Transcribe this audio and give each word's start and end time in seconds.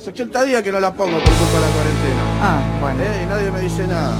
Hace 0.00 0.08
80 0.08 0.44
días 0.44 0.62
que 0.62 0.72
no 0.72 0.80
la 0.80 0.94
pongo 0.94 1.12
por 1.12 1.24
culpa 1.24 1.56
de 1.56 1.60
la 1.60 1.72
cuarentena. 1.74 2.22
Ah, 2.40 2.78
bueno. 2.80 3.02
¿eh? 3.02 3.22
Y 3.22 3.26
nadie 3.26 3.50
me 3.50 3.60
dice 3.60 3.86
nada. 3.86 4.18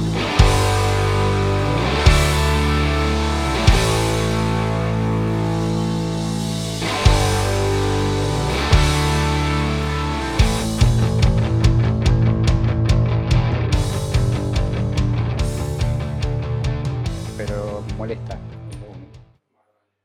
Pero 17.38 17.82
molesta. 17.96 18.38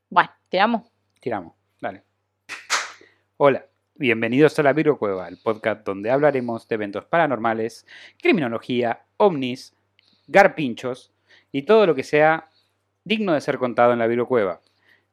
Bueno, 0.09 0.29
tiramos. 0.47 0.83
Tiramos, 1.19 1.53
dale. 1.81 2.05
Hola, 3.35 3.65
bienvenidos 3.95 4.57
a 4.59 4.63
la 4.63 4.73
Virgo 4.73 4.97
Cueva, 4.97 5.27
el 5.27 5.37
podcast 5.37 5.85
donde 5.85 6.11
hablaremos 6.11 6.67
de 6.67 6.75
eventos 6.75 7.05
paranormales, 7.05 7.85
criminología, 8.21 9.05
ovnis, 9.17 9.73
garpinchos 10.27 11.11
y 11.51 11.63
todo 11.63 11.85
lo 11.87 11.95
que 11.95 12.03
sea 12.03 12.49
digno 13.03 13.33
de 13.33 13.41
ser 13.41 13.57
contado 13.57 13.93
en 13.93 13.99
la 13.99 14.07
Virgo 14.07 14.27
Cueva. 14.27 14.61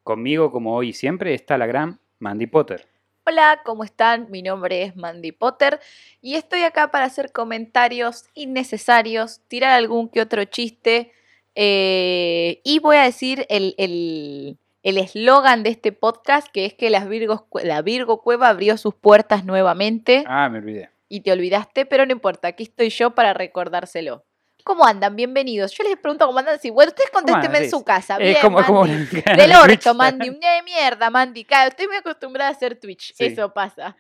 Conmigo, 0.03 0.51
como 0.51 0.75
hoy 0.75 0.89
y 0.91 0.93
siempre, 0.93 1.35
está 1.35 1.57
la 1.59 1.67
gran 1.67 2.01
Mandy 2.19 2.47
Potter. 2.47 2.89
Hola, 3.25 3.61
¿cómo 3.65 3.85
están? 3.85 4.29
Mi 4.31 4.43
nombre 4.43 4.83
es 4.83 4.97
Mandy 4.97 5.31
Potter 5.31 5.79
y 6.21 6.35
estoy 6.35 6.63
acá 6.63 6.91
para 6.91 7.05
hacer 7.05 7.31
comentarios 7.31 8.25
innecesarios, 8.35 9.41
tirar 9.47 9.71
algún 9.73 10.09
que 10.09 10.21
otro 10.21 10.45
chiste 10.45 11.13
eh, 11.55 12.61
y 12.65 12.81
voy 12.81 12.97
a 12.97 13.03
decir 13.05 13.47
el 13.49 13.75
el- 13.79 14.59
el 14.83 14.99
eslogan 14.99 15.63
de 15.63 15.71
este 15.71 15.93
podcast 15.93 16.49
que 16.53 16.65
es 16.67 16.75
que 16.75 16.91
las 16.91 17.09
Virgos, 17.09 17.43
la 17.63 17.83
Virgo 17.83 18.21
Cueva 18.23 18.49
abrió 18.49 18.77
sus 18.77 18.95
puertas 18.95 19.45
nuevamente 19.45 20.25
Ah, 20.27 20.49
me 20.49 20.59
olvidé. 20.59 20.91
y 21.09 21.21
te 21.21 21.33
olvidaste, 21.33 21.87
pero 21.87 22.05
no 22.07 22.13
importa, 22.13 22.49
aquí 22.49 22.65
estoy 22.65 22.89
yo 22.91 23.11
para 23.13 23.33
recordárselo. 23.35 24.25
¿Cómo 24.65 24.85
andan? 24.87 25.17
Bienvenidos. 25.17 25.73
Yo 25.73 25.83
les 25.83 25.97
pregunto 25.97 26.25
cómo 26.25 26.39
andan. 26.39 26.57
Si, 26.61 26.71
bueno, 26.71 26.91
ustedes 26.91 27.11
contéstenme 27.11 27.59
en 27.59 27.65
Sí, 27.65 27.71
su 27.71 27.83
casa. 27.85 28.15
Es 28.19 28.21
Bien, 28.29 28.37
como, 28.41 28.63
como 28.65 28.83
Mandy. 28.85 29.17
en 29.17 29.23
canal 29.23 29.37
Del 29.37 29.57
orto, 29.57 29.95
Mandy. 29.95 30.29
Un 30.29 30.39
día 30.39 30.53
de 30.53 30.63
mierda, 30.63 31.11
Mandy. 31.11 31.45
Claro, 31.45 31.71
estoy 31.71 31.89
muy 31.89 31.97
acostumbrada 31.97 32.49
a 32.51 32.53
hacer 32.53 32.77
Twitch. 32.79 33.13
Sí. 33.13 33.25
Eso 33.25 33.53
pasa. 33.53 33.97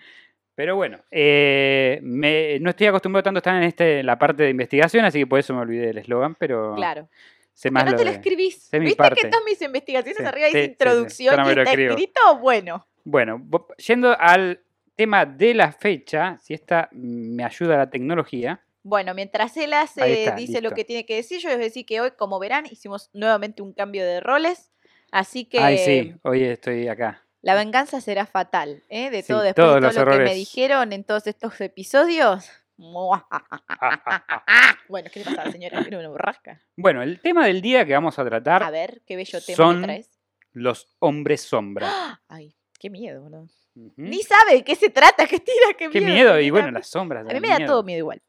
Pero 0.55 0.77
bueno, 0.77 1.01
eh, 1.11 1.99
me- 2.05 2.61
no 2.61 2.71
estoy 2.71 2.87
acostumbrado 2.87 3.25
tanto 3.25 3.39
a 3.39 3.41
estar 3.41 3.57
en 3.57 3.65
este, 3.65 4.05
la 4.05 4.17
parte 4.21 4.45
de 4.45 4.51
investigación, 4.51 5.05
así 5.05 5.19
que 5.19 5.27
por 5.27 5.41
eso 5.41 5.53
me 5.53 5.63
olvidé 5.63 5.87
del 5.89 5.99
eslogan, 5.99 6.37
pero 6.37 6.77
Claro. 6.77 7.09
Sé 7.55 7.71
más 7.71 7.85
no 7.85 7.95
te 7.95 8.05
lo 8.05 8.11
escribís. 8.11 8.63
sé 8.65 8.79
mi 8.81 8.87
¿Viste 8.87 8.97
parte. 8.99 9.21
que 9.23 9.29
todas 9.29 9.45
mis 9.45 9.61
investigaciones 9.63 10.17
Sí, 10.19 10.25
arriba 10.25 10.47
dice 10.47 10.65
sí, 10.65 10.71
introducción 10.71 11.35
y 11.47 11.49
está 11.51 11.73
escrito? 11.73 12.21
Bueno. 12.41 12.87
Bueno, 13.05 13.45
yendo 13.85 14.17
al 14.19 14.63
tema 14.95 15.25
de 15.27 15.55
la 15.55 15.73
fecha, 15.73 16.39
si 16.41 16.55
esta 16.55 16.89
me 16.93 17.45
ayuda 17.45 17.77
la 17.77 17.91
tecnología, 17.91 18.63
Bueno, 18.85 19.15
mientras 19.15 19.57
él 19.57 19.73
hace, 19.75 20.25
está, 20.25 20.35
dice 20.37 20.61
lo 20.61 20.71
que 20.73 20.85
tiene 20.85 21.05
que 21.07 21.17
decir, 21.17 21.41
yo 21.41 21.49
les 21.49 21.57
voy 21.59 21.65
a 21.65 21.69
decir 21.69 21.87
que 21.87 22.01
hoy, 22.01 22.11
como 22.17 22.39
verán, 22.39 22.65
hicimos 22.71 23.11
nuevamente 23.13 23.63
un 23.63 23.73
cambio 23.73 24.05
de 24.05 24.21
roles. 24.21 24.71
Así 25.11 25.45
que 25.45 25.59
ay 25.61 25.79
sí, 25.79 26.15
hoy 26.23 26.43
estoy 26.45 26.89
acá. 26.89 27.23
la 27.43 27.55
venganza 27.55 28.01
será 28.01 28.25
fatal, 28.27 28.83
¿eh? 28.89 29.11
De 29.11 29.23
Sí, 29.23 29.29
todo 29.29 29.43
después 29.43 29.65
todos 29.67 29.75
de 29.77 29.81
todo 29.89 30.05
los 30.05 30.07
lo 30.15 30.19
que 30.19 30.25
me 30.25 30.35
dijeron 30.35 30.93
en 30.93 31.05
todos 31.05 31.27
estos 31.27 31.61
episodios. 31.61 32.49
bueno, 34.89 35.09
¿qué 35.13 35.21
le 35.21 35.25
pasa 35.25 35.43
a 35.43 35.45
la 35.47 35.53
señora? 35.53 35.81
Era 35.87 35.99
una 35.99 36.09
borrasca. 36.09 36.61
Bueno, 36.77 37.03
el 37.03 37.21
tema 37.21 37.47
del 37.47 37.63
día 37.63 37.85
que 37.87 37.93
vamos 37.95 38.19
a 38.19 38.23
A 38.23 38.25
tratar, 38.25 38.73
ver, 38.73 39.03
qué 39.07 39.17
bello 39.17 39.41
tema 39.41 39.57
son 39.57 39.81
me 39.81 39.87
traes. 39.87 40.11
los 40.53 40.89
hombres 40.99 41.43
sombra. 41.43 41.89
Ay, 42.29 42.55
qué 42.79 42.91
miedo, 42.91 43.23
boludo. 43.23 43.49
Ni 43.97 44.23
sabe 44.23 44.55
de 44.57 44.65
qué 44.65 44.75
se 44.75 44.91
trata, 44.91 45.27
qué 45.31 45.39
tira, 45.41 45.75
qué, 45.79 45.89
Qué 45.91 46.01
miedo. 46.01 46.15
miedo, 46.15 46.35
qué 46.35 46.43
y 46.43 46.51
bueno, 46.51 46.67
miedo. 46.69 46.79
las 46.79 46.89
sombras. 46.89 47.27
A 47.29 47.33
mí 47.33 47.41
me 47.41 47.49
da 47.49 47.59
miedo. 47.59 47.73
todo 47.73 47.83
miedo 47.83 47.99
igual. 47.99 48.23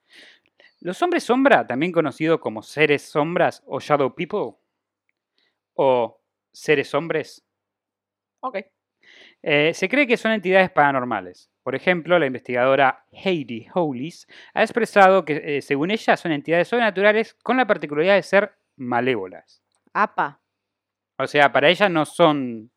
Los 0.80 1.02
hombres 1.02 1.24
sombra, 1.24 1.66
también 1.66 1.92
conocidos 1.92 2.40
como 2.40 2.62
seres 2.62 3.04
sombras 3.04 3.64
o 3.66 3.80
shadow 3.80 4.14
people, 4.14 4.58
o 5.76 6.20
seres 6.52 6.94
hombres, 6.94 7.44
Ok. 8.42 8.58
Eh, 9.42 9.74
se 9.74 9.88
cree 9.88 10.06
que 10.06 10.18
son 10.18 10.34
entidades 10.34 10.70
paranormales. 10.72 11.50
Por 11.64 11.76
ejemplo, 11.76 12.20
la 12.20 12.26
investigadora 12.26 13.06
Heidi 13.12 13.68
Hollis 13.74 14.28
ha 14.54 14.62
expresado 14.62 15.24
que, 15.24 15.58
eh, 15.58 15.62
según 15.62 15.92
ella, 15.92 16.18
son 16.18 16.32
entidades 16.34 16.68
sobrenaturales 16.68 17.34
con 17.36 17.56
la 17.58 17.66
particularidad 17.66 18.16
de 18.16 18.24
ser 18.24 18.54
malévolas. 18.76 19.62
Apa, 19.94 20.42
O 21.18 21.28
sea, 21.28 21.52
para 21.52 21.70
ella 21.70 21.88
no 21.90 22.06
son 22.06 22.70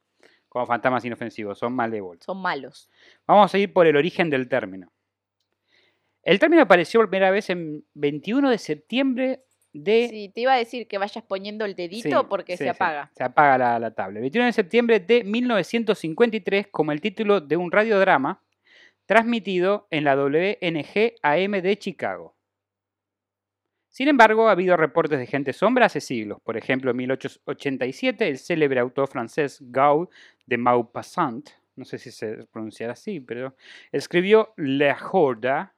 como 0.48 0.66
fantasmas 0.66 1.04
inofensivos, 1.04 1.58
son 1.58 1.74
malévolos. 1.74 2.24
son 2.24 2.40
malos. 2.40 2.88
Vamos 3.26 3.52
a 3.54 3.58
ir 3.58 3.72
por 3.72 3.86
el 3.86 3.96
origen 3.96 4.30
del 4.30 4.48
término. 4.48 4.92
El 6.22 6.38
término 6.38 6.62
apareció 6.62 7.00
por 7.00 7.10
primera 7.10 7.30
vez 7.30 7.50
en 7.50 7.84
21 7.94 8.50
de 8.50 8.58
septiembre 8.58 9.42
de 9.72 10.08
Sí, 10.08 10.30
te 10.34 10.40
iba 10.42 10.54
a 10.54 10.56
decir 10.56 10.88
que 10.88 10.98
vayas 10.98 11.22
poniendo 11.24 11.64
el 11.64 11.74
dedito 11.74 12.20
Sí, 12.20 12.26
porque 12.28 12.52
sí, 12.56 12.58
se 12.58 12.64
sí, 12.64 12.68
apaga. 12.70 13.10
se 13.14 13.22
apaga 13.24 13.58
la, 13.58 13.78
la 13.78 13.90
tablet. 13.94 14.20
21 14.22 14.46
de 14.46 14.52
septiembre 14.52 15.00
de 15.00 15.22
1953 15.24 16.68
como 16.70 16.92
el 16.92 17.00
título 17.00 17.40
de 17.40 17.56
un 17.56 17.70
radiodrama 17.70 18.42
transmitido 19.06 19.86
en 19.90 20.04
la 20.04 20.16
WNG 20.16 21.14
AM 21.22 21.52
de 21.62 21.78
Chicago. 21.78 22.36
Sin 23.88 24.08
embargo, 24.08 24.48
ha 24.48 24.52
habido 24.52 24.76
reportes 24.76 25.18
de 25.18 25.26
gente 25.26 25.54
sombra 25.54 25.86
hace 25.86 26.02
siglos. 26.02 26.38
Por 26.42 26.58
ejemplo, 26.58 26.90
en 26.90 26.98
1887, 26.98 28.28
el 28.28 28.38
célebre 28.38 28.80
autor 28.80 29.08
francés 29.08 29.58
Gaud 29.62 30.08
de 30.44 30.58
Maupassant, 30.58 31.48
no 31.76 31.86
sé 31.86 31.96
si 31.96 32.10
se 32.10 32.44
pronunciará 32.52 32.92
así, 32.92 33.20
pero 33.20 33.56
escribió 33.92 34.52
La 34.56 34.98
Horda, 35.10 35.74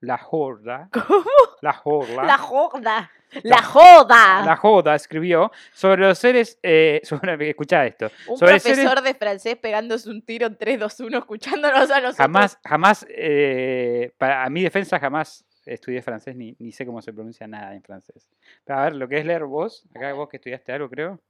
La 0.00 0.20
Horda, 0.30 0.90
¿Cómo? 0.92 1.24
La 1.62 1.80
Horda, 1.84 2.22
La 2.24 2.38
joda. 2.38 3.10
La 3.44 3.62
joda. 3.62 4.44
la 4.44 4.56
Joda 4.56 4.96
escribió 4.96 5.52
sobre 5.72 6.02
los 6.02 6.18
seres. 6.18 6.58
Eh, 6.64 7.00
sobre, 7.04 7.50
escuchá 7.50 7.86
esto. 7.86 8.10
un 8.26 8.36
sobre 8.36 8.54
profesor 8.60 8.88
seres- 8.98 9.04
de 9.04 9.14
francés 9.14 9.56
pegándose 9.56 10.10
un 10.10 10.22
tiro 10.22 10.48
en 10.48 10.56
3, 10.58 10.80
2, 10.80 11.00
1, 11.00 11.18
escuchándonos 11.18 11.90
a 11.92 12.00
nosotros. 12.00 12.16
Jamás, 12.16 12.58
jamás, 12.64 13.06
eh, 13.08 14.12
para, 14.18 14.42
a 14.44 14.50
mi 14.50 14.62
defensa, 14.64 14.98
jamás 14.98 15.44
estudié 15.64 16.02
francés 16.02 16.34
ni, 16.34 16.56
ni 16.58 16.72
sé 16.72 16.84
cómo 16.84 17.00
se 17.02 17.12
pronuncia 17.12 17.46
nada 17.46 17.72
en 17.76 17.82
francés. 17.84 18.28
Pero 18.64 18.78
a 18.80 18.84
ver, 18.84 18.96
lo 18.96 19.06
que 19.08 19.18
es 19.18 19.24
leer 19.24 19.44
vos, 19.44 19.86
acá 19.94 20.12
vos 20.12 20.28
que 20.28 20.38
estudiaste 20.38 20.72
algo, 20.72 20.88
creo, 20.88 21.20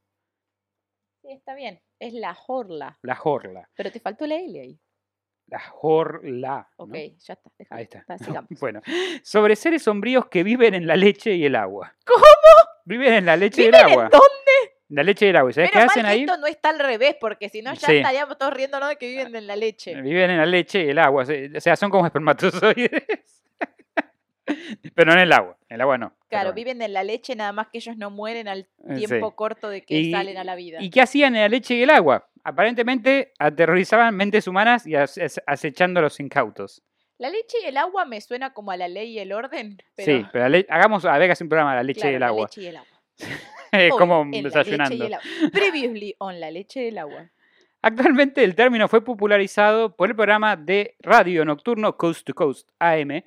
Sí, 1.23 1.33
está 1.33 1.55
bien. 1.55 1.79
Es 1.99 2.15
la 2.15 2.33
jorla. 2.33 2.99
la 3.03 3.15
Jorla. 3.15 3.69
Pero 3.77 3.93
te 3.93 4.01
faltó 4.01 4.27
la 4.27 4.37
L 4.37 4.59
ahí. 4.59 4.79
La 5.51 5.61
Jorla. 5.61 6.69
¿no? 6.79 6.85
Ok, 6.85 6.95
ya 7.19 7.35
está. 7.35 7.51
Ahí 7.71 7.83
está. 7.85 8.05
Bueno, 8.61 8.81
sobre 9.23 9.57
seres 9.57 9.83
sombríos 9.83 10.27
que 10.29 10.43
viven 10.45 10.75
en 10.75 10.87
la 10.87 10.97
leche 10.97 11.35
y 11.35 11.45
el 11.45 11.57
agua. 11.57 11.95
¿Cómo? 12.07 12.25
Viven 12.85 13.13
en 13.15 13.27
la 13.27 13.37
leche 13.37 13.63
y 13.63 13.65
el 13.67 13.73
¿Viven 13.73 13.87
en 13.87 13.93
agua. 13.93 14.03
dónde? 14.11 14.27
En 14.91 14.97
la 14.97 15.03
leche 15.03 15.27
y 15.27 15.29
el 15.29 15.37
agua. 15.37 15.51
¿Y 15.51 15.55
sabés 15.55 15.71
qué 15.71 15.79
hacen 15.79 16.03
mal 16.03 16.13
que 16.13 16.19
ahí? 16.19 16.21
esto 16.23 16.37
no 16.39 16.47
está 16.47 16.71
al 16.71 16.79
revés, 16.79 17.17
porque 17.21 17.49
si 17.49 17.63
no 17.63 17.73
ya 17.75 17.87
Sí. 17.89 17.97
estaríamos 17.97 18.39
todos 18.39 18.53
riéndonos 18.55 18.89
de 18.89 18.97
que 18.97 19.09
viven 19.09 19.35
en 19.37 19.47
la 19.47 19.57
leche. 19.57 20.01
Viven 20.01 20.31
en 20.31 20.39
la 20.39 20.47
leche 20.47 20.85
y 20.85 20.89
el 20.91 20.99
agua. 20.99 21.25
O 21.57 21.61
sea, 21.61 21.77
son 21.77 21.91
como 21.91 22.07
espermatozoides. 22.07 22.91
Pero 24.95 25.07
no 25.07 25.13
en 25.13 25.19
el 25.21 25.33
agua. 25.33 25.57
En 25.69 25.77
el 25.77 25.81
agua 25.83 25.99
no. 25.99 26.13
Claro, 26.29 26.53
viven 26.53 26.83
en 26.83 26.93
la 26.93 27.05
leche, 27.05 27.37
nada 27.37 27.53
más 27.53 27.69
que 27.69 27.79
ellos 27.79 27.97
no 27.97 28.11
mueren 28.11 28.49
al 28.49 28.61
Eh, 28.89 28.97
sí. 28.99 29.07
tiempo 29.07 29.35
corto 29.37 29.69
de 29.69 29.83
que 29.83 29.95
Y- 29.95 30.11
salen 30.13 30.37
a 30.39 30.45
la 30.45 30.55
vida. 30.57 30.79
¿Y 30.81 30.91
qué 30.91 31.01
hacían 31.03 31.35
en 31.37 31.43
la 31.43 31.49
leche 31.49 31.75
y 31.75 31.83
el 31.83 31.91
agua? 31.91 32.29
Aparentemente 32.45 33.33
aterrorizaban 33.39 34.17
mentes 34.17 34.47
humanas 34.49 34.87
y 34.87 34.95
ace- 34.95 35.43
acechando 35.47 36.01
a 36.01 36.03
los 36.05 36.19
incautos. 36.21 36.83
La 37.19 37.29
leche 37.29 37.59
y 37.63 37.67
el 37.67 37.77
agua 37.77 38.05
me 38.07 38.21
suena 38.21 38.53
como 38.55 38.71
a 38.71 38.77
la 38.77 38.89
ley 38.89 39.11
y 39.13 39.19
el 39.19 39.33
orden. 39.33 39.79
Pero, 39.95 40.07
Sí, 40.19 40.27
pero 40.33 40.49
la 40.49 40.65
hagamos 40.71 41.05
a 41.05 41.15
hace 41.17 41.45
un 41.45 41.51
programa 41.51 41.73
de 41.73 41.77
la 41.77 41.83
leche 41.83 42.01
claro, 42.01 42.13
y 42.13 42.15
el 42.15 42.21
la 42.21 42.27
agua. 42.29 42.47
leche 42.47 42.63
y 42.63 42.67
el 42.67 42.77
agua. 42.79 42.89
Hoy, 43.73 43.91
como 43.99 44.23
en 44.23 44.31
la 44.31 44.37
leche 44.37 44.39
y 44.39 44.43
desayunando. 44.51 45.05
el 45.05 45.15
agua. 45.15 45.25
Previously 45.53 46.15
on 46.19 46.41
la 46.41 46.51
leche 46.51 46.85
y 46.85 46.89
el 46.89 46.99
agua. 46.99 47.31
Actualmente 47.83 48.43
el 48.45 48.55
término 48.55 48.89
fue 48.89 49.05
popularizado 49.05 49.95
por 49.97 50.09
el 50.11 50.17
programa 50.17 50.57
de 50.57 50.97
radio 51.01 51.45
nocturno 51.45 51.97
Coast 51.97 52.27
to 52.27 52.35
Coast 52.35 52.69
AM. 52.79 53.23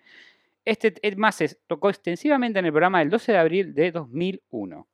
Este 0.66 0.94
se 1.32 1.56
tocó 1.68 1.90
extensivamente 1.90 2.58
en 2.60 2.66
el 2.66 2.72
programa 2.72 3.00
del 3.00 3.10
12 3.10 3.32
de 3.32 3.38
abril 3.38 3.74
de 3.76 3.92
2001, 3.92 4.88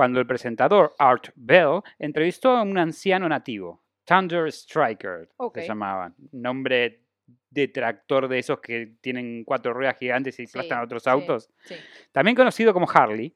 cuando 0.00 0.18
el 0.18 0.26
presentador 0.26 0.94
Art 0.98 1.28
Bell 1.34 1.82
entrevistó 1.98 2.52
a 2.56 2.62
un 2.62 2.78
anciano 2.78 3.28
nativo, 3.28 3.82
Thunder 4.06 4.46
Striker, 4.50 5.28
Ok. 5.36 5.58
se 5.58 5.66
llamaban, 5.66 6.14
nombre 6.32 7.02
de 7.50 7.68
tractor 7.68 8.26
de 8.26 8.38
esos 8.38 8.60
que 8.60 8.94
tienen 9.02 9.44
cuatro 9.44 9.74
ruedas 9.74 9.98
gigantes 9.98 10.40
y 10.40 10.46
Sí, 10.46 10.52
aplastan 10.52 10.78
a 10.78 10.84
otros 10.84 11.06
autos, 11.06 11.50
Sí. 11.64 11.74
también 12.12 12.34
conocido 12.34 12.72
como 12.72 12.88
Harley, 12.90 13.34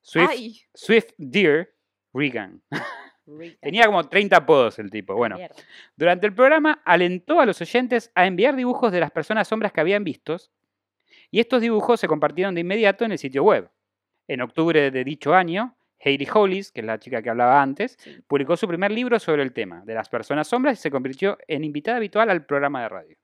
Swift, 0.00 0.28
Ay, 0.30 0.60
Swift 0.72 1.10
Deer 1.18 1.74
Regan. 2.14 2.62
rica 3.26 3.58
Tenía 3.60 3.86
como 3.86 4.08
30 4.08 4.36
apodos 4.36 4.78
el 4.78 4.90
tipo. 4.92 5.16
Bueno, 5.16 5.34
mierda. 5.34 5.56
durante 5.96 6.28
el 6.28 6.32
programa 6.32 6.80
alentó 6.84 7.40
a 7.40 7.44
los 7.46 7.60
oyentes 7.60 8.12
a 8.14 8.24
enviar 8.24 8.54
dibujos 8.54 8.92
de 8.92 9.00
las 9.00 9.10
personas 9.10 9.48
sombras 9.48 9.72
que 9.72 9.80
habían 9.80 10.04
vistos 10.04 10.52
y 11.32 11.40
estos 11.40 11.60
dibujos 11.60 11.98
se 11.98 12.06
compartieron 12.06 12.54
de 12.54 12.60
inmediato 12.60 13.04
en 13.04 13.10
el 13.10 13.18
sitio 13.18 13.42
web. 13.42 13.68
En 14.28 14.42
octubre 14.42 14.90
de 14.90 15.04
dicho 15.04 15.34
año, 15.34 15.74
Heidi 16.00 16.26
Hollis, 16.32 16.70
que 16.72 16.80
es 16.80 16.86
la 16.86 16.98
chica 16.98 17.20
que 17.22 17.30
hablaba 17.30 17.60
antes, 17.60 17.96
Sí. 18.00 18.16
publicó 18.26 18.56
su 18.56 18.68
primer 18.68 18.90
libro 18.92 19.18
sobre 19.18 19.42
el 19.42 19.52
tema 19.52 19.82
de 19.84 19.94
las 19.94 20.08
personas 20.08 20.46
sombras 20.48 20.78
y 20.78 20.82
se 20.82 20.90
convirtió 20.90 21.36
en 21.48 21.64
invitada 21.64 21.96
habitual 21.96 22.30
al 22.30 22.46
programa 22.46 22.82
de 22.82 22.88
radio. 22.88 23.16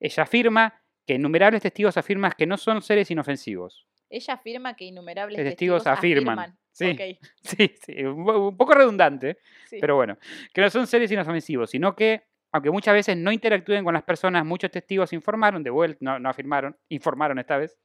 Ella 0.00 0.22
afirma 0.24 0.82
que 1.06 1.14
innumerables 1.14 1.62
testigos 1.62 1.96
afirman 1.96 2.32
que 2.36 2.46
no 2.46 2.56
son 2.56 2.82
seres 2.82 3.10
inofensivos. 3.10 3.86
Ella 4.10 4.34
afirma 4.34 4.74
que 4.76 4.84
innumerables 4.84 5.38
Los 5.38 5.44
testigos, 5.48 5.82
testigos 5.84 5.98
afirman. 5.98 6.58
Sí. 6.72 6.90
Ok, 6.90 7.00
Sí, 7.42 7.74
sí, 7.82 8.04
un 8.04 8.24
po- 8.24 8.48
un 8.48 8.56
poco 8.56 8.74
redundante, 8.74 9.38
sí. 9.66 9.78
pero 9.80 9.96
bueno, 9.96 10.18
que 10.52 10.60
no 10.60 10.70
son 10.70 10.86
seres 10.86 11.10
inofensivos, 11.10 11.70
sino 11.70 11.96
que, 11.96 12.24
aunque 12.52 12.70
muchas 12.70 12.94
veces 12.94 13.16
no 13.16 13.32
interactúen 13.32 13.82
con 13.84 13.94
las 13.94 14.02
personas, 14.02 14.44
muchos 14.44 14.70
testigos 14.70 15.12
informaron, 15.12 15.62
de 15.62 15.70
vuelta, 15.70 15.98
no, 16.00 16.18
no 16.18 16.28
afirmaron, 16.28 16.76
informaron 16.88 17.38
esta 17.38 17.56
vez, 17.56 17.76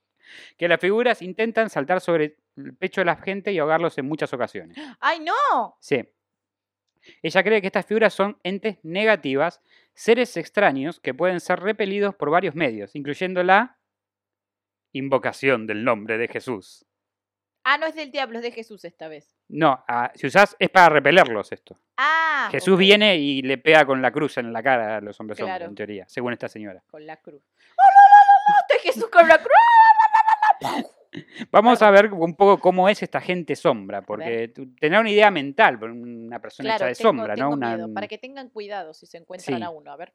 que 0.57 0.67
las 0.67 0.79
figuras 0.79 1.21
intentan 1.21 1.69
saltar 1.69 2.01
sobre 2.01 2.37
el 2.57 2.75
pecho 2.75 3.01
de 3.01 3.05
la 3.05 3.15
gente 3.15 3.51
y 3.51 3.59
ahogarlos 3.59 3.97
en 3.97 4.07
muchas 4.07 4.33
ocasiones. 4.33 4.77
¡Ay, 4.99 5.19
no! 5.19 5.77
Sí. 5.79 6.03
Ella 7.23 7.43
cree 7.43 7.61
que 7.61 7.67
estas 7.67 7.85
figuras 7.85 8.13
son 8.13 8.37
entes 8.43 8.77
negativas, 8.83 9.61
seres 9.93 10.37
extraños 10.37 10.99
que 10.99 11.13
pueden 11.13 11.39
ser 11.39 11.59
repelidos 11.59 12.13
por 12.15 12.29
varios 12.29 12.53
medios, 12.55 12.95
incluyendo 12.95 13.41
la 13.43 13.79
invocación 14.93 15.67
del 15.67 15.83
nombre 15.83 16.17
de 16.17 16.27
Jesús. 16.27 16.85
Ah, 17.63 17.77
no 17.77 17.85
es 17.85 17.93
del 17.95 18.11
diablo, 18.11 18.37
es 18.39 18.43
de 18.43 18.51
Jesús 18.51 18.83
esta 18.85 19.07
vez. 19.07 19.31
No, 19.47 19.83
ah, 19.87 20.11
si 20.15 20.25
usás 20.27 20.55
es 20.57 20.69
para 20.69 20.89
repelerlos 20.89 21.51
esto. 21.51 21.79
Ah, 21.97 22.49
Jesús 22.51 22.77
viene 22.77 23.17
y 23.17 23.41
le 23.43 23.57
pega 23.59 23.85
con 23.85 24.01
la 24.01 24.11
cruz 24.11 24.37
en 24.37 24.51
la 24.51 24.63
cara 24.63 24.97
a 24.97 25.01
los 25.01 25.19
hombres 25.19 25.39
hombres, 25.39 25.57
Claro. 25.57 25.65
en 25.69 25.75
teoría, 25.75 26.05
según 26.07 26.33
esta 26.33 26.47
señora. 26.49 26.83
Con 26.87 27.05
la 27.05 27.17
cruz. 27.17 27.43
¡Oh, 27.43 27.83
no, 27.95 28.09
no, 28.09 28.25
no, 28.25 28.33
no! 28.49 28.55
¡Está 28.67 28.81
Jesús 28.83 29.09
con 29.11 29.27
la 29.27 29.37
cruz! 29.37 29.51
Vamos 31.51 31.81
a 31.81 31.91
ver 31.91 32.13
un 32.13 32.35
poco 32.35 32.57
cómo 32.59 32.87
es 32.87 33.03
esta 33.03 33.19
gente 33.19 33.55
sombra, 33.57 34.01
porque 34.01 34.47
tener 34.79 34.99
una 34.99 35.09
idea 35.09 35.29
mental, 35.29 35.77
por 35.77 35.89
una 35.91 36.39
persona 36.39 36.75
hecha 36.75 36.85
de 36.85 36.95
tengo, 36.95 37.09
sombra, 37.09 37.35
tengo 37.35 37.49
¿no? 37.49 37.55
Una- 37.57 37.75
miedo. 37.75 37.93
Para 37.93 38.07
que 38.07 38.17
tengan 38.17 38.49
cuidado 38.49 38.93
si 38.93 39.05
se 39.05 39.17
encuentran 39.17 39.57
Sí. 39.59 39.63
a 39.63 39.69
uno. 39.69 39.91
A 39.91 39.97
ver. 39.97 40.13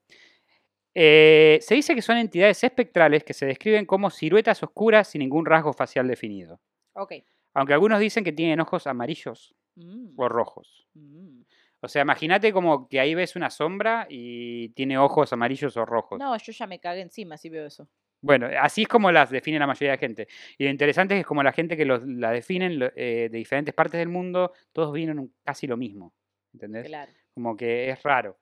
Eh, 0.94 1.58
se 1.60 1.74
dice 1.74 1.94
que 1.94 2.00
son 2.00 2.16
entidades 2.16 2.64
espectrales 2.64 3.22
que 3.24 3.34
se 3.34 3.44
describen 3.44 3.84
como 3.84 4.08
siluetas 4.08 4.62
oscuras 4.62 5.08
sin 5.08 5.18
ningún 5.18 5.44
rasgo 5.44 5.74
facial 5.74 6.08
definido. 6.08 6.60
Ok. 6.94 7.12
Aunque 7.52 7.74
algunos 7.74 8.00
dicen 8.00 8.24
que 8.24 8.32
tienen 8.32 8.60
ojos 8.60 8.86
amarillos 8.86 9.54
Mm, 9.74 10.14
o 10.18 10.28
rojos. 10.30 10.86
mm. 10.94 11.42
O 11.82 11.88
sea, 11.88 12.00
imagínate 12.00 12.50
como 12.54 12.88
que 12.88 12.98
ahí 12.98 13.14
ves 13.14 13.36
una 13.36 13.50
sombra 13.50 14.06
y 14.08 14.70
tiene 14.70 14.96
ojos 14.96 15.34
amarillos 15.34 15.76
o 15.76 15.84
rojos. 15.84 16.18
No, 16.18 16.34
yo 16.38 16.52
ya 16.52 16.66
me 16.66 16.80
cagué 16.80 17.02
encima 17.02 17.36
si 17.36 17.50
veo 17.50 17.66
eso. 17.66 17.86
Bueno, 18.20 18.48
así 18.60 18.82
es 18.82 18.88
como 18.88 19.12
las 19.12 19.30
define 19.30 19.58
la 19.58 19.66
mayoría 19.66 19.92
de 19.92 19.98
gente. 19.98 20.28
Y 20.58 20.64
lo 20.64 20.70
interesante 20.70 21.14
es 21.14 21.20
que 21.20 21.24
como 21.28 21.42
la 21.42 21.52
gente 21.52 21.76
que 21.76 21.84
los, 21.84 22.02
la 22.06 22.30
definen 22.32 22.80
eh, 22.96 23.28
de 23.30 23.38
diferentes 23.38 23.74
partes 23.74 23.98
del 23.98 24.08
mundo, 24.08 24.52
todos 24.72 24.92
vienen 24.92 25.32
casi 25.44 25.66
lo 25.66 25.76
mismo. 25.76 26.12
¿Entendés? 26.52 26.86
Claro. 26.86 27.12
Como 27.34 27.56
que 27.56 27.90
es 27.90 28.02
raro. 28.02 28.38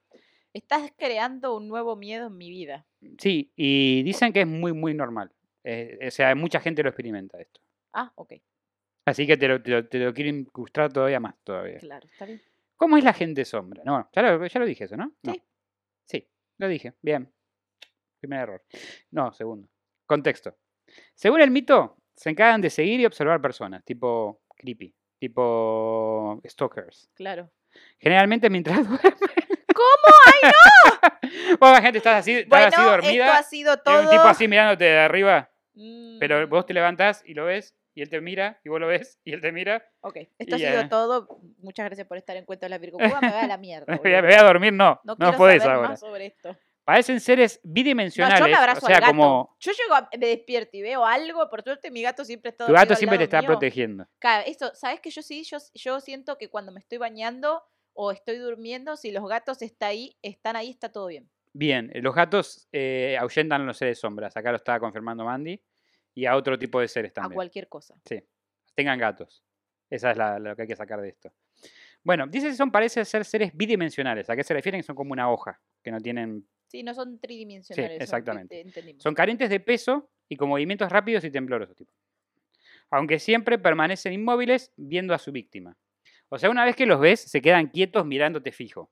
Estás 0.52 0.92
creando 0.96 1.56
un 1.56 1.66
nuevo 1.66 1.96
miedo 1.96 2.28
en 2.28 2.36
mi 2.36 2.48
vida. 2.48 2.86
Sí, 3.18 3.50
y 3.56 4.02
dicen 4.04 4.32
que 4.32 4.42
es 4.42 4.46
muy, 4.46 4.72
muy 4.72 4.94
normal. 4.94 5.32
Eh, 5.64 5.98
o 6.06 6.10
sea, 6.10 6.34
mucha 6.34 6.60
gente 6.60 6.82
lo 6.82 6.90
experimenta 6.90 7.40
esto. 7.40 7.60
Ah, 7.92 8.12
ok. 8.14 8.34
Así 9.06 9.26
que 9.26 9.36
te 9.36 9.48
lo, 9.48 9.60
te 9.60 9.70
lo- 9.70 9.86
te 9.86 9.98
lo 9.98 10.14
quiero 10.14 10.30
incrustar 10.30 10.92
todavía 10.92 11.18
más 11.20 11.34
todavía. 11.42 11.78
Claro, 11.78 12.06
está 12.06 12.24
bien. 12.24 12.40
¿Cómo 12.76 12.96
es 12.96 13.04
la 13.04 13.12
gente 13.12 13.44
sombra? 13.44 13.82
No, 13.84 14.08
ya 14.12 14.22
lo, 14.22 14.46
ya 14.46 14.60
lo 14.60 14.66
dije 14.66 14.84
eso, 14.84 14.96
¿no? 14.96 15.12
No. 15.22 15.32
Sí. 15.32 15.42
Sí, 16.04 16.28
lo 16.58 16.68
dije. 16.68 16.92
Bien. 17.02 17.28
Primer 18.24 18.40
error. 18.40 18.62
No, 19.10 19.32
segundo. 19.34 19.68
Contexto. 20.06 20.56
Según 21.14 21.42
el 21.42 21.50
mito, 21.50 21.98
se 22.16 22.30
encargan 22.30 22.62
de 22.62 22.70
seguir 22.70 23.00
y 23.00 23.04
observar 23.04 23.38
personas, 23.42 23.84
tipo 23.84 24.40
creepy, 24.56 24.94
tipo 25.18 26.40
stalkers. 26.48 27.10
Claro. 27.14 27.50
Generalmente 27.98 28.48
mientras 28.48 28.78
duermen. 28.88 29.12
¿Cómo? 29.74 30.14
¡Ay, 30.26 30.50
no! 30.52 31.58
Vos, 31.60 31.80
gente, 31.80 31.98
estás 31.98 32.20
así, 32.20 32.32
estás 32.32 32.48
Bueno, 32.48 32.66
así 32.68 32.82
dormida. 32.82 33.26
esto 33.26 33.38
ha 33.38 33.42
sido 33.42 33.74
y 33.74 33.82
todo. 33.84 34.00
un 34.04 34.08
tipo 34.10 34.22
así 34.22 34.48
mirándote 34.48 34.84
de 34.84 34.98
arriba, 34.98 35.50
pero 36.18 36.46
Mm, 36.46 36.50
vos 36.50 36.64
te 36.64 36.72
levantás 36.72 37.22
y 37.26 37.34
lo 37.34 37.44
ves, 37.46 37.74
y 37.94 38.00
él 38.02 38.08
te 38.08 38.20
mira, 38.20 38.60
y 38.64 38.68
vos 38.70 38.80
lo 38.80 38.86
ves, 38.86 39.18
y 39.24 39.32
él 39.32 39.40
te 39.40 39.50
mira. 39.52 39.84
Ok, 40.00 40.16
esto 40.38 40.54
ha 40.54 40.58
y 40.58 40.62
sido 40.62 40.88
todo. 40.88 41.28
Muchas 41.58 41.84
gracias 41.86 42.06
por 42.06 42.16
estar 42.16 42.36
en 42.36 42.44
cuenta 42.44 42.66
de 42.66 42.70
la 42.70 42.78
Virgo 42.78 42.96
Cuba. 42.98 43.20
Me 43.20 43.30
va 43.32 43.42
a 43.42 43.46
la 43.48 43.58
mierda. 43.58 43.86
Me 43.92 43.98
voy 43.98 44.14
a, 44.14 44.22
voy 44.22 44.34
dormir, 44.36 44.72
no. 44.72 45.00
No, 45.04 45.16
No, 45.18 45.36
podés 45.36 45.62
saber 45.62 45.76
ahora. 45.76 45.88
más 45.90 46.00
sobre 46.00 46.26
esto. 46.26 46.56
Parecen 46.84 47.19
seres 47.20 47.60
No, 47.64 47.72
bidimensionales. 47.72 48.38
yo 48.40 48.46
me 48.46 48.54
abrazo 48.54 48.84
o 48.84 48.88
sea, 48.88 48.96
al 48.96 49.00
gato. 49.02 49.12
como 49.12 49.56
Yo 49.58 49.72
llego, 49.72 49.94
a- 49.94 50.08
me 50.19 50.26
despierto 50.26 50.76
y 50.76 50.82
veo 50.82 51.04
algo. 51.04 51.48
Por 51.48 51.62
suerte, 51.62 51.90
mi 51.90 52.02
gato 52.02 52.25
siempre 52.25 52.50
está 52.50 52.66
tu 52.66 52.72
gato 52.72 52.94
siempre 52.94 53.16
te 53.19 53.25
está 53.25 53.40
mío. 53.40 53.48
protegiendo. 53.48 54.06
Claro, 54.19 54.44
eso, 54.46 54.70
¿sabes 54.75 55.00
que 55.00 55.10
yo 55.10 55.22
sí? 55.22 55.44
Yo, 55.44 55.58
yo 55.75 56.00
siento 56.00 56.36
que 56.36 56.48
cuando 56.50 56.72
me 56.72 56.81
estoy 56.81 56.98
bañando 56.98 57.62
o 57.94 58.10
estoy 58.12 58.36
durmiendo, 58.36 58.96
si 58.96 59.12
los 59.12 59.26
gatos 59.28 59.62
está 59.62 59.86
ahí, 59.86 60.16
están 60.20 60.56
ahí, 60.56 60.70
está 60.70 60.90
todo 60.92 61.06
bien. 61.06 61.31
Bien, 61.54 61.90
eh, 61.94 62.02
los 62.02 62.14
gatos 62.14 62.69
eh, 62.72 63.16
ahuyentan 63.19 63.62
a 63.62 63.64
los 63.64 63.78
seres 63.78 63.98
sombras. 64.00 64.36
Acá 64.36 64.50
lo 64.50 64.56
estaba 64.56 64.81
confirmando 64.81 65.25
Mandy. 65.25 65.62
Y 66.16 66.26
a 66.26 66.36
otro 66.36 66.58
tipo 66.58 66.81
de 66.81 66.86
seres 66.88 67.10
A 67.12 67.14
también. 67.14 67.34
cualquier 67.36 67.69
cosa. 67.69 67.94
Sí. 68.04 68.22
Tengan 68.75 68.98
gatos. 68.98 69.42
Esa 69.90 70.10
es 70.10 70.16
la, 70.16 70.38
lo 70.38 70.54
que 70.54 70.62
hay 70.62 70.69
que 70.69 70.76
sacar 70.76 71.00
de 71.00 71.08
esto. 71.08 71.32
Bueno, 72.02 72.26
dice 72.26 72.48
que 72.48 72.54
son, 72.54 72.70
parece 72.70 73.04
ser 73.04 73.25
seres 73.25 73.52
bidimensionales. 73.54 74.28
¿A 74.28 74.36
qué 74.36 74.44
se 74.44 74.52
refieren? 74.54 74.81
Que 74.81 74.86
son 74.86 74.94
como 74.96 75.12
una 75.12 75.31
hoja, 75.31 75.60
que 75.82 75.90
no 75.90 76.00
tienen. 76.00 76.46
Sí, 76.74 76.82
no 76.82 76.92
son 76.92 77.20
tridimensionales. 77.20 77.92
son- 77.98 78.02
exactamente. 78.02 78.56
ente- 78.56 78.66
entendimos. 78.66 79.00
Son 79.00 79.14
carentes 79.14 79.48
de 79.48 79.60
peso 79.60 80.10
y 80.28 80.34
con 80.34 80.48
movimientos 80.48 80.90
rápidos 80.90 81.22
y 81.22 81.30
temblorosos. 81.30 81.76
Tipo. 81.76 81.92
Aunque 82.90 83.20
siempre 83.20 83.60
permanecen 83.60 84.12
inmóviles 84.12 84.72
viendo 84.76 85.14
a 85.14 85.18
su 85.18 85.30
víctima. 85.30 85.76
O 86.30 86.36
sea, 86.38 86.50
una 86.50 86.64
vez 86.64 86.74
que 86.74 86.84
los 86.86 86.98
ves, 86.98 87.20
se 87.20 87.40
quedan 87.40 87.68
quietos 87.68 88.04
mirándote 88.04 88.50
fijo. 88.50 88.90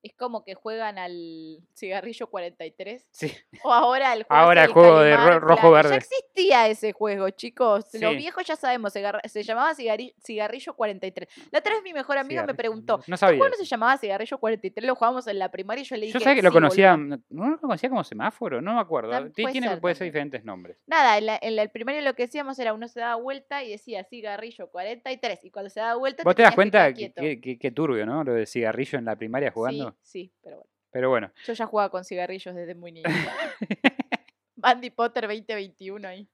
Es 0.00 0.14
como 0.14 0.44
que 0.44 0.54
juegan 0.54 0.96
al 0.96 1.58
cigarrillo 1.74 2.28
43. 2.28 3.06
Sí. 3.10 3.32
O 3.64 3.72
ahora 3.72 4.12
el 4.12 4.22
juego, 4.22 4.42
Ahora 4.42 4.62
ese 4.62 4.68
el 4.68 4.72
juego 4.74 5.00
de 5.00 5.10
calimán, 5.12 5.32
ro- 5.40 5.48
rojo 5.48 5.56
claro. 5.70 5.72
verde. 5.72 5.90
Ya 5.90 5.96
existía 5.96 6.68
ese 6.68 6.92
juego, 6.92 7.28
chicos. 7.30 7.86
Los 7.94 8.16
viejos 8.16 8.44
ya 8.46 8.54
sabemos, 8.54 8.92
se, 8.92 9.02
se 9.24 9.42
llamaba 9.42 9.72
cigari- 9.74 10.14
cigarrillo 10.24 10.74
43. 10.74 11.28
La 11.50 11.58
otra 11.58 11.74
vez 11.74 11.82
mi 11.82 11.92
mejor 11.92 12.16
amiga 12.18 12.46
me 12.46 12.54
preguntó, 12.54 12.98
No 12.98 13.14
¿este 13.14 13.16
sabía. 13.16 13.38
juego 13.38 13.50
no 13.50 13.56
se 13.56 13.64
llamaba 13.64 13.98
cigarrillo 13.98 14.38
43? 14.38 14.86
Lo 14.86 14.94
jugábamos 14.94 15.26
en 15.26 15.38
la 15.40 15.50
primaria 15.50 15.82
y 15.82 15.84
yo 15.84 15.96
le 15.96 16.06
dije, 16.06 16.12
Yo 16.18 16.20
sabía 16.20 16.36
que 16.36 16.42
lo 16.42 16.50
"Sí, 16.50 16.54
conocía. 16.54 16.92
boludo". 16.96 17.18
¿No 17.30 17.50
lo 17.50 17.58
conocía 17.60 17.88
como 17.88 18.04
semáforo? 18.04 18.62
No 18.62 18.74
me 18.74 18.80
acuerdo. 18.80 19.10
Ti- 19.32 19.42
puede 19.42 19.52
Tiene, 19.52 19.68
ser 19.68 19.80
puede 19.80 19.94
ser 19.96 20.04
diferentes 20.04 20.44
nombres. 20.44 20.78
Nada, 20.86 21.18
en, 21.18 21.26
la, 21.26 21.38
en 21.42 21.56
la- 21.56 21.62
el 21.62 21.70
primario 21.70 22.00
lo 22.02 22.14
que 22.14 22.22
decíamos 22.22 22.56
era 22.60 22.72
uno 22.72 22.86
se 22.86 23.00
daba 23.00 23.16
vuelta 23.16 23.64
y 23.64 23.70
decía 23.72 24.04
cigarrillo 24.04 24.68
43. 24.70 25.44
Y 25.44 25.50
cuando 25.50 25.70
se 25.70 25.80
daba 25.80 25.96
vuelta. 25.96 26.22
¿Vos 26.22 26.36
te 26.36 26.42
das 26.42 26.54
cuenta 26.54 26.92
que, 26.94 27.12
que- 27.40 27.58
que- 27.58 27.70
turbio, 27.72 28.06
¿no? 28.06 28.22
Lo 28.22 28.32
del 28.34 28.46
cigarrillo 28.46 28.98
en 28.98 29.04
la 29.06 29.16
primaria 29.16 29.50
jugando. 29.50 29.87
Sí, 29.87 29.87
sí, 30.02 30.32
pero 30.42 30.56
bueno. 30.56 30.70
Pero 30.90 31.08
bueno. 31.10 31.32
Yo 31.44 31.52
ya 31.52 31.66
jugaba 31.66 31.90
con 31.90 32.04
cigarrillos 32.04 32.54
desde 32.54 32.74
muy 32.74 32.92
niño. 32.92 33.08
Bandy 34.56 34.90
Potter 34.90 35.28
2021 35.28 36.08
ahí. 36.08 36.28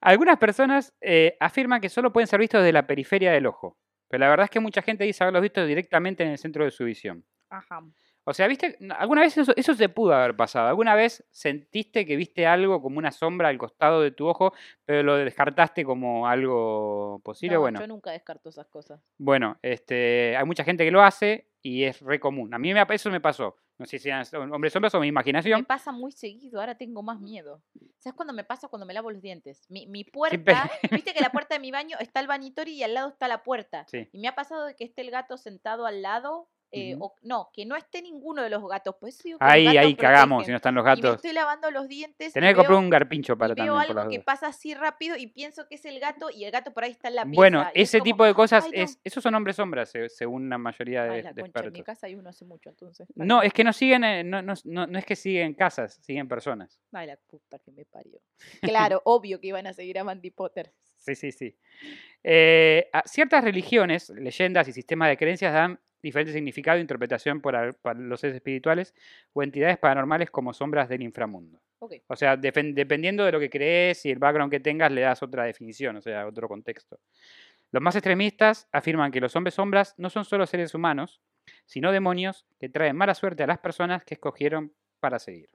Algunas 0.00 0.38
personas 0.38 0.94
eh, 1.00 1.36
afirman 1.40 1.80
que 1.80 1.88
solo 1.88 2.12
pueden 2.12 2.26
ser 2.26 2.38
vistos 2.38 2.60
desde 2.60 2.72
la 2.72 2.86
periferia 2.86 3.32
del 3.32 3.46
ojo. 3.46 3.78
Pero 4.08 4.20
la 4.20 4.28
verdad 4.28 4.44
es 4.44 4.50
que 4.50 4.60
mucha 4.60 4.82
gente 4.82 5.04
dice 5.04 5.24
haberlos 5.24 5.42
visto 5.42 5.64
directamente 5.64 6.22
en 6.22 6.30
el 6.30 6.38
centro 6.38 6.64
de 6.64 6.70
su 6.70 6.84
visión. 6.84 7.24
Ajá. 7.48 7.82
O 8.26 8.32
sea, 8.32 8.46
¿viste? 8.48 8.78
¿Alguna 8.96 9.20
vez 9.20 9.36
eso, 9.36 9.52
eso 9.56 9.74
se 9.74 9.88
pudo 9.88 10.14
haber 10.14 10.34
pasado? 10.34 10.68
¿Alguna 10.68 10.94
vez 10.94 11.24
sentiste 11.30 12.06
que 12.06 12.16
viste 12.16 12.46
algo 12.46 12.80
como 12.80 12.98
una 12.98 13.12
sombra 13.12 13.48
al 13.48 13.58
costado 13.58 14.00
de 14.00 14.10
tu 14.12 14.26
ojo, 14.26 14.54
pero 14.86 15.02
lo 15.02 15.16
descartaste 15.16 15.84
como 15.84 16.26
algo 16.26 17.20
posible? 17.24 17.54
No, 17.56 17.60
bueno, 17.60 17.80
Yo 17.80 17.86
nunca 17.86 18.10
descarto 18.12 18.48
esas 18.48 18.66
cosas. 18.66 19.00
bueno, 19.18 19.58
este, 19.62 20.36
hay 20.36 20.44
mucha 20.44 20.64
gente 20.64 20.84
que 20.84 20.90
lo 20.90 21.02
hace 21.02 21.48
y 21.62 21.84
es 21.84 22.00
re 22.00 22.18
común. 22.20 22.52
A 22.54 22.58
mí 22.58 22.72
me, 22.72 22.84
eso 22.90 23.10
me 23.10 23.20
pasó. 23.20 23.56
No 23.76 23.86
sé 23.86 23.98
si 23.98 24.08
eran 24.08 24.24
hombres 24.52 24.72
sombras 24.72 24.94
o 24.94 24.98
mi 25.00 25.06
Me 25.06 25.08
imaginación. 25.08 25.64
pasa 25.64 25.90
muy 25.90 26.12
seguido, 26.12 26.60
ahora 26.60 26.76
tengo 26.76 27.02
más 27.02 27.20
miedo. 27.20 27.60
¿Sabes 27.98 28.14
cuándo 28.16 28.32
me 28.32 28.44
pasa? 28.44 28.68
Cuando 28.68 28.86
me 28.86 28.94
lavo 28.94 29.10
los 29.10 29.20
dientes. 29.20 29.66
Mi, 29.68 29.86
mi 29.88 30.04
Siempre- 30.04 30.12
puerta, 30.12 30.70
viste 30.92 31.12
que 31.12 31.20
la 31.20 31.30
puerta 31.30 31.56
de 31.56 31.60
mi 31.60 31.72
baño 31.72 31.96
está 31.98 32.20
el 32.20 32.28
bañitorio 32.28 32.72
y 32.72 32.82
al 32.84 32.94
lado 32.94 33.08
está 33.08 33.26
la 33.26 33.42
puerta. 33.42 33.84
Sí. 33.88 34.08
Y 34.12 34.20
me 34.20 34.28
ha 34.28 34.34
pasado 34.36 34.64
de 34.66 34.76
que 34.76 34.84
esté 34.84 35.02
el 35.02 35.10
gato 35.10 35.36
sentado 35.36 35.86
al 35.86 36.02
lado, 36.02 36.48
eh, 36.72 36.96
o 36.98 37.14
no, 37.22 37.50
que 37.52 37.64
no 37.66 37.76
esté 37.76 38.02
ninguno 38.02 38.42
de 38.42 38.50
los 38.50 38.66
gatos. 38.68 38.96
Pues 38.98 39.22
digo 39.22 39.38
que 39.38 39.44
los 39.44 39.52
Ahí, 39.52 39.64
gatos 39.64 39.78
ahí 39.80 39.94
cagamos 39.94 40.44
si 40.44 40.50
no 40.50 40.56
están 40.56 40.74
los 40.74 40.82
Y 40.82 40.84
me 40.86 40.94
gatos. 40.96 41.14
estoy 41.16 41.32
lavando 41.32 41.70
los 41.70 41.88
dientes. 41.88 42.32
Tenés 42.32 42.50
que 42.50 42.54
comprar 42.56 42.70
veo- 42.72 42.78
un 42.80 42.90
garpincho 42.90 43.38
para 43.38 43.52
y 43.52 43.54
veo 43.54 43.66
también. 43.66 43.86
por 43.88 43.98
algo 43.98 44.10
que 44.10 44.16
dudas. 44.16 44.24
pasa 44.24 44.46
así 44.48 44.74
rápido 44.74 45.16
y 45.16 45.28
pienso 45.28 45.68
que 45.68 45.76
es 45.76 45.84
el 45.84 46.00
gato 46.00 46.30
y 46.30 46.44
el 46.44 46.50
gato 46.50 46.72
por 46.72 46.84
ahí 46.84 46.90
está 46.90 47.08
en 47.08 47.14
la 47.14 47.22
pieza. 47.24 47.36
Bueno, 47.36 47.62
y 47.74 47.80
es 47.82 47.88
ese 47.90 47.98
como, 47.98 48.04
tipo 48.04 48.24
de 48.24 48.34
cosas, 48.34 48.66
es, 48.72 48.98
esos 49.04 49.22
son 49.22 49.34
hombres 49.36 49.56
sombras, 49.56 49.90
se- 49.90 50.08
según 50.08 50.48
la 50.48 50.58
mayoría 50.58 51.04
de, 51.04 51.10
Ay, 51.10 51.22
la 51.22 51.32
de 51.32 51.42
concha, 51.42 51.60
en 51.64 51.72
mi 51.72 51.82
casa 51.82 52.06
hay 52.08 52.14
uno 52.16 52.30
hace 52.30 52.44
mucho, 52.44 52.70
entonces. 52.70 53.06
No, 53.14 53.42
es 53.42 53.52
que 53.52 53.62
no 53.62 53.72
siguen, 53.72 54.02
eh, 54.04 54.24
no, 54.24 54.42
no, 54.42 54.54
no- 54.64 54.86
no 54.86 54.98
es 54.98 55.04
que 55.06 55.14
siguen 55.16 55.54
casas, 55.54 55.94
siguen 56.02 56.26
personas. 56.26 56.80
Ay, 56.92 57.06
la 57.06 57.16
puta 57.16 57.58
que 57.60 57.70
me 57.70 57.84
parió. 57.84 58.20
Claro, 58.92 59.00
obvio 59.04 59.40
que 59.40 59.46
iban 59.48 59.66
a 59.68 59.72
seguir 59.72 59.98
a 59.98 60.04
Mandy 60.04 60.30
Potter. 60.30 60.72
Sí, 60.96 61.14
sí, 61.14 61.32
sí. 61.32 61.56
Eh, 62.22 62.88
a- 62.92 63.02
ciertas 63.06 63.44
religiones, 63.44 64.08
leyendas 64.10 64.66
y 64.68 64.72
sistemas 64.72 65.08
de 65.08 65.16
creencias 65.16 65.52
dan 65.52 65.78
diferente 66.04 66.32
significado 66.32 66.78
e 66.78 66.80
interpretación 66.82 67.40
por 67.40 67.54
los 67.98 68.20
seres 68.20 68.36
espirituales 68.36 68.94
o 69.32 69.42
entidades 69.42 69.78
paranormales 69.78 70.30
como 70.30 70.52
sombras 70.52 70.88
del 70.88 71.02
inframundo. 71.02 71.60
O 72.06 72.16
sea, 72.16 72.36
dependiendo 72.36 73.24
de 73.24 73.32
lo 73.32 73.40
que 73.40 73.50
crees 73.50 74.06
y 74.06 74.10
el 74.10 74.18
background 74.18 74.50
que 74.50 74.60
tengas, 74.60 74.92
le 74.92 75.00
das 75.02 75.22
otra 75.22 75.44
definición, 75.44 75.96
o 75.96 76.00
sea, 76.00 76.26
otro 76.26 76.48
contexto. 76.48 76.98
Los 77.72 77.82
más 77.82 77.94
extremistas 77.96 78.68
afirman 78.72 79.10
que 79.10 79.20
los 79.20 79.34
hombres 79.36 79.54
sombras 79.54 79.94
no 79.98 80.08
son 80.08 80.24
solo 80.24 80.46
seres 80.46 80.74
humanos, 80.74 81.20
sino 81.66 81.92
demonios 81.92 82.46
que 82.58 82.68
traen 82.68 82.96
mala 82.96 83.14
suerte 83.14 83.42
a 83.42 83.46
las 83.46 83.58
personas 83.58 84.04
que 84.04 84.14
escogieron 84.14 84.72
para 85.00 85.18
seguir. 85.18 85.50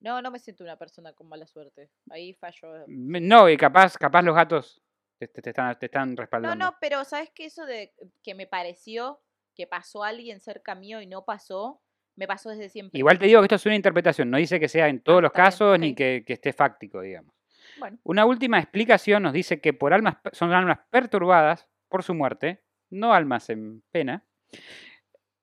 No, 0.00 0.20
no 0.22 0.30
me 0.30 0.38
siento 0.38 0.64
una 0.64 0.76
persona 0.76 1.12
con 1.12 1.28
mala 1.28 1.46
suerte. 1.46 1.90
Ahí 2.10 2.32
fallo. 2.34 2.84
Me- 2.86 3.20
No, 3.20 3.48
y 3.48 3.56
capaz, 3.56 3.96
capaz 3.98 4.22
los 4.22 4.34
gatos 4.34 4.82
te, 5.20 5.28
te- 5.28 5.42
te 5.42 5.50
están, 5.50 5.78
te 5.78 5.86
están 5.86 6.10
No, 6.10 6.16
respaldando. 6.16 6.64
no, 6.64 6.76
pero 6.80 7.04
¿sabes 7.04 7.30
qué? 7.34 7.44
Eso 7.44 7.66
de 7.66 7.92
que 8.22 8.34
me 8.34 8.46
pareció 8.46 9.20
que 9.54 9.66
pasó 9.66 10.02
alguien 10.02 10.40
cerca 10.40 10.74
mío 10.74 11.02
y 11.02 11.06
no 11.06 11.24
pasó, 11.26 11.82
me 12.16 12.26
pasó 12.26 12.48
desde 12.50 12.70
siempre. 12.70 12.98
Igual 12.98 13.18
te 13.18 13.26
digo 13.26 13.40
que 13.40 13.44
esto 13.46 13.56
es 13.56 13.66
una 13.66 13.74
interpretación, 13.74 14.30
no 14.30 14.38
dice 14.38 14.58
que 14.58 14.68
sea 14.68 14.88
en 14.88 15.00
todos 15.02 15.18
Ah, 15.18 15.22
los 15.22 15.32
bien, 15.32 15.44
casos 15.44 15.78
ni 15.78 15.94
que, 15.94 16.24
que 16.26 16.32
esté 16.32 16.52
fáctico, 16.54 17.02
digamos. 17.02 17.34
Bueno, 17.78 17.98
Una 18.04 18.24
última 18.24 18.58
explicación 18.58 19.22
nos 19.22 19.32
dice 19.34 19.60
que 19.60 19.74
por 19.74 19.92
almas, 19.92 20.16
son 20.32 20.52
almas 20.52 20.78
perturbadas 20.90 21.68
por 21.88 22.02
su 22.02 22.14
muerte, 22.14 22.62
no 22.88 23.12
almas 23.12 23.50
en 23.50 23.82
pena. 23.90 24.24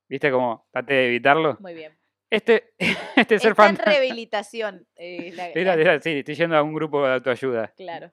¿Viste 0.10 0.32
cómo 0.32 0.68
traté 0.72 0.94
de 0.96 1.08
evitarlo? 1.08 1.58
muy 1.60 1.74
bien. 1.76 1.96
Este, 2.30 2.74
este 3.16 3.40
ser 3.40 3.52
Está 3.52 3.70
en 3.70 3.76
fantasma. 3.76 3.92
rehabilitación. 3.92 4.88
eh, 4.96 5.32
la- 5.36 6.00
sí, 6.02 6.10
estoy 6.20 6.36
yendo 6.36 6.58
a 6.58 6.64
un 6.64 6.74
grupo 6.74 7.06
de 7.06 7.14
autoayuda. 7.14 7.74
claro. 7.78 8.12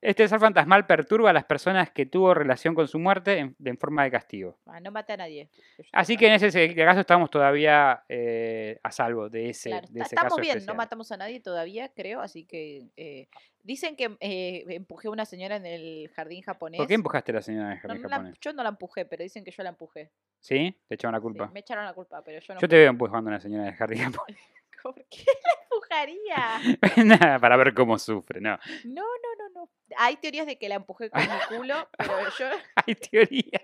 Este 0.00 0.28
ser 0.28 0.38
fantasmal 0.38 0.86
perturba 0.86 1.30
a 1.30 1.32
las 1.32 1.44
personas 1.44 1.90
que 1.90 2.06
tuvo 2.06 2.32
relación 2.32 2.74
con 2.74 2.86
su 2.86 3.00
muerte 3.00 3.38
en, 3.38 3.56
en 3.64 3.76
forma 3.78 4.04
de 4.04 4.12
castigo. 4.12 4.56
Ah, 4.66 4.78
no 4.78 4.92
mate 4.92 5.14
a 5.14 5.16
nadie. 5.16 5.48
Así 5.92 6.16
que 6.16 6.28
en 6.28 6.34
ese 6.34 6.52
se- 6.52 6.72
caso 6.76 7.00
estamos 7.00 7.30
todavía 7.30 8.04
eh, 8.08 8.78
a 8.84 8.92
salvo 8.92 9.28
de 9.28 9.50
ese, 9.50 9.70
Claro, 9.70 9.88
de 9.88 9.92
está- 9.94 10.04
ese 10.06 10.14
estamos 10.14 10.30
caso 10.34 10.40
bien, 10.40 10.56
especial. 10.58 10.74
no 10.76 10.78
matamos 10.78 11.10
a 11.10 11.16
nadie 11.16 11.40
todavía, 11.40 11.88
creo, 11.94 12.20
así 12.20 12.44
que 12.44 12.86
eh, 12.96 13.26
dicen 13.64 13.96
que 13.96 14.16
eh, 14.20 14.64
empujé 14.68 15.08
a 15.08 15.10
una 15.10 15.24
señora 15.24 15.56
en 15.56 15.66
el 15.66 16.08
jardín 16.14 16.42
japonés. 16.42 16.78
¿Por 16.78 16.86
qué 16.86 16.94
empujaste 16.94 17.32
a 17.32 17.34
la 17.34 17.42
señora 17.42 17.68
de 17.70 17.74
No, 17.74 17.80
jardín 17.80 18.02
no 18.02 18.08
japonés? 18.08 18.38
yo 18.40 18.52
no 18.52 18.62
la 18.62 18.68
empujé, 18.68 19.04
pero 19.04 19.24
dicen 19.24 19.42
que 19.44 19.50
yo 19.50 19.62
la 19.64 19.70
empujé. 19.70 20.12
¿Sí? 20.38 20.78
Te 20.86 20.94
echaron 20.94 21.12
la 21.14 21.18
Sí, 21.18 21.22
culpa. 21.22 21.50
me 21.52 21.58
echaron 21.60 21.84
la 21.84 21.92
culpa, 21.92 22.22
pero 22.24 22.38
yo 22.38 22.54
no. 22.54 22.60
Yo 22.60 22.68
te 22.68 22.76
veo 22.76 22.90
empujando 22.90 23.30
a 23.30 23.32
una 23.32 23.40
señora 23.40 23.64
de 23.64 23.72
jardín 23.72 23.98
japonés. 24.12 24.38
¿Por 24.82 24.94
qué 25.10 25.24
la 25.44 25.62
empujaría? 25.64 26.60
Nada, 27.04 27.38
para 27.38 27.56
ver 27.56 27.74
cómo 27.74 27.98
sufre, 27.98 28.40
no. 28.40 28.58
No, 28.84 29.02
no, 29.02 29.36
no, 29.38 29.48
no. 29.54 29.70
Hay 29.96 30.16
teorías 30.16 30.46
de 30.46 30.58
que 30.58 30.68
la 30.68 30.76
empujé 30.76 31.10
con 31.10 31.20
mi 31.22 31.56
culo, 31.56 31.88
pero 31.98 32.12
yo. 32.38 32.46
Hay 32.76 32.94
teoría. 32.94 33.60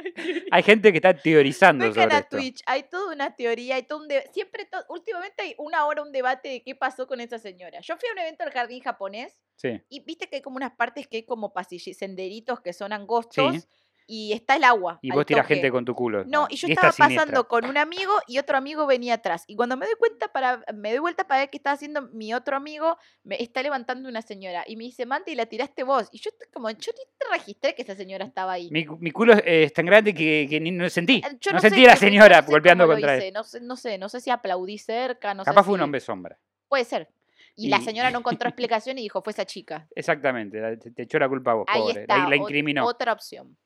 Hay 0.51 0.63
gente 0.63 0.91
que 0.93 0.99
está 0.99 1.15
teorizando 1.15 1.85
Vengan 1.85 2.03
sobre 2.05 2.15
a 2.17 2.19
esto. 2.21 2.37
Twitch, 2.37 2.63
hay 2.67 2.83
toda 2.85 3.15
una 3.15 3.37
teoría, 3.37 3.77
hay 3.77 3.83
todo 3.85 4.01
un 4.03 4.09
de- 4.09 4.29
siempre, 4.33 4.65
to- 4.65 4.85
últimamente 4.89 5.43
hay 5.43 5.55
una 5.59 5.87
hora 5.87 6.03
un 6.03 6.13
debate 6.13 6.49
de 6.49 6.63
qué 6.63 6.75
pasó 6.75 7.07
con 7.07 7.21
esa 7.21 7.39
señora. 7.39 7.81
Yo 7.81 7.97
fui 7.97 8.09
a 8.09 8.13
un 8.13 8.19
evento 8.19 8.45
del 8.45 8.53
jardín 8.53 8.83
japonés 8.83 9.41
Sí. 9.57 9.81
y 9.89 10.01
viste 10.05 10.29
que 10.29 10.37
hay 10.37 10.43
como 10.43 10.57
unas 10.57 10.73
partes 10.73 11.07
que 11.07 11.19
hay 11.19 11.25
como 11.25 11.53
pasillos, 11.53 11.97
senderitos 11.97 12.61
que 12.61 12.73
son 12.73 12.93
angostos 12.93 13.69
y 14.07 14.33
está 14.33 14.57
el 14.57 14.65
agua. 14.65 14.99
Y 15.03 15.11
vos 15.11 15.25
tirás 15.25 15.47
gente 15.47 15.71
con 15.71 15.85
tu 15.85 15.95
culo. 15.95 16.25
No, 16.25 16.47
y 16.51 16.57
yo 16.57 16.69
esta 16.69 16.89
estaba 16.89 16.93
siniestra. 16.93 17.27
pasando 17.27 17.49
con 17.49 17.65
un 17.65 17.77
amigo 17.79 18.13
y 18.27 18.39
otro 18.39 18.57
amigo 18.57 18.87
venía 18.87 19.15
atrás. 19.15 19.45
Y 19.47 19.57
cuando 19.57 19.77
me 19.77 19.87
doy 19.87 19.95
cuenta 19.99 20.29
para, 20.29 20.63
me 20.75 20.91
doy 20.91 20.99
vuelta 20.99 21.27
para 21.27 21.41
ver 21.41 21.51
qué 21.51 21.57
está 21.57 21.73
haciendo 21.73 22.03
mi 22.13 22.35
otro 22.35 22.57
amigo, 22.57 22.99
me 23.23 23.43
está 23.43 23.63
levantando 23.63 24.09
una 24.09 24.23
señora. 24.23 24.65
Y 24.67 24.77
me 24.77 24.85
dice, 24.85 25.07
Manti, 25.07 25.35
la 25.35 25.47
tiraste 25.47 25.83
vos. 25.85 26.09
Y 26.13 26.19
yo 26.19 26.31
como, 26.53 26.71
yo 26.71 26.93
ni 26.93 27.05
te 27.19 27.27
registré 27.33 27.75
que 27.75 27.83
esa 27.83 27.95
señora 27.95 28.25
estaba 28.25 28.53
ahí. 28.53 28.69
Mi, 28.71 28.87
mi 28.99 29.11
culo 29.11 29.33
es, 29.33 29.43
es 29.45 29.73
tan 29.73 29.87
grande 29.87 30.15
que, 30.15 30.47
que 30.49 30.61
ni 30.61 30.71
no 30.71 30.89
sentí. 30.91 31.23
Eh, 31.25 31.39
Yo 31.41 31.53
no, 31.53 31.61
sé 31.61 31.71
sentí 31.71 31.85
a 31.85 31.89
la 31.89 31.97
señora 31.97 32.41
no 32.41 32.47
sé 32.47 32.51
golpeando 32.53 32.87
contra 32.87 33.17
él. 33.17 33.33
No 33.33 33.45
sé, 33.45 33.61
no 33.61 33.77
sé, 33.77 33.99
no 33.99 34.09
sé 34.09 34.21
si 34.21 34.31
aplaudí 34.31 34.79
cerca, 34.79 35.35
no 35.35 35.45
Capaz 35.45 35.63
sé 35.63 35.67
fue 35.67 35.75
un 35.75 35.83
hombre 35.83 36.01
sombra. 36.01 36.39
Puede 36.69 36.85
ser. 36.85 37.09
Y, 37.57 37.69
la 37.69 37.81
señora 37.81 38.11
no 38.11 38.19
encontró 38.19 38.49
explicación 38.49 38.99
y 38.99 39.03
dijo, 39.03 39.23
fue 39.23 39.33
esa 39.33 39.45
chica. 39.45 39.87
Exactamente, 39.95 40.61
te, 40.77 41.03
echó 41.03 41.19
la 41.19 41.29
culpa 41.29 41.53
a 41.53 41.55
vos, 41.55 41.67
Ahí 41.69 41.81
pobre. 41.81 42.01
está, 42.03 42.29
La, 42.29 42.37
incriminó. 42.37 42.85
otra 42.85 43.13
opción. 43.13 43.57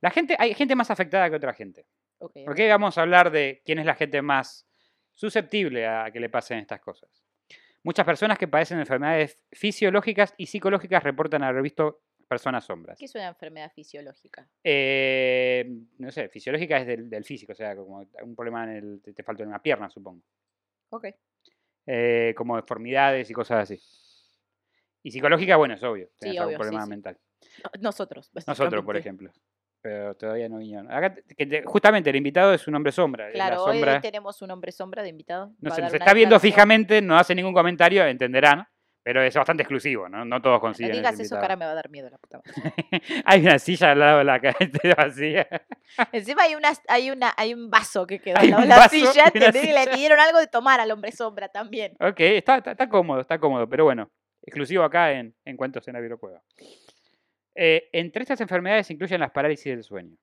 La 0.00 0.10
gente, 0.10 0.36
hay 0.38 0.54
gente 0.54 0.74
más 0.74 0.90
afectada 0.90 1.28
que 1.28 1.36
otra 1.36 1.54
gente. 1.54 1.86
Ok, 2.18 2.36
ok. 2.46 2.50
¿Ok? 2.50 2.58
Vamos 2.68 2.98
a 2.98 3.02
hablar 3.02 3.30
de 3.30 3.62
quién 3.64 3.78
es 3.78 3.86
la 3.86 3.94
gente 3.94 4.22
más 4.22 4.68
susceptible 5.14 5.86
a 5.86 6.10
que 6.12 6.20
le 6.20 6.28
pasen 6.28 6.58
estas 6.58 6.80
cosas. 6.80 7.10
Muchas 7.82 8.04
personas 8.04 8.38
que 8.38 8.48
padecen 8.48 8.78
enfermedades 8.78 9.38
fisiológicas 9.52 10.34
y 10.36 10.46
psicológicas 10.46 11.02
reportan 11.02 11.42
haber 11.42 11.62
visto 11.62 12.02
personas 12.28 12.64
sombras. 12.64 12.98
¿Qué 12.98 13.06
es 13.06 13.14
una 13.14 13.28
enfermedad 13.28 13.72
fisiológica? 13.72 14.48
Eh, 14.62 15.64
no 15.98 16.10
sé, 16.10 16.28
fisiológica 16.28 16.78
es 16.78 16.86
del, 16.86 17.08
del 17.08 17.24
físico, 17.24 17.52
o 17.52 17.54
sea, 17.54 17.74
como 17.74 18.06
un 18.22 18.36
problema 18.36 18.64
en 18.64 18.70
el. 18.70 19.00
Te, 19.02 19.12
te 19.12 19.22
falta 19.22 19.44
una 19.44 19.62
pierna, 19.62 19.88
supongo. 19.88 20.22
Ok. 20.90 21.06
Eh, 21.86 22.34
como 22.36 22.56
deformidades 22.56 23.30
y 23.30 23.32
cosas 23.32 23.62
así. 23.62 23.80
Y 25.02 25.10
psicológica, 25.10 25.56
bueno, 25.56 25.74
es 25.74 25.82
obvio. 25.82 26.10
Sí, 26.20 26.38
obvio, 26.38 26.50
sí, 26.50 26.56
problema 26.56 26.84
sí. 26.84 26.90
mental. 26.90 27.18
Nosotros. 27.80 28.30
Nosotros, 28.46 28.84
por 28.84 28.96
ejemplo. 28.96 29.32
Pero 29.88 30.14
todavía 30.16 30.50
no 30.50 30.58
vinieron. 30.58 30.92
Acá, 30.92 31.14
que 31.34 31.62
justamente 31.64 32.10
el 32.10 32.16
invitado 32.16 32.52
es 32.52 32.68
un 32.68 32.74
hombre 32.74 32.92
sombra. 32.92 33.30
Claro, 33.30 33.64
hoy 33.64 33.76
sombra. 33.76 34.00
tenemos 34.02 34.42
un 34.42 34.50
hombre 34.50 34.70
sombra 34.70 35.02
de 35.02 35.08
invitado. 35.08 35.50
No 35.60 35.70
dar 35.70 35.80
nos 35.80 35.94
está 35.94 36.12
viendo 36.12 36.38
fijamente, 36.38 37.00
no 37.00 37.16
hace 37.16 37.34
ningún 37.34 37.54
comentario, 37.54 38.04
entenderán. 38.04 38.66
Pero 39.02 39.22
es 39.22 39.34
bastante 39.34 39.62
exclusivo, 39.62 40.06
¿no? 40.10 40.26
No 40.26 40.42
todos 40.42 40.56
No 40.56 40.60
consiguen. 40.60 40.90
ese 40.90 40.98
digas 41.00 41.14
eso, 41.14 41.22
invitado. 41.22 41.40
cara, 41.40 41.56
me 41.56 41.64
va 41.64 41.70
a 41.70 41.74
dar 41.74 41.88
miedo 41.88 42.10
la 42.10 42.18
puta 42.18 42.42
madre. 42.44 42.74
Hay 43.24 43.40
una 43.40 43.58
silla 43.58 43.92
al 43.92 43.98
lado 43.98 44.18
de 44.18 44.24
la 44.24 44.40
calle 44.40 44.70
vacía. 44.98 45.48
Encima 46.12 46.42
hay, 46.42 46.54
una, 46.54 46.72
hay, 46.88 47.10
una, 47.10 47.32
hay 47.38 47.54
un 47.54 47.70
vaso 47.70 48.06
que 48.06 48.18
quedó 48.18 48.36
al 48.40 48.50
lado 48.50 48.62
de 48.62 48.68
la 48.68 48.88
silla, 48.90 49.32
le 49.32 49.52
silla. 49.52 49.86
dieron 49.96 50.20
algo 50.20 50.38
de 50.38 50.48
tomar 50.48 50.80
al 50.80 50.90
hombre 50.90 51.12
sombra 51.12 51.48
también. 51.48 51.92
Ok, 51.98 52.20
está, 52.20 52.58
está, 52.58 52.72
está 52.72 52.86
cómodo, 52.90 53.22
está 53.22 53.38
cómodo, 53.38 53.66
pero 53.66 53.84
bueno, 53.84 54.10
exclusivo 54.42 54.82
acá 54.84 55.12
en, 55.12 55.34
en 55.46 55.56
Cuentos 55.56 55.88
en 55.88 55.94
la 55.94 56.00
Virocueva. 56.00 56.42
Eh, 57.60 57.88
entre 57.90 58.22
estas 58.22 58.40
enfermedades 58.40 58.86
se 58.86 58.92
incluyen 58.92 59.18
las 59.18 59.32
parálisis 59.32 59.64
del 59.64 59.82
sueño, 59.82 60.16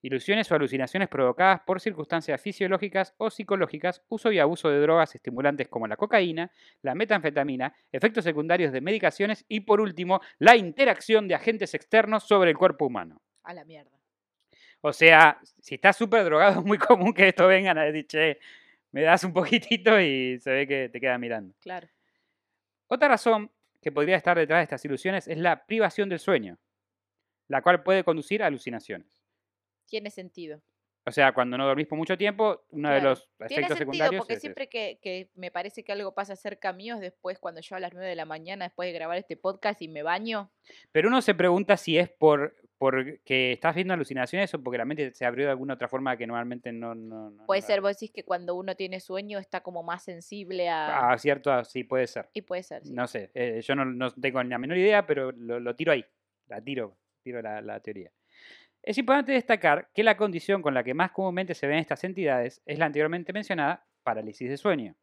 ilusiones 0.00 0.50
o 0.50 0.54
alucinaciones 0.54 1.06
provocadas 1.06 1.60
por 1.66 1.82
circunstancias 1.82 2.40
fisiológicas 2.40 3.12
o 3.18 3.28
psicológicas, 3.28 4.02
uso 4.08 4.32
y 4.32 4.38
abuso 4.38 4.70
de 4.70 4.80
drogas 4.80 5.14
estimulantes 5.14 5.68
como 5.68 5.86
la 5.86 5.98
cocaína, 5.98 6.50
la 6.80 6.94
metanfetamina, 6.94 7.76
efectos 7.92 8.24
secundarios 8.24 8.72
de 8.72 8.80
medicaciones 8.80 9.44
y 9.48 9.60
por 9.60 9.82
último, 9.82 10.22
la 10.38 10.56
interacción 10.56 11.28
de 11.28 11.34
agentes 11.34 11.74
externos 11.74 12.26
sobre 12.26 12.52
el 12.52 12.56
cuerpo 12.56 12.86
humano. 12.86 13.20
A 13.42 13.52
la 13.52 13.66
mierda. 13.66 14.00
O 14.80 14.94
sea, 14.94 15.38
si 15.60 15.74
estás 15.74 15.98
súper 15.98 16.24
drogado 16.24 16.60
es 16.60 16.64
muy 16.64 16.78
común 16.78 17.12
que 17.12 17.28
esto 17.28 17.46
vengan 17.48 17.76
a 17.76 17.84
decir, 17.84 18.06
che, 18.06 18.38
me 18.92 19.02
das 19.02 19.24
un 19.24 19.34
poquitito 19.34 20.00
y 20.00 20.38
se 20.40 20.52
ve 20.52 20.66
que 20.66 20.88
te 20.88 21.00
queda 21.02 21.18
mirando. 21.18 21.54
Claro. 21.60 21.86
Otra 22.88 23.08
razón 23.08 23.50
que 23.86 23.92
podría 23.92 24.16
estar 24.16 24.36
detrás 24.36 24.58
de 24.58 24.64
estas 24.64 24.84
ilusiones 24.84 25.28
es 25.28 25.38
la 25.38 25.64
privación 25.64 26.08
del 26.08 26.18
sueño, 26.18 26.58
la 27.46 27.62
cual 27.62 27.84
puede 27.84 28.02
conducir 28.02 28.42
a 28.42 28.46
alucinaciones. 28.46 29.22
Tiene 29.86 30.10
sentido. 30.10 30.60
O 31.06 31.12
sea, 31.12 31.32
cuando 31.32 31.56
no 31.56 31.64
dormís 31.64 31.86
por 31.86 31.96
mucho 31.96 32.18
tiempo, 32.18 32.64
uno 32.70 32.90
de 32.90 33.00
los 33.00 33.30
Tiene 33.46 33.46
efectos 33.46 33.78
sentido 33.78 33.78
secundarios 33.78 34.18
porque 34.18 34.34
es 34.34 34.40
siempre 34.40 34.68
que, 34.68 34.98
que 35.00 35.30
me 35.36 35.52
parece 35.52 35.84
que 35.84 35.92
algo 35.92 36.16
pasa 36.16 36.34
cerca 36.34 36.72
mío 36.72 36.96
es 36.96 37.00
después 37.00 37.38
cuando 37.38 37.60
yo 37.60 37.76
a 37.76 37.78
las 37.78 37.92
9 37.92 38.08
de 38.08 38.16
la 38.16 38.24
mañana, 38.24 38.64
después 38.64 38.88
de 38.88 38.92
grabar 38.92 39.18
este 39.18 39.36
podcast 39.36 39.80
y 39.80 39.86
me 39.86 40.02
baño. 40.02 40.50
Pero 40.90 41.06
uno 41.06 41.22
se 41.22 41.36
pregunta 41.36 41.76
si 41.76 41.96
es 41.96 42.10
por 42.10 42.56
porque 42.78 43.52
estás 43.52 43.74
viendo 43.74 43.94
alucinaciones 43.94 44.52
o 44.54 44.62
porque 44.62 44.76
la 44.78 44.84
mente 44.84 45.12
se 45.14 45.24
abrió 45.24 45.46
de 45.46 45.50
alguna 45.52 45.74
otra 45.74 45.88
forma 45.88 46.16
que 46.16 46.26
normalmente 46.26 46.72
no... 46.72 46.94
no, 46.94 47.30
no- 47.30 47.46
Puede 47.46 47.62
no- 47.62 47.66
ser, 47.66 47.80
vos 47.80 47.92
decís 47.96 48.10
que 48.12 48.24
cuando 48.24 48.54
uno 48.54 48.74
tiene 48.76 49.00
sueño 49.00 49.38
está 49.38 49.62
como 49.62 49.82
más 49.82 50.02
sensible 50.04 50.68
a... 50.68 51.10
Ah, 51.12 51.18
cierto, 51.18 51.50
ah, 51.52 51.64
sí, 51.64 51.84
puede 51.84 52.06
ser. 52.06 52.28
Y 52.34 52.42
puede 52.42 52.62
ser, 52.62 52.84
sí. 52.84 52.92
No 52.92 53.06
sé, 53.06 53.30
eh, 53.34 53.60
yo 53.62 53.74
no, 53.74 53.84
no 53.84 54.10
tengo 54.12 54.42
ni 54.44 54.50
la 54.50 54.58
menor 54.58 54.76
idea, 54.76 55.06
pero 55.06 55.32
lo, 55.32 55.58
lo 55.58 55.74
tiro 55.74 55.92
ahí. 55.92 56.04
La 56.48 56.60
tiro, 56.60 56.96
tiro 57.22 57.40
la, 57.40 57.60
la 57.62 57.80
teoría. 57.80 58.10
Es 58.82 58.98
importante 58.98 59.32
destacar 59.32 59.88
que 59.94 60.04
la 60.04 60.16
condición 60.16 60.62
con 60.62 60.74
la 60.74 60.84
que 60.84 60.94
más 60.94 61.10
comúnmente 61.10 61.54
se 61.54 61.66
ven 61.66 61.78
estas 61.78 62.04
entidades 62.04 62.62
es 62.66 62.78
la 62.78 62.86
anteriormente 62.86 63.32
mencionada 63.32 63.84
parálisis 64.04 64.48
de 64.48 64.56
sueño, 64.56 64.94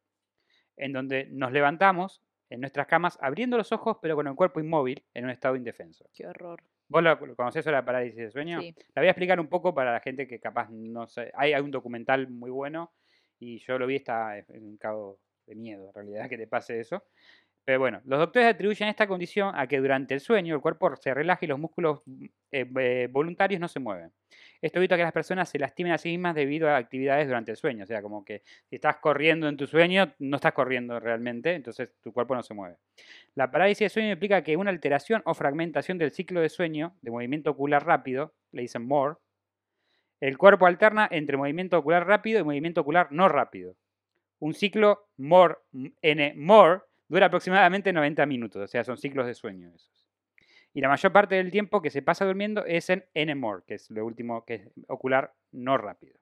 en 0.76 0.92
donde 0.92 1.26
nos 1.30 1.52
levantamos 1.52 2.22
en 2.48 2.60
nuestras 2.60 2.86
camas 2.86 3.18
abriendo 3.20 3.56
los 3.58 3.72
ojos 3.72 3.98
pero 4.00 4.14
con 4.16 4.26
el 4.26 4.34
cuerpo 4.36 4.60
inmóvil 4.60 5.04
en 5.12 5.24
un 5.24 5.30
estado 5.30 5.56
indefenso. 5.56 6.08
Qué 6.14 6.26
horror. 6.26 6.62
¿Vos 6.94 7.02
lo, 7.02 7.18
conocés 7.34 7.62
eso, 7.62 7.72
la 7.72 7.84
parálisis 7.84 8.16
de 8.16 8.30
sueño? 8.30 8.60
Sí. 8.60 8.72
La 8.94 9.02
voy 9.02 9.08
a 9.08 9.10
explicar 9.10 9.40
un 9.40 9.48
poco 9.48 9.74
para 9.74 9.92
la 9.92 9.98
gente 9.98 10.28
que 10.28 10.38
capaz 10.38 10.70
no 10.70 11.08
sé. 11.08 11.32
Hay, 11.34 11.52
hay 11.52 11.60
un 11.60 11.72
documental 11.72 12.28
muy 12.28 12.52
bueno 12.52 12.92
y 13.40 13.58
yo 13.58 13.80
lo 13.80 13.88
vi, 13.88 13.96
está 13.96 14.38
es 14.38 14.48
un 14.48 14.76
cabo 14.76 15.18
de 15.44 15.56
miedo 15.56 15.88
en 15.88 15.92
realidad 15.92 16.28
que 16.28 16.38
te 16.38 16.46
pase 16.46 16.78
eso. 16.78 17.02
Pero 17.64 17.78
bueno, 17.78 18.02
los 18.04 18.18
doctores 18.18 18.48
atribuyen 18.48 18.88
esta 18.88 19.06
condición 19.06 19.52
a 19.54 19.66
que 19.66 19.80
durante 19.80 20.12
el 20.12 20.20
sueño 20.20 20.54
el 20.54 20.60
cuerpo 20.60 20.94
se 20.96 21.14
relaja 21.14 21.44
y 21.44 21.48
los 21.48 21.58
músculos 21.58 22.02
eh, 22.52 22.70
eh, 22.78 23.08
voluntarios 23.10 23.58
no 23.58 23.68
se 23.68 23.80
mueven. 23.80 24.12
Esto 24.60 24.78
evita 24.78 24.96
que 24.96 25.02
las 25.02 25.12
personas 25.12 25.48
se 25.48 25.58
lastimen 25.58 25.92
a 25.92 25.98
sí 25.98 26.10
mismas 26.10 26.34
debido 26.34 26.68
a 26.68 26.76
actividades 26.76 27.26
durante 27.26 27.52
el 27.52 27.56
sueño. 27.56 27.84
O 27.84 27.86
sea, 27.86 28.02
como 28.02 28.24
que 28.24 28.42
si 28.68 28.76
estás 28.76 28.96
corriendo 28.96 29.48
en 29.48 29.56
tu 29.56 29.66
sueño, 29.66 30.14
no 30.18 30.36
estás 30.36 30.52
corriendo 30.52 31.00
realmente, 31.00 31.54
entonces 31.54 31.90
tu 32.02 32.12
cuerpo 32.12 32.34
no 32.34 32.42
se 32.42 32.52
mueve. 32.52 32.76
La 33.34 33.50
parálisis 33.50 33.86
de 33.86 33.88
sueño 33.88 34.12
implica 34.12 34.42
que 34.42 34.56
una 34.56 34.70
alteración 34.70 35.22
o 35.24 35.32
fragmentación 35.32 35.96
del 35.96 36.12
ciclo 36.12 36.40
de 36.40 36.50
sueño, 36.50 36.94
de 37.00 37.10
movimiento 37.10 37.50
ocular 37.50 37.86
rápido, 37.86 38.34
le 38.52 38.62
dicen 38.62 38.86
MORE, 38.86 39.16
el 40.20 40.36
cuerpo 40.38 40.66
alterna 40.66 41.08
entre 41.10 41.36
movimiento 41.36 41.78
ocular 41.78 42.06
rápido 42.06 42.40
y 42.40 42.44
movimiento 42.44 42.82
ocular 42.82 43.08
no 43.10 43.28
rápido. 43.28 43.76
Un 44.38 44.54
ciclo 44.54 45.08
MORE, 45.16 45.56
N 46.02 46.34
MORE 46.36 46.80
dura 47.08 47.26
aproximadamente 47.26 47.92
90 47.92 48.26
minutos, 48.26 48.62
o 48.62 48.66
sea, 48.66 48.84
son 48.84 48.96
ciclos 48.96 49.26
de 49.26 49.34
sueño 49.34 49.70
esos. 49.74 50.06
Y 50.72 50.80
la 50.80 50.88
mayor 50.88 51.12
parte 51.12 51.36
del 51.36 51.50
tiempo 51.50 51.80
que 51.80 51.90
se 51.90 52.02
pasa 52.02 52.24
durmiendo 52.24 52.64
es 52.64 52.90
en 52.90 53.04
NMOR, 53.14 53.64
que 53.64 53.74
es 53.74 53.90
lo 53.90 54.04
último 54.04 54.44
que 54.44 54.54
es 54.54 54.68
ocular 54.88 55.32
no 55.52 55.78
rápido. 55.78 56.18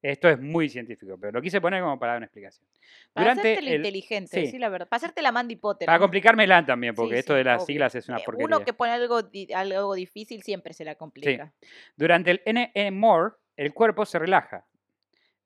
Esto 0.00 0.28
es 0.28 0.38
muy 0.38 0.68
científico, 0.68 1.16
pero 1.18 1.32
lo 1.32 1.40
quise 1.40 1.62
poner 1.62 1.80
como 1.82 1.98
para 1.98 2.12
dar 2.12 2.18
una 2.18 2.26
explicación. 2.26 2.68
Para 3.14 3.30
Durante 3.30 3.52
hacerte 3.54 3.70
el- 3.70 3.76
inteligente, 3.76 4.36
sí. 4.36 4.40
decir 4.42 4.60
la 4.60 4.68
verdad. 4.68 4.86
Para 4.86 4.98
hacerte 4.98 5.22
la 5.22 5.32
Mandy 5.32 5.56
Potter. 5.56 5.86
Para 5.86 5.96
¿no? 5.98 6.02
complicármela 6.02 6.64
también, 6.66 6.94
porque 6.94 7.14
Sí, 7.14 7.20
esto 7.20 7.32
sí, 7.32 7.38
de 7.38 7.44
las 7.44 7.56
obvio. 7.62 7.66
siglas 7.66 7.94
es 7.94 8.08
una 8.10 8.18
Eh, 8.18 8.22
porquería. 8.24 8.46
Uno 8.46 8.64
que 8.66 8.74
pone 8.74 8.92
algo, 8.92 9.20
algo 9.56 9.94
difícil 9.94 10.42
siempre 10.42 10.74
se 10.74 10.84
la 10.84 10.94
complica. 10.96 11.52
Durante 11.96 12.30
el 12.32 12.42
NMOR, 12.44 13.40
el 13.56 13.72
cuerpo 13.72 14.04
se 14.04 14.18
relaja. 14.18 14.66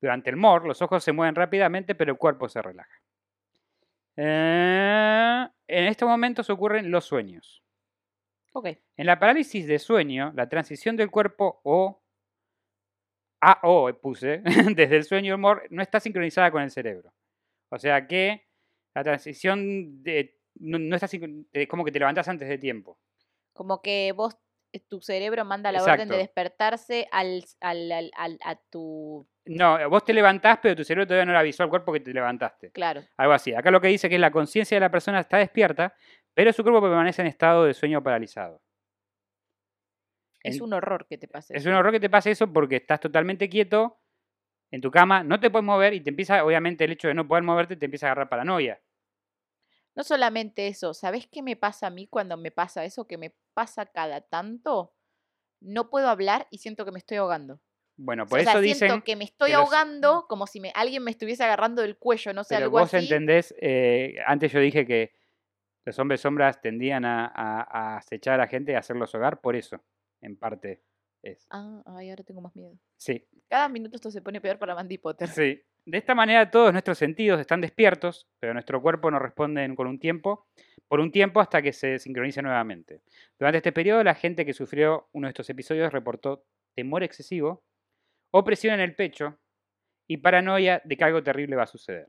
Durante 0.01 0.29
el 0.29 0.35
MOR, 0.35 0.65
los 0.67 0.81
ojos 0.81 1.03
se 1.05 1.13
mueven 1.13 1.35
rápidamente, 1.35 1.95
pero 1.95 2.11
el 2.11 2.17
cuerpo 2.17 2.49
se 2.49 2.61
relaja. 2.61 2.98
Eh, 4.21 5.47
en 5.67 5.85
estos 5.85 6.07
momentos 6.09 6.49
ocurren 6.49 6.91
los 6.91 7.05
sueños. 7.05 7.63
Ok. 8.53 8.67
En 8.97 9.05
la 9.05 9.17
parálisis 9.19 9.65
de 9.67 9.79
sueño, 9.79 10.33
la 10.35 10.49
transición 10.49 10.95
del 10.97 11.09
cuerpo 11.09 11.61
o 11.63 12.01
AO 13.41 13.93
puse, 14.01 14.41
desde 14.75 14.97
el 14.97 15.03
sueño 15.05 15.33
al 15.35 15.39
MOR, 15.39 15.63
no 15.69 15.81
está 15.81 15.99
sincronizada 15.99 16.51
con 16.51 16.61
el 16.61 16.71
cerebro. 16.71 17.13
O 17.71 17.77
sea 17.79 18.07
que 18.07 18.47
la 18.93 19.03
transición 19.03 20.03
de, 20.03 20.37
no, 20.55 20.79
no 20.79 20.95
está 20.95 21.07
es 21.53 21.67
como 21.67 21.85
que 21.85 21.91
te 21.91 21.99
levantás 21.99 22.27
antes 22.27 22.49
de 22.49 22.57
tiempo. 22.57 22.99
Como 23.53 23.81
que 23.81 24.11
vos, 24.15 24.37
eh, 24.73 24.79
tu 24.79 24.99
cerebro 25.01 25.45
manda 25.45 25.71
la 25.71 25.79
orden 25.93 26.09
de 26.09 26.17
despertarse 26.17 27.07
al, 27.11 27.45
al, 27.61 27.91
al- 27.91 28.11
al- 28.17 28.39
a 28.43 28.55
tu. 28.69 29.27
No, 29.51 29.89
vos 29.89 30.05
te 30.05 30.13
levantás, 30.13 30.59
pero 30.61 30.75
tu 30.75 30.83
cerebro 30.83 31.07
todavía 31.07 31.25
no 31.25 31.31
le 31.31 31.39
avisó 31.39 31.63
al 31.63 31.69
cuerpo 31.69 31.91
que 31.91 31.99
te 31.99 32.13
levantaste. 32.13 32.69
Claro. 32.71 33.01
Algo 33.17 33.33
así. 33.33 33.51
Acá 33.51 33.71
lo 33.71 33.81
que 33.81 33.87
dice 33.87 34.07
que 34.07 34.19
la 34.19 34.29
conciencia 34.29 34.75
de 34.75 34.81
la 34.81 34.91
persona 34.91 35.19
está 35.19 35.37
despierta, 35.37 35.95
pero 36.35 36.53
su 36.53 36.61
cuerpo 36.61 36.81
permanece 36.81 37.23
en 37.23 37.27
estado 37.29 37.63
de 37.63 37.73
sueño 37.73 38.03
paralizado. 38.03 38.61
Es 40.43 40.61
un 40.61 40.71
horror 40.73 41.07
que 41.07 41.17
te 41.17 41.27
pase. 41.27 41.57
Es 41.57 41.65
un 41.65 41.73
horror 41.73 41.91
que 41.91 41.99
te 41.99 42.11
pase 42.11 42.29
eso 42.29 42.53
porque 42.53 42.75
estás 42.75 42.99
totalmente 42.99 43.49
quieto 43.49 43.99
en 44.69 44.81
tu 44.81 44.91
cama, 44.91 45.23
no 45.23 45.39
te 45.39 45.49
puedes 45.49 45.65
mover 45.65 45.95
y 45.95 46.01
te 46.01 46.11
empieza, 46.11 46.45
obviamente, 46.45 46.83
el 46.83 46.91
hecho 46.91 47.07
de 47.07 47.15
no 47.15 47.27
poder 47.27 47.43
moverte 47.43 47.75
te 47.75 47.85
empieza 47.85 48.05
a 48.05 48.11
agarrar 48.11 48.29
paranoia. 48.29 48.79
No 49.95 50.03
solamente 50.03 50.67
eso, 50.67 50.93
¿sabés 50.93 51.25
qué 51.25 51.41
me 51.41 51.55
pasa 51.55 51.87
a 51.87 51.89
mí 51.89 52.07
cuando 52.07 52.37
me 52.37 52.51
pasa 52.51 52.85
eso? 52.85 53.07
Que 53.07 53.17
me 53.17 53.35
pasa 53.55 53.87
cada 53.87 54.21
tanto. 54.21 54.93
No 55.59 55.89
puedo 55.89 56.07
hablar 56.07 56.47
y 56.51 56.59
siento 56.59 56.85
que 56.85 56.91
me 56.91 56.99
estoy 56.99 57.17
ahogando. 57.17 57.59
Bueno, 58.01 58.23
O 58.23 58.25
por 58.27 58.39
sea, 58.41 58.53
eso 58.53 58.61
siento 58.63 58.85
dicen. 58.85 59.01
que 59.01 59.15
me 59.17 59.25
estoy 59.25 59.51
ahogando 59.51 60.25
como 60.29 60.47
si 60.47 60.61
me, 60.61 60.71
alguien 60.73 61.03
me 61.03 61.11
estuviese 61.11 61.43
agarrando 61.43 61.81
del 61.81 61.97
cuello, 61.97 62.31
no 62.33 62.43
sé, 62.45 62.55
Pero 62.55 62.65
algo 62.67 62.79
vos 62.79 62.93
así. 62.93 63.03
entendés, 63.05 63.53
eh, 63.59 64.15
antes 64.25 64.51
yo 64.53 64.59
dije 64.61 64.85
que 64.85 65.11
los 65.85 65.99
hombres 65.99 66.21
sombras 66.21 66.61
tendían 66.61 67.03
a, 67.03 67.25
a- 67.25 67.61
a 67.69 67.97
acechar 67.97 68.35
a 68.35 68.37
la 68.37 68.47
gente 68.47 68.71
y 68.71 68.75
hacerlos 68.75 69.13
hogar, 69.15 69.41
por 69.41 69.55
eso, 69.57 69.83
en 70.21 70.37
parte 70.37 70.81
es. 71.23 71.45
Ah, 71.49 71.81
ay, 71.87 72.09
ahora 72.09 72.23
tengo 72.23 72.39
más 72.39 72.55
miedo. 72.55 72.77
Sí, 72.95 73.25
Cada 73.49 73.67
minuto 73.67 73.97
esto 73.97 74.09
se 74.11 74.21
pone 74.21 74.39
peor 74.39 74.57
para 74.59 74.75
Mandy 74.75 74.97
Potter. 74.97 75.27
sí. 75.27 75.61
De 75.85 75.97
esta 75.97 76.13
manera 76.13 76.51
todos 76.51 76.71
nuestros 76.71 76.99
sentidos 76.99 77.39
están 77.39 77.61
despiertos, 77.61 78.27
pero 78.39 78.53
nuestro 78.53 78.79
cuerpo 78.81 79.09
no 79.09 79.17
responde 79.17 79.73
con 79.75 79.87
un 79.87 79.97
tiempo, 79.99 80.45
por 80.87 80.99
un 80.99 81.11
tiempo 81.11 81.39
hasta 81.41 81.61
que 81.63 81.73
se 81.73 81.97
sincronice 81.97 82.41
nuevamente. 82.43 83.01
Durante 83.39 83.57
este 83.57 83.71
periodo, 83.71 84.03
la 84.03 84.13
gente 84.13 84.45
que 84.45 84.53
sufrió 84.53 85.09
uno 85.13 85.27
de 85.27 85.31
estos 85.31 85.49
episodios 85.49 85.91
reportó 85.91 86.45
temor 86.75 87.01
excesivo, 87.03 87.63
opresión 88.31 88.75
en 88.75 88.81
el 88.81 88.95
pecho 88.95 89.37
y 90.07 90.17
paranoia 90.17 90.81
de 90.85 90.97
que 90.97 91.03
algo 91.03 91.23
terrible 91.23 91.55
va 91.55 91.63
a 91.63 91.67
suceder. 91.67 92.07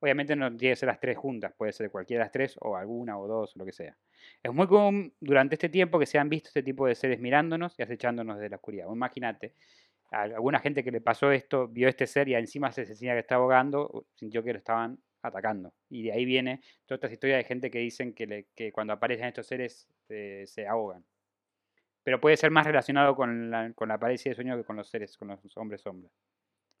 Obviamente 0.00 0.36
no 0.36 0.54
tiene 0.54 0.72
que 0.72 0.76
ser 0.76 0.88
las 0.88 1.00
tres 1.00 1.16
juntas, 1.16 1.54
puede 1.56 1.72
ser 1.72 1.90
cualquiera 1.90 2.22
de 2.22 2.24
las 2.26 2.32
tres 2.32 2.56
o 2.60 2.76
alguna 2.76 3.18
o 3.18 3.26
dos 3.26 3.56
o 3.56 3.58
lo 3.58 3.64
que 3.64 3.72
sea. 3.72 3.96
Es 4.42 4.52
muy 4.52 4.66
común 4.66 5.14
durante 5.20 5.54
este 5.54 5.70
tiempo 5.70 5.98
que 5.98 6.06
se 6.06 6.18
han 6.18 6.28
visto 6.28 6.48
este 6.48 6.62
tipo 6.62 6.86
de 6.86 6.94
seres 6.94 7.20
mirándonos 7.20 7.74
y 7.78 7.82
acechándonos 7.82 8.36
desde 8.36 8.50
la 8.50 8.56
oscuridad. 8.56 8.86
Imagínate, 8.92 9.54
alguna 10.10 10.60
gente 10.60 10.84
que 10.84 10.90
le 10.90 11.00
pasó 11.00 11.32
esto, 11.32 11.68
vio 11.68 11.88
este 11.88 12.06
ser 12.06 12.28
y 12.28 12.34
encima 12.34 12.70
se 12.72 12.84
sentía 12.84 13.14
que 13.14 13.20
estaba 13.20 13.42
ahogando, 13.42 13.82
o 13.82 14.06
sintió 14.14 14.42
que 14.42 14.52
lo 14.52 14.58
estaban 14.58 14.98
atacando. 15.22 15.72
Y 15.88 16.02
de 16.04 16.12
ahí 16.12 16.24
viene 16.26 16.60
todas 16.86 16.98
estas 16.98 17.12
historias 17.12 17.38
de 17.38 17.44
gente 17.44 17.70
que 17.70 17.78
dicen 17.78 18.12
que, 18.14 18.26
le- 18.26 18.46
que 18.54 18.72
cuando 18.72 18.92
aparecen 18.92 19.26
estos 19.28 19.46
seres 19.46 19.88
eh, 20.10 20.44
se 20.46 20.66
ahogan. 20.66 21.04
Pero 22.04 22.20
puede 22.20 22.36
ser 22.36 22.50
más 22.50 22.66
relacionado 22.66 23.16
con 23.16 23.50
la, 23.50 23.72
con 23.72 23.88
la 23.88 23.98
parálisis 23.98 24.26
de 24.30 24.34
sueño 24.34 24.56
que 24.56 24.64
con 24.64 24.76
los 24.76 24.88
seres, 24.88 25.16
con 25.16 25.28
los 25.28 25.56
hombres 25.56 25.80
sombras. 25.80 26.12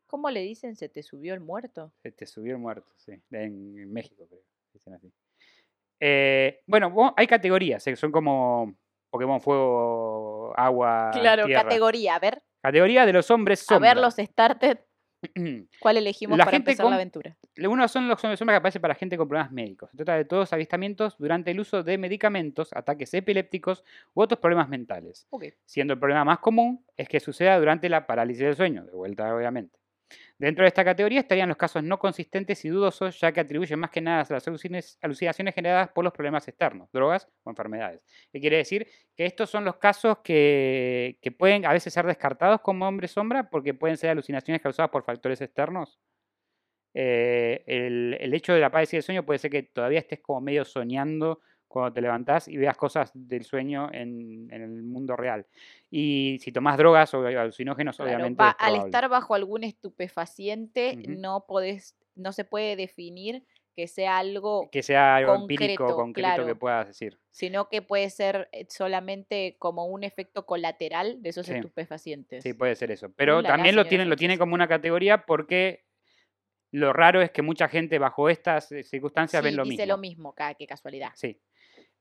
¿Cómo 0.06 0.30
le 0.30 0.40
dicen? 0.42 0.76
¿Se 0.76 0.88
te 0.88 1.02
subió 1.02 1.34
el 1.34 1.40
muerto? 1.40 1.92
Se 2.02 2.12
te 2.12 2.26
subió 2.26 2.52
el 2.52 2.58
muerto, 2.60 2.92
sí. 2.96 3.12
En, 3.30 3.78
en 3.78 3.92
México, 3.92 4.26
creo. 4.28 4.42
Dicen 4.72 4.92
así. 4.94 5.10
Eh, 6.00 6.60
bueno, 6.66 7.14
hay 7.16 7.26
categorías, 7.26 7.86
eh, 7.86 7.96
son 7.96 8.12
como 8.12 8.76
Pokémon 9.10 9.40
Fuego, 9.40 10.52
Agua, 10.58 11.10
claro, 11.14 11.46
Tierra. 11.46 11.62
categoría. 11.62 12.16
A 12.16 12.18
ver, 12.18 12.42
Categoría 12.60 13.06
de 13.06 13.12
los 13.12 13.30
hombres 13.30 13.62
a 13.62 13.74
sombra. 13.74 13.94
ver 13.94 14.02
los 14.02 14.14
started. 14.16 14.78
¿Cuál 15.80 15.96
elegimos 15.96 16.36
La 16.38 16.44
para 16.44 16.56
gente 16.56 16.70
empezar 16.70 16.84
con- 16.84 16.90
la 16.90 16.96
aventura? 16.96 17.36
Uno 17.68 17.88
son 17.88 18.08
los 18.08 18.20
sombra 18.20 18.54
que 18.54 18.56
aparecen 18.56 18.82
para 18.82 18.94
gente 18.94 19.16
con 19.16 19.28
problemas 19.28 19.52
médicos. 19.52 19.90
Se 19.90 19.96
trata 19.96 20.16
de 20.16 20.24
todos 20.24 20.52
avistamientos 20.52 21.16
durante 21.18 21.50
el 21.50 21.60
uso 21.60 21.82
de 21.82 21.98
medicamentos, 21.98 22.72
ataques 22.72 23.12
epilépticos 23.14 23.84
u 24.14 24.22
otros 24.22 24.40
problemas 24.40 24.68
mentales. 24.68 25.26
Siendo 25.66 25.94
el 25.94 25.98
problema 25.98 26.24
más 26.24 26.38
común 26.38 26.84
es 26.96 27.08
que 27.08 27.20
suceda 27.20 27.58
durante 27.58 27.88
la 27.88 28.06
parálisis 28.06 28.44
del 28.44 28.56
sueño, 28.56 28.84
de 28.84 28.92
vuelta 28.92 29.34
obviamente. 29.34 29.78
Dentro 30.38 30.64
de 30.64 30.68
esta 30.68 30.84
categoría 30.84 31.20
estarían 31.20 31.48
los 31.48 31.56
casos 31.56 31.82
no 31.82 31.98
consistentes 31.98 32.64
y 32.64 32.68
dudosos, 32.68 33.20
ya 33.20 33.32
que 33.32 33.40
atribuyen 33.40 33.78
más 33.78 33.90
que 33.90 34.00
nada 34.00 34.22
a 34.28 34.32
las 34.32 34.48
alucinaciones 34.48 35.54
generadas 35.54 35.90
por 35.90 36.04
los 36.04 36.12
problemas 36.12 36.46
externos, 36.48 36.90
drogas 36.92 37.28
o 37.44 37.50
enfermedades. 37.50 38.02
¿Qué 38.32 38.40
quiere 38.40 38.56
decir? 38.56 38.86
Que 39.16 39.26
estos 39.26 39.48
son 39.48 39.64
los 39.64 39.76
casos 39.76 40.18
que, 40.24 41.18
pueden 41.38 41.64
a 41.66 41.72
veces 41.72 41.92
ser 41.92 42.06
descartados 42.06 42.60
como 42.60 42.86
hombre 42.86 43.08
sombra 43.08 43.48
porque 43.48 43.74
pueden 43.74 43.96
ser 43.96 44.10
alucinaciones 44.10 44.60
causadas 44.60 44.90
por 44.90 45.04
factores 45.04 45.40
externos. 45.40 46.00
Eh, 46.94 47.64
el, 47.66 48.16
el 48.20 48.34
hecho 48.34 48.52
de 48.52 48.60
la 48.60 48.70
parálisis 48.70 48.92
del 48.92 49.02
sueño 49.02 49.26
puede 49.26 49.38
ser 49.38 49.50
que 49.50 49.64
todavía 49.64 49.98
estés 49.98 50.20
como 50.20 50.40
medio 50.40 50.64
soñando 50.64 51.40
cuando 51.74 51.92
te 51.92 52.00
levantás 52.00 52.46
y 52.46 52.56
veas 52.56 52.76
cosas 52.76 53.10
del 53.12 53.42
sueño 53.44 53.90
en, 53.92 54.48
en 54.52 54.62
el 54.62 54.82
mundo 54.84 55.16
real. 55.16 55.44
Y 55.90 56.38
si 56.40 56.52
tomás 56.52 56.78
drogas 56.78 57.12
o 57.14 57.26
alucinógenos, 57.26 57.96
Claro, 57.96 58.08
obviamente. 58.14 58.40
va- 58.42 58.50
es 58.50 58.56
al 58.66 58.76
estar 58.76 59.08
bajo 59.08 59.34
algún 59.34 59.64
estupefaciente, 59.64 60.96
no 61.08 61.44
podés, 61.46 61.96
no 62.14 62.32
se 62.32 62.44
puede 62.44 62.76
definir 62.76 63.44
que 63.74 63.88
sea 63.88 64.18
algo, 64.18 64.68
que 64.70 64.84
sea 64.84 65.16
algo 65.16 65.34
empírico, 65.34 65.84
concreto, 65.96 65.96
concreto 65.96 66.46
que 66.46 66.54
puedas 66.54 66.86
decir. 66.86 67.18
sino 67.32 67.68
que 67.68 67.82
puede 67.82 68.08
ser 68.08 68.48
eh, 68.52 68.66
solamente 68.68 69.56
como 69.58 69.86
un 69.86 70.04
efecto 70.04 70.46
colateral 70.46 71.20
de 71.20 71.30
esos 71.30 71.46
Sí. 71.46 71.54
estupefacientes. 71.54 72.44
Sí, 72.44 72.54
puede 72.54 72.76
ser 72.76 72.92
eso. 72.92 73.12
Pero 73.16 73.42
también 73.42 73.74
lo 73.74 73.84
tienen, 73.86 74.08
lo 74.08 74.14
tienen 74.14 74.38
como 74.38 74.54
una 74.54 74.68
categoría 74.68 75.26
porque 75.26 75.82
lo 76.70 76.92
raro 76.92 77.20
es 77.22 77.30
que 77.30 77.42
mucha 77.42 77.68
gente 77.68 77.98
bajo 77.98 78.28
estas 78.28 78.70
eh, 78.72 78.82
circunstancias 78.84 79.42
Sí, 79.42 79.44
ven 79.48 79.56
lo 79.56 79.62
dice 79.64 79.82
mismo. 79.82 79.92
lo 79.94 79.98
mismo, 79.98 80.34
qué 80.58 80.66
casualidad. 80.66 81.10
Sí. 81.14 81.40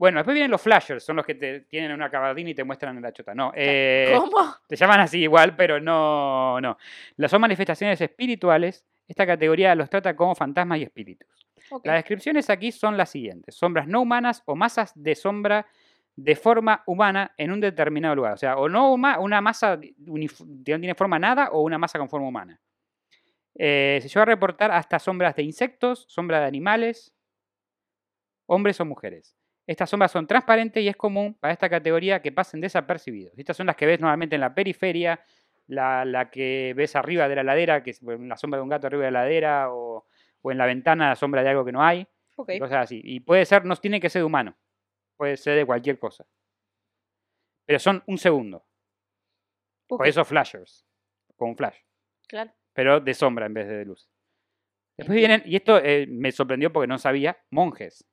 Bueno, 0.03 0.17
después 0.17 0.33
vienen 0.33 0.51
los 0.51 0.61
flashers, 0.61 1.01
son 1.01 1.15
los 1.15 1.25
que 1.25 1.33
te 1.33 1.61
tienen 1.61 1.93
una 1.93 2.09
cabardina 2.09 2.49
y 2.49 2.53
te 2.53 2.65
muestran 2.65 3.01
la 3.01 3.13
chota. 3.13 3.33
No, 3.33 3.53
eh, 3.55 4.13
¿Cómo? 4.13 4.53
te 4.67 4.75
llaman 4.75 4.99
así 4.99 5.21
igual, 5.21 5.55
pero 5.55 5.79
no, 5.79 6.59
no. 6.59 6.77
Las 7.15 7.31
son 7.31 7.39
manifestaciones 7.39 8.01
espirituales. 8.01 8.83
Esta 9.07 9.25
categoría 9.25 9.73
los 9.75 9.89
trata 9.89 10.13
como 10.13 10.35
fantasmas 10.35 10.79
y 10.79 10.83
espíritus. 10.83 11.47
Las 11.85 11.95
descripciones 11.95 12.49
aquí 12.49 12.73
son 12.73 12.97
las 12.97 13.11
siguientes. 13.11 13.55
Sombras 13.55 13.87
no 13.87 14.01
humanas 14.01 14.43
o 14.45 14.57
masas 14.57 14.91
de 14.93 15.15
sombra 15.15 15.65
de 16.17 16.35
forma 16.35 16.83
humana 16.85 17.33
en 17.37 17.53
un 17.53 17.61
determinado 17.61 18.13
lugar. 18.13 18.33
O 18.33 18.37
sea, 18.37 18.57
o 18.57 18.67
no 18.67 18.93
huma- 18.93 19.19
una 19.19 19.39
masa 19.39 19.79
que 19.79 19.95
no 19.97 20.25
tiene 20.65 20.95
forma 20.95 21.17
nada 21.17 21.47
o 21.53 21.61
una 21.61 21.77
masa 21.77 21.97
con 21.97 22.09
forma 22.09 22.27
humana. 22.27 22.59
Eh, 23.55 23.99
se 24.01 24.09
lleva 24.09 24.23
a 24.23 24.25
reportar 24.25 24.69
hasta 24.69 24.99
sombras 24.99 25.33
de 25.37 25.43
insectos, 25.43 26.03
sombras 26.09 26.41
de 26.41 26.47
animales, 26.47 27.13
hombres 28.47 28.81
o 28.81 28.85
mujeres. 28.85 29.37
Estas 29.65 29.89
sombras 29.89 30.11
son 30.11 30.27
transparentes 30.27 30.83
y 30.83 30.87
es 30.89 30.95
común 30.95 31.35
para 31.39 31.53
esta 31.53 31.69
categoría 31.69 32.21
que 32.21 32.31
pasen 32.31 32.59
desapercibidos. 32.59 33.33
Estas 33.37 33.55
son 33.55 33.67
las 33.67 33.75
que 33.77 33.85
ves 33.85 33.99
normalmente 33.99 34.35
en 34.35 34.41
la 34.41 34.53
periferia, 34.53 35.23
la, 35.67 36.03
la 36.03 36.29
que 36.29 36.73
ves 36.75 36.95
arriba 36.97 37.29
de 37.29 37.35
la 37.35 37.43
ladera, 37.43 37.81
que 37.81 37.91
es 37.91 38.01
la 38.01 38.35
sombra 38.35 38.57
de 38.57 38.63
un 38.63 38.69
gato 38.69 38.87
arriba 38.87 39.05
de 39.05 39.11
la 39.11 39.21
ladera, 39.21 39.71
o, 39.73 40.05
o 40.41 40.51
en 40.51 40.57
la 40.57 40.65
ventana 40.65 41.09
la 41.09 41.15
sombra 41.15 41.43
de 41.43 41.49
algo 41.49 41.63
que 41.63 41.71
no 41.71 41.81
hay, 41.81 42.05
Ok. 42.35 42.49
y 42.49 42.59
cosas 42.59 42.83
así. 42.83 42.99
Y 43.03 43.21
puede 43.21 43.45
ser, 43.45 43.63
no 43.63 43.73
tiene 43.77 44.01
que 44.01 44.09
ser 44.09 44.19
de 44.21 44.25
humano, 44.25 44.57
puede 45.15 45.37
ser 45.37 45.55
de 45.55 45.65
cualquier 45.65 45.97
cosa. 45.97 46.25
Pero 47.65 47.79
son 47.79 48.03
un 48.07 48.17
segundo. 48.17 48.65
Por 49.87 50.01
ok, 50.01 50.07
eso 50.07 50.25
flashers, 50.25 50.85
con 51.37 51.49
un 51.49 51.55
flash, 51.55 51.77
Claro. 52.27 52.51
pero 52.73 52.99
de 52.99 53.13
sombra 53.13 53.45
en 53.45 53.53
vez 53.53 53.67
de 53.69 53.85
luz. 53.85 54.09
Después 54.97 55.15
vienen, 55.15 55.41
y 55.45 55.55
esto 55.55 55.77
eh, 55.77 56.05
me 56.09 56.31
sorprendió 56.33 56.71
porque 56.73 56.87
no 56.87 56.97
sabía, 56.97 57.37
monjes, 57.49 58.05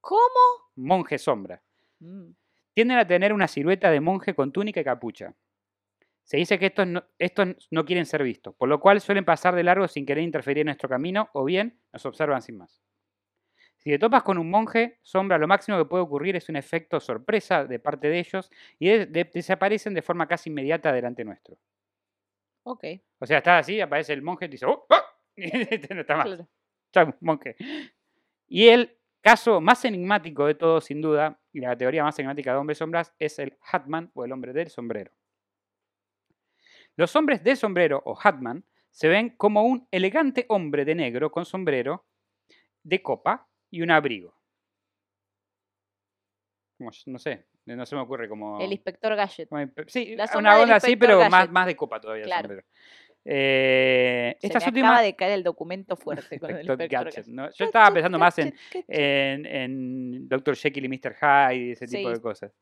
¿Cómo? 0.00 0.61
Monje 0.76 1.18
sombra. 1.18 1.62
Mm, 2.00 2.30
tienden 2.74 2.98
a 2.98 3.06
tener 3.06 3.32
una 3.32 3.48
silueta 3.48 3.90
de 3.90 4.00
monje 4.00 4.34
con 4.34 4.52
túnica 4.52 4.80
y 4.80 4.84
capucha. 4.84 5.34
Se 6.24 6.36
dice 6.36 6.58
que 6.58 6.66
estos 6.66 6.86
no, 6.86 7.04
estos 7.18 7.68
no 7.70 7.84
quieren 7.84 8.06
ser 8.06 8.22
vistos, 8.22 8.54
por 8.54 8.68
lo 8.68 8.80
cual 8.80 9.00
suelen 9.00 9.24
pasar 9.24 9.54
de 9.54 9.64
largo 9.64 9.88
sin 9.88 10.06
querer 10.06 10.24
interferir 10.24 10.60
en 10.60 10.66
nuestro 10.66 10.88
camino 10.88 11.28
o 11.34 11.44
bien 11.44 11.80
nos 11.92 12.06
observan 12.06 12.42
sin 12.42 12.58
más. 12.58 12.82
Si 13.78 13.90
te 13.90 13.98
topas 13.98 14.22
con 14.22 14.38
un 14.38 14.48
monje, 14.48 14.98
sombra, 15.02 15.38
lo 15.38 15.48
máximo 15.48 15.76
que 15.76 15.84
puede 15.84 16.04
ocurrir 16.04 16.36
es 16.36 16.48
un 16.48 16.54
efecto 16.56 17.00
sorpresa 17.00 17.64
de 17.64 17.80
parte 17.80 18.08
de 18.08 18.20
ellos 18.20 18.50
y 18.78 18.88
de- 18.88 19.06
de- 19.06 19.24
desaparecen 19.34 19.92
de 19.94 20.02
forma 20.02 20.28
casi 20.28 20.50
inmediata 20.50 20.92
delante 20.92 21.24
nuestro. 21.24 21.58
Ok. 22.64 22.84
O 23.18 23.26
sea, 23.26 23.38
está 23.38 23.58
así, 23.58 23.80
aparece 23.80 24.12
el 24.12 24.22
monje 24.22 24.44
y 24.46 24.48
dice, 24.48 24.66
¡oh! 24.66 24.86
¡oh! 24.88 24.96
Y 25.36 25.94
no 25.94 26.00
está 26.02 26.16
más. 26.16 26.26
claro. 26.26 26.48
Chau, 26.92 27.14
monje. 27.20 27.56
Y 28.48 28.68
el 28.68 28.96
caso 29.22 29.60
más 29.60 29.84
enigmático 29.84 30.46
de 30.46 30.54
todos, 30.54 30.84
sin 30.84 31.00
duda, 31.00 31.40
y 31.52 31.60
la 31.60 31.70
categoría 31.70 32.04
más 32.04 32.18
enigmática 32.18 32.52
de 32.52 32.58
hombres 32.58 32.78
sombras, 32.78 33.14
es 33.18 33.38
el 33.38 33.56
Hatman 33.62 34.10
o 34.14 34.24
el 34.24 34.32
hombre 34.32 34.52
del 34.52 34.68
sombrero. 34.68 35.12
Los 36.96 37.16
hombres 37.16 37.42
de 37.42 37.56
sombrero 37.56 38.02
o 38.04 38.18
Hatman 38.20 38.64
se 38.90 39.08
ven 39.08 39.30
como 39.30 39.64
un 39.64 39.88
elegante 39.90 40.44
hombre 40.48 40.84
de 40.84 40.94
negro 40.94 41.30
con 41.30 41.46
sombrero 41.46 42.04
de 42.82 43.02
copa 43.02 43.48
y 43.70 43.80
un 43.80 43.90
abrigo. 43.90 44.36
No 47.06 47.18
sé, 47.18 47.46
no 47.66 47.86
se 47.86 47.94
me 47.94 48.00
ocurre 48.02 48.28
como... 48.28 48.60
El 48.60 48.72
inspector 48.72 49.14
Gadget. 49.14 49.48
como 49.48 49.64
Sí, 49.86 50.16
La 50.16 50.28
una 50.36 50.58
onda 50.58 50.76
así, 50.76 50.96
pero 50.96 51.18
más, 51.20 51.30
Gadget. 51.30 51.50
más 51.50 51.66
de 51.66 51.76
copa 51.76 52.00
todavía 52.00 52.24
Claro. 52.24 52.60
Eh, 53.24 54.36
Se 54.40 54.46
estas 54.48 54.64
me 54.64 54.68
últimas... 54.70 54.90
acaba 54.90 55.02
de 55.04 55.14
caer 55.14 55.32
el 55.32 55.44
documento 55.44 55.96
fuerte 55.96 56.40
con 56.40 56.50
el 56.50 56.66
Gadget, 56.66 56.90
Gadget. 56.90 57.26
¿no? 57.28 57.48
Yo 57.52 57.64
estaba 57.66 57.92
pensando 57.92 58.18
más 58.18 58.36
en, 58.38 58.52
en, 58.88 59.46
en 59.46 60.28
Dr. 60.28 60.56
Jekyll 60.56 60.84
y 60.84 60.88
Mr. 60.88 61.14
Hyde 61.14 61.56
y 61.56 61.70
ese 61.72 61.86
tipo 61.86 62.10
de 62.10 62.20
cosas. 62.20 62.52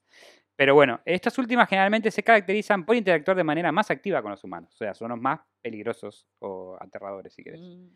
Pero 0.57 0.75
bueno, 0.75 1.01
estas 1.07 1.39
últimas 1.39 1.67
generalmente 1.69 2.11
se 2.11 2.23
caracterizan 2.23 2.85
por 2.85 2.95
interactuar 2.95 3.35
de 3.39 3.45
manera 3.45 3.73
más 3.73 3.91
activa 3.91 4.21
con 4.21 4.33
los 4.33 4.45
humanos. 4.45 4.71
O 4.75 4.77
sea, 4.77 4.93
son 4.93 5.09
los 5.09 5.19
más 5.19 5.41
peligrosos 5.63 6.27
o 6.41 6.77
aterradores, 6.79 7.33
si 7.33 7.43
querés. 7.43 7.61
Mm, 7.63 7.89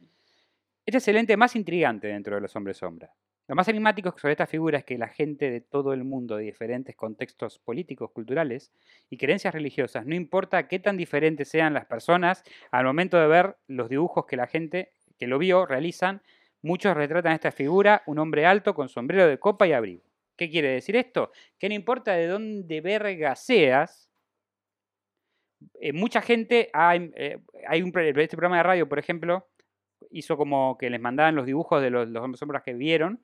Este 0.87 0.97
es 0.99 1.09
el 1.09 1.19
ente 1.19 1.37
más 1.37 1.55
intrigante 1.57 2.09
dentro 2.09 2.35
de 2.37 2.41
los 2.41 2.57
hombres 2.57 2.79
sombra. 2.79 3.13
Lo 3.47 3.55
más 3.55 3.69
enigmático 3.69 4.15
sobre 4.17 4.33
esta 4.33 4.47
figura 4.47 4.79
es 4.79 4.85
que 4.85 4.97
la 4.97 5.09
gente 5.09 5.51
de 5.51 5.61
todo 5.61 5.93
el 5.93 6.03
mundo, 6.03 6.37
de 6.37 6.45
diferentes 6.45 6.97
contextos 6.97 7.59
políticos, 7.59 8.11
culturales 8.11 8.73
y 9.11 9.19
creencias 9.19 9.53
religiosas, 9.53 10.07
no 10.07 10.15
importa 10.15 10.67
qué 10.67 10.79
tan 10.79 10.97
diferentes 10.97 11.49
sean 11.49 11.75
las 11.75 11.85
personas, 11.85 12.43
al 12.71 12.87
momento 12.87 13.19
de 13.19 13.27
ver 13.27 13.57
los 13.67 13.91
dibujos 13.91 14.25
que 14.25 14.37
la 14.37 14.47
gente 14.47 14.93
que 15.19 15.27
lo 15.27 15.39
vio 15.39 15.67
realizan, 15.67 16.23
muchos 16.63 16.97
retratan 16.97 17.35
esta 17.35 17.53
figura, 17.53 18.03
un 18.07 18.19
hombre 18.19 18.47
alto 18.47 18.75
con 18.75 18.89
sombrero 18.89 19.29
de 19.29 19.39
copa 19.39 19.67
y 19.67 19.73
abrigo. 19.73 20.03
¿Qué 20.37 20.49
quiere 20.51 20.71
decir 20.71 20.97
esto? 20.97 21.31
Que 21.59 21.69
no 21.69 21.75
importa 21.75 22.13
de 22.13 22.27
dónde 22.27 22.81
verga 22.81 23.37
seas, 23.37 24.11
eh, 25.81 25.93
mucha 25.93 26.23
gente, 26.23 26.71
hay, 26.73 27.13
eh, 27.15 27.39
un, 27.83 27.93
este 27.95 28.37
programa 28.37 28.57
de 28.57 28.63
radio, 28.63 28.89
por 28.89 28.99
ejemplo, 28.99 29.47
hizo 30.11 30.39
como 30.39 30.79
que 30.79 30.89
les 30.89 31.01
mandaban 31.01 31.35
los 31.35 31.45
dibujos 31.45 31.83
de 31.83 31.91
los, 31.91 32.09
los 32.09 32.39
sombras 32.39 32.63
que 32.63 32.73
vieron 32.73 33.21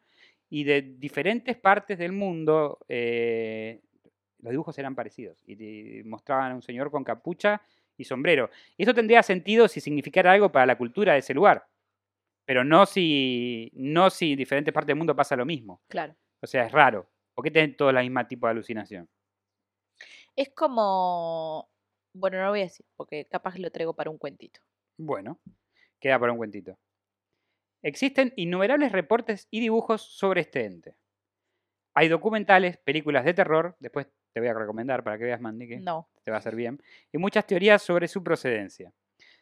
y 0.50 0.64
de 0.64 0.82
diferentes 0.82 1.56
partes 1.56 1.96
del 1.98 2.12
mundo 2.12 2.78
eh, 2.88 3.80
los 4.40 4.50
dibujos 4.50 4.76
eran 4.78 4.94
parecidos 4.94 5.42
y, 5.46 6.02
mostraban 6.04 6.52
a 6.52 6.54
un 6.54 6.62
señor 6.62 6.90
con 6.90 7.04
capucha 7.04 7.62
y 7.96 8.04
sombrero. 8.04 8.50
Y 8.76 8.82
eso 8.82 8.94
tendría 8.94 9.22
sentido 9.22 9.68
si 9.68 9.80
significara 9.80 10.32
algo 10.32 10.50
para 10.50 10.66
la 10.66 10.76
cultura 10.76 11.12
de 11.12 11.20
ese 11.20 11.34
lugar, 11.34 11.66
pero 12.44 12.64
no 12.64 12.86
si, 12.86 13.70
no 13.74 14.10
si 14.10 14.32
en 14.32 14.38
diferentes 14.38 14.74
partes 14.74 14.88
del 14.88 14.96
mundo 14.96 15.14
pasa 15.14 15.36
lo 15.36 15.46
mismo. 15.46 15.82
Claro. 15.88 16.16
O 16.40 16.46
sea, 16.46 16.66
es 16.66 16.72
raro. 16.72 17.08
¿Por 17.34 17.44
qué 17.44 17.50
tienen 17.50 17.76
todos 17.76 17.92
la 17.92 18.00
misma 18.00 18.26
tipo 18.26 18.46
de 18.46 18.52
alucinación? 18.52 19.08
Es 20.34 20.50
como. 20.50 21.70
Bueno, 22.12 22.38
no 22.38 22.44
lo 22.44 22.50
voy 22.50 22.60
a 22.60 22.64
decir, 22.64 22.84
porque 22.96 23.26
capaz 23.26 23.56
lo 23.58 23.70
traigo 23.70 23.94
para 23.94 24.10
un 24.10 24.18
cuentito. 24.18 24.60
Bueno, 24.96 25.38
queda 26.00 26.18
para 26.18 26.32
un 26.32 26.38
cuentito. 26.38 26.76
Existen 27.82 28.32
innumerables 28.36 28.92
reportes 28.92 29.48
y 29.50 29.60
dibujos 29.60 30.02
sobre 30.02 30.42
este 30.42 30.64
ente. 30.64 30.96
Hay 31.94 32.08
documentales, 32.08 32.76
películas 32.78 33.24
de 33.24 33.34
terror, 33.34 33.76
después 33.80 34.06
te 34.32 34.40
voy 34.40 34.48
a 34.48 34.54
recomendar 34.54 35.02
para 35.02 35.18
que 35.18 35.24
veas, 35.24 35.40
Mandy, 35.40 35.66
que 35.68 35.76
No. 35.78 36.08
te 36.24 36.30
va 36.30 36.36
a 36.36 36.40
hacer 36.40 36.54
bien, 36.54 36.80
y 37.12 37.18
muchas 37.18 37.46
teorías 37.46 37.82
sobre 37.82 38.06
su 38.06 38.22
procedencia. 38.22 38.92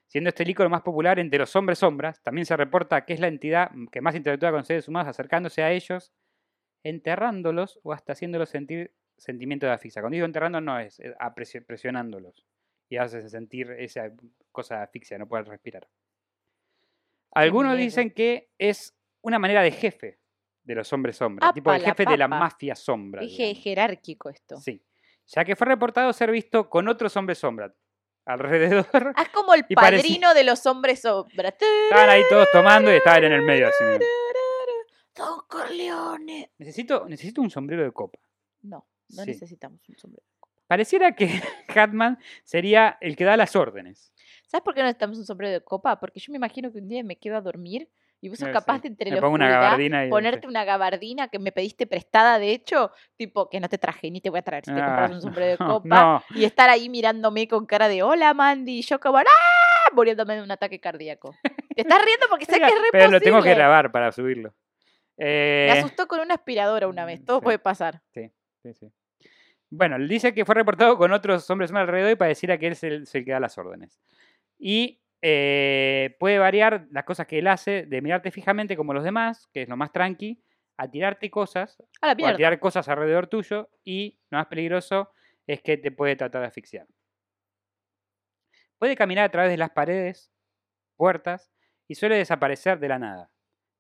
Siendo 0.07 0.29
este 0.29 0.49
ícono 0.49 0.71
más 0.71 0.83
popular 0.83 1.19
entre 1.19 1.39
los 1.39 1.55
hombres 1.57 1.81
sombras, 1.81 2.23
también 2.23 2.47
se 2.47 2.57
reporta 2.57 3.05
que 3.05 3.13
es 3.13 3.21
la 3.21 3.29
entidad 3.29 3.71
que 3.93 4.01
más 4.01 4.15
interactúa 4.15 4.51
con 4.53 4.65
seres 4.65 4.89
humanos 4.89 5.09
acercándose 5.11 5.63
a 5.63 5.71
ellos, 5.73 6.13
enterrándolos 6.83 7.79
o 7.83 7.93
hasta 7.93 8.13
haciéndolos 8.13 8.49
sentir 8.49 8.95
sentimiento 9.19 9.67
de 9.67 9.73
asfixia. 9.73 10.01
Cuando 10.01 10.15
digo 10.15 10.27
enterrando 10.27 10.61
no 10.61 10.79
es 10.79 11.03
presionándolos 11.67 12.47
y 12.89 12.97
haces 12.97 13.31
sentir 13.31 13.71
esa 13.73 14.11
cosa 14.53 14.77
de 14.79 14.83
asfixia, 14.85 15.19
no 15.19 15.29
puedes 15.29 15.47
respirar. 15.49 15.87
Algunos 17.33 17.77
dicen 17.77 18.11
que 18.11 18.51
es 18.59 18.95
una 19.23 19.39
manera 19.39 19.63
de 19.63 19.71
jefe 19.71 20.19
de 20.65 20.75
los 20.75 20.93
hombres 20.93 21.17
sombras, 21.17 21.53
tipo 21.55 21.71
el 21.71 21.77
¡Apa 21.77 21.83
la 21.83 21.95
jefe 21.95 22.11
de 22.11 22.17
la 22.19 22.29
mafia 22.29 22.75
sombra. 22.75 23.23
Es 23.23 23.31
je- 23.33 23.37
digamos. 23.39 23.63
jerárquico 23.63 24.29
esto. 24.31 24.57
Sí. 24.59 24.83
Ya 25.27 25.45
que 25.45 25.57
fue 25.57 25.67
reportado 25.67 26.13
ser 26.13 26.31
visto 26.31 26.69
con 26.71 26.89
otros 26.89 27.17
hombres 27.17 27.39
sombra 27.39 27.75
alrededor. 28.25 28.87
Es 29.19 29.29
como 29.31 29.55
el 29.55 29.65
padrino 29.67 30.35
de 30.35 30.45
los 30.45 30.65
hombres 30.67 31.01
sombra. 31.03 31.49
Estaban 31.51 32.11
ahí 32.11 32.23
todos 32.29 32.49
tomando 32.53 32.93
y 32.93 32.97
estaban 32.97 33.25
en 33.25 33.33
el 33.33 33.43
medio. 33.43 33.69
Así. 33.69 33.85
Don 35.15 35.41
Corleone. 35.49 36.53
necesito, 36.59 37.07
necesito 37.09 37.41
un 37.43 37.51
sombrero 37.51 37.83
de 37.83 37.93
copa. 37.93 38.19
No, 38.63 38.87
no 39.11 39.23
Sí. 39.25 39.31
necesitamos 39.31 39.81
un 39.89 39.97
sombrero. 39.99 40.25
Pareciera 40.67 41.15
que 41.17 41.27
Hatman 41.69 42.19
sería 42.45 42.99
el 43.01 43.17
que 43.17 43.25
da 43.25 43.37
las 43.37 43.57
órdenes. 43.57 44.13
¿Sabes 44.49 44.65
por 44.65 44.75
qué 44.75 44.81
no 44.81 44.87
necesitamos 44.87 45.19
un 45.19 45.27
sombrero 45.27 45.53
de 45.53 45.61
copa? 45.61 46.01
Porque 46.01 46.19
yo 46.21 46.33
me 46.33 46.37
imagino 46.39 46.73
que 46.73 46.79
un 46.79 46.89
día 46.89 47.05
me 47.05 47.17
quedo 47.17 47.37
a 47.37 47.41
dormir 47.41 47.89
y 48.21 48.29
vos 48.31 48.39
sos 48.39 48.49
capaz 48.49 48.77
sí. 48.77 48.83
de 48.83 48.89
entre 48.89 49.11
y. 49.11 50.11
ponerte 50.11 50.47
una 50.49 50.65
gabardina 50.65 51.29
que 51.29 51.39
me 51.39 51.53
pediste 51.53 51.87
prestada, 51.87 52.39
de 52.41 52.51
hecho, 52.51 52.91
tipo 53.17 53.49
que 53.49 53.61
no 53.61 53.69
te 53.69 53.79
traje 53.79 54.11
ni 54.11 54.21
te 54.21 54.31
voy 54.31 54.41
a 54.41 54.43
traer 54.43 54.65
si 54.65 54.73
te 54.75 54.81
compras 54.81 55.11
Ah, 55.11 55.15
un 55.15 55.21
sombrero 55.23 55.51
de 55.53 55.57
copa 55.83 55.89
No, 55.89 56.23
y 56.35 56.45
estar 56.45 56.69
ahí 56.69 56.89
mirándome 56.89 57.47
con 57.47 57.67
cara 57.67 57.87
de 57.89 58.03
hola 58.03 58.35
Mandy 58.35 58.79
y 58.79 58.83
yo 58.83 58.99
como 58.99 59.19
¡ah! 59.19 59.25
muriéndome 59.95 60.35
de 60.35 60.43
un 60.43 60.51
ataque 60.51 60.81
cardíaco. 60.81 61.35
Te 61.75 61.83
estás 61.83 62.03
riendo 62.05 62.27
porque 62.29 62.45
sé 62.47 62.53
que 62.59 62.67
es 62.67 62.75
re 62.75 62.89
pero 62.91 63.11
lo 63.11 63.21
tengo 63.21 63.43
que 63.43 63.55
grabar 63.55 63.93
para 63.93 64.11
subirlo. 64.11 64.55
Me 65.19 65.25
Eh, 65.27 65.71
asustó 65.79 66.09
con 66.09 66.21
una 66.21 66.35
aspiradora 66.35 66.89
una 66.89 67.05
vez, 67.05 67.25
todo 67.25 67.39
sí. 67.39 67.45
puede 67.45 67.59
pasar. 67.59 68.01
sí, 68.15 68.31
sí. 68.73 68.91
Bueno, 69.71 69.97
él 69.97 70.09
dice 70.09 70.33
que 70.33 70.47
fue 70.47 70.55
reportado 70.55 70.97
con 70.97 71.13
otros 71.13 71.49
hombres 71.51 71.71
más 71.73 71.83
alrededor 71.83 72.11
y 72.13 72.17
pareciera 72.17 72.57
que 72.59 72.67
él 72.69 72.73
es 72.73 72.83
el, 72.85 73.03
es 73.03 73.15
el 73.15 73.25
que 73.25 73.33
da 73.33 73.41
las 73.41 73.59
órdenes. 73.59 74.01
Y 74.59 75.03
eh, 75.23 76.17
puede 76.19 76.39
variar 76.39 76.87
las 76.91 77.05
cosas 77.05 77.27
que 77.27 77.39
él 77.39 77.47
hace 77.47 77.87
de 77.87 78.03
mirarte 78.03 78.31
fijamente 78.31 78.77
como 78.77 78.93
los 78.93 79.05
demás, 79.05 79.49
que 79.53 79.63
es 79.63 79.69
lo 79.69 79.77
más 79.77 79.93
tranqui, 79.93 80.43
a 80.77 80.89
tirarte 80.89 81.31
cosas 81.31 81.83
A 82.01 82.13
o 82.13 82.37
tirar 82.37 82.59
cosas 82.61 82.89
alrededor 82.89 83.27
tuyo 83.27 83.69
y 83.85 84.21
lo 84.31 84.39
más 84.39 84.47
peligroso 84.47 85.11
es 85.47 85.61
que 85.61 85.77
te 85.77 85.91
puede 85.91 86.15
tratar 86.15 86.43
de 86.43 86.47
asfixiar. 86.47 86.87
Puede 88.79 88.95
caminar 88.95 89.25
a 89.25 89.31
través 89.31 89.51
de 89.51 89.57
las 89.57 89.71
paredes, 89.71 90.33
puertas 90.97 91.53
y 91.89 91.97
suele 91.97 92.17
desaparecer 92.17 92.79
de 92.79 92.89
la 92.89 92.99
nada. 93.01 93.33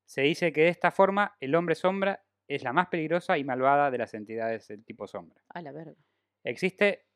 Se 0.07 0.23
dice 0.23 0.53
que 0.53 0.62
de 0.62 0.69
esta 0.69 0.91
forma 0.91 1.37
el 1.38 1.55
hombre 1.55 1.77
sombra 1.77 2.25
es 2.49 2.64
la 2.64 2.73
más 2.73 2.88
peligrosa 2.88 3.38
y 3.38 3.45
malvada 3.45 3.91
de 3.91 3.99
las 3.99 4.14
entidades 4.14 4.67
del 4.67 4.85
tipo 4.85 5.07
sombra. 5.07 5.41
A 5.51 5.62
la 5.62 5.71
verga. 5.71 6.01
Existe 6.43 7.07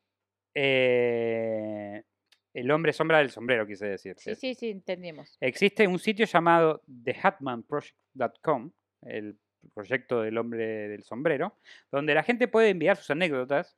eh, 0.53 2.03
el 2.53 2.69
hombre 2.71 2.93
sombra 2.93 3.17
del 3.19 3.29
sombrero, 3.31 3.65
quise 3.65 3.87
decir. 3.87 4.15
Sí, 4.17 4.31
Es- 4.31 4.39
sí, 4.39 4.53
sí, 4.55 4.69
entendimos. 4.69 5.37
Existe 5.39 5.87
un 5.87 5.99
sitio 5.99 6.25
llamado 6.25 6.81
thehatmanproject.com, 7.03 8.71
el 9.03 9.37
proyecto 9.73 10.21
del 10.21 10.37
hombre 10.37 10.87
del 10.89 11.03
sombrero, 11.03 11.57
donde 11.91 12.13
la 12.13 12.23
gente 12.23 12.47
puede 12.47 12.69
enviar 12.69 12.97
sus 12.97 13.09
anécdotas. 13.11 13.77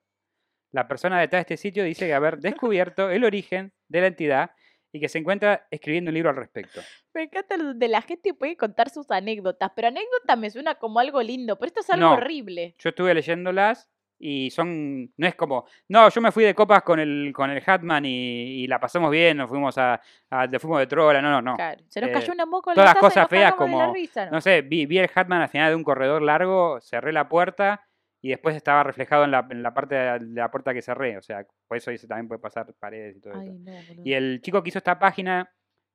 La 0.72 0.88
persona 0.88 1.20
detrás 1.20 1.40
de 1.42 1.54
este 1.54 1.58
sitio 1.58 1.84
dice 1.84 2.08
que 2.08 2.14
haber 2.14 2.40
descubierto 2.40 3.10
el 3.10 3.24
origen 3.24 3.72
de 3.88 4.02
la 4.02 4.08
entidad 4.08 4.52
y 4.92 5.00
que 5.00 5.10
se 5.10 5.20
encuentra 5.20 5.68
escribiendo 5.72 6.10
un 6.10 6.16
libro 6.16 6.30
al 6.32 6.38
respecto. 6.38 6.82
Me 7.14 7.24
encanta 7.24 7.58
lo 7.58 7.74
de 7.74 7.88
la 7.88 8.02
gente 8.02 8.34
puede 8.34 8.58
contar 8.58 8.90
sus 8.90 9.10
anécdotas, 9.12 9.72
pero 9.76 9.90
anécdota 9.90 10.36
me 10.36 10.50
suena 10.50 10.76
como 10.76 11.00
algo 11.00 11.22
lindo, 11.22 11.58
pero 11.58 11.68
esto 11.68 11.82
es 11.82 11.90
algo 11.90 12.08
No. 12.08 12.14
horrible. 12.16 12.76
Yo 12.80 12.90
estuve 12.90 13.14
leyéndolas 13.14 13.90
y 14.18 14.50
son. 14.50 15.12
No 15.18 15.28
es 15.28 15.36
como. 15.36 15.66
No, 15.90 16.10
yo 16.10 16.22
me 16.22 16.32
fui 16.32 16.44
de 16.44 16.54
copas 16.56 16.82
con 16.84 17.00
el, 17.00 17.32
con 17.34 17.50
el 17.50 17.62
Hatman 17.66 18.06
y, 18.06 18.64
y 18.64 18.68
la 18.68 18.80
pasamos 18.80 19.12
bien, 19.12 19.38
nos 19.38 19.50
fuimos 19.50 19.78
a, 19.78 20.00
a- 20.30 20.48
de 20.48 20.58
fuimos 20.60 20.80
de 20.80 20.88
trola, 20.88 21.22
no, 21.22 21.30
no, 21.30 21.42
no. 21.42 21.56
Claro, 21.56 21.82
se 21.88 22.00
nos 22.02 22.10
Eh, 22.10 22.14
cayó 22.14 22.34
una 22.34 22.46
moco 22.46 22.72
en 22.72 22.76
todas 22.76 22.90
la 22.90 22.94
las 22.94 23.02
cosas 23.02 23.28
feas 23.28 23.52
la 23.52 23.58
como- 23.58 23.94
risa, 23.94 24.26
¿no? 24.26 24.32
No 24.32 24.42
sé, 24.42 24.62
vi, 24.62 24.86
vi 24.86 24.98
el 25.00 25.10
Hatman 25.14 25.42
al 25.42 25.50
final 25.50 25.70
de 25.72 25.76
un 25.76 25.84
corredor 25.84 26.22
largo, 26.22 26.80
cerré 26.82 27.12
la 27.14 27.28
puerta 27.28 27.82
y 28.22 28.30
después 28.30 28.56
estaba 28.56 28.82
reflejado 28.84 29.24
en 29.26 29.32
la, 29.32 29.46
en 29.52 29.62
la 29.62 29.74
parte 29.74 29.96
de 29.96 30.20
la, 30.20 30.50
puerta 30.50 30.74
que 30.74 30.82
cerré. 30.82 31.18
O 31.18 31.22
sea, 31.22 31.46
por 31.68 31.78
eso 31.78 31.92
dice 31.92 32.08
también 32.08 32.28
puede 32.28 32.40
pasar 32.42 32.74
paredes 32.80 33.18
y 33.18 33.22
todo 33.22 33.34
Ay, 33.40 33.50
eso. 33.50 33.58
no. 33.96 34.02
Y 34.04 34.14
el 34.14 34.42
chico 34.42 34.64
que 34.64 34.70
hizo 34.70 34.80
esta 34.80 34.98
página 34.98 35.48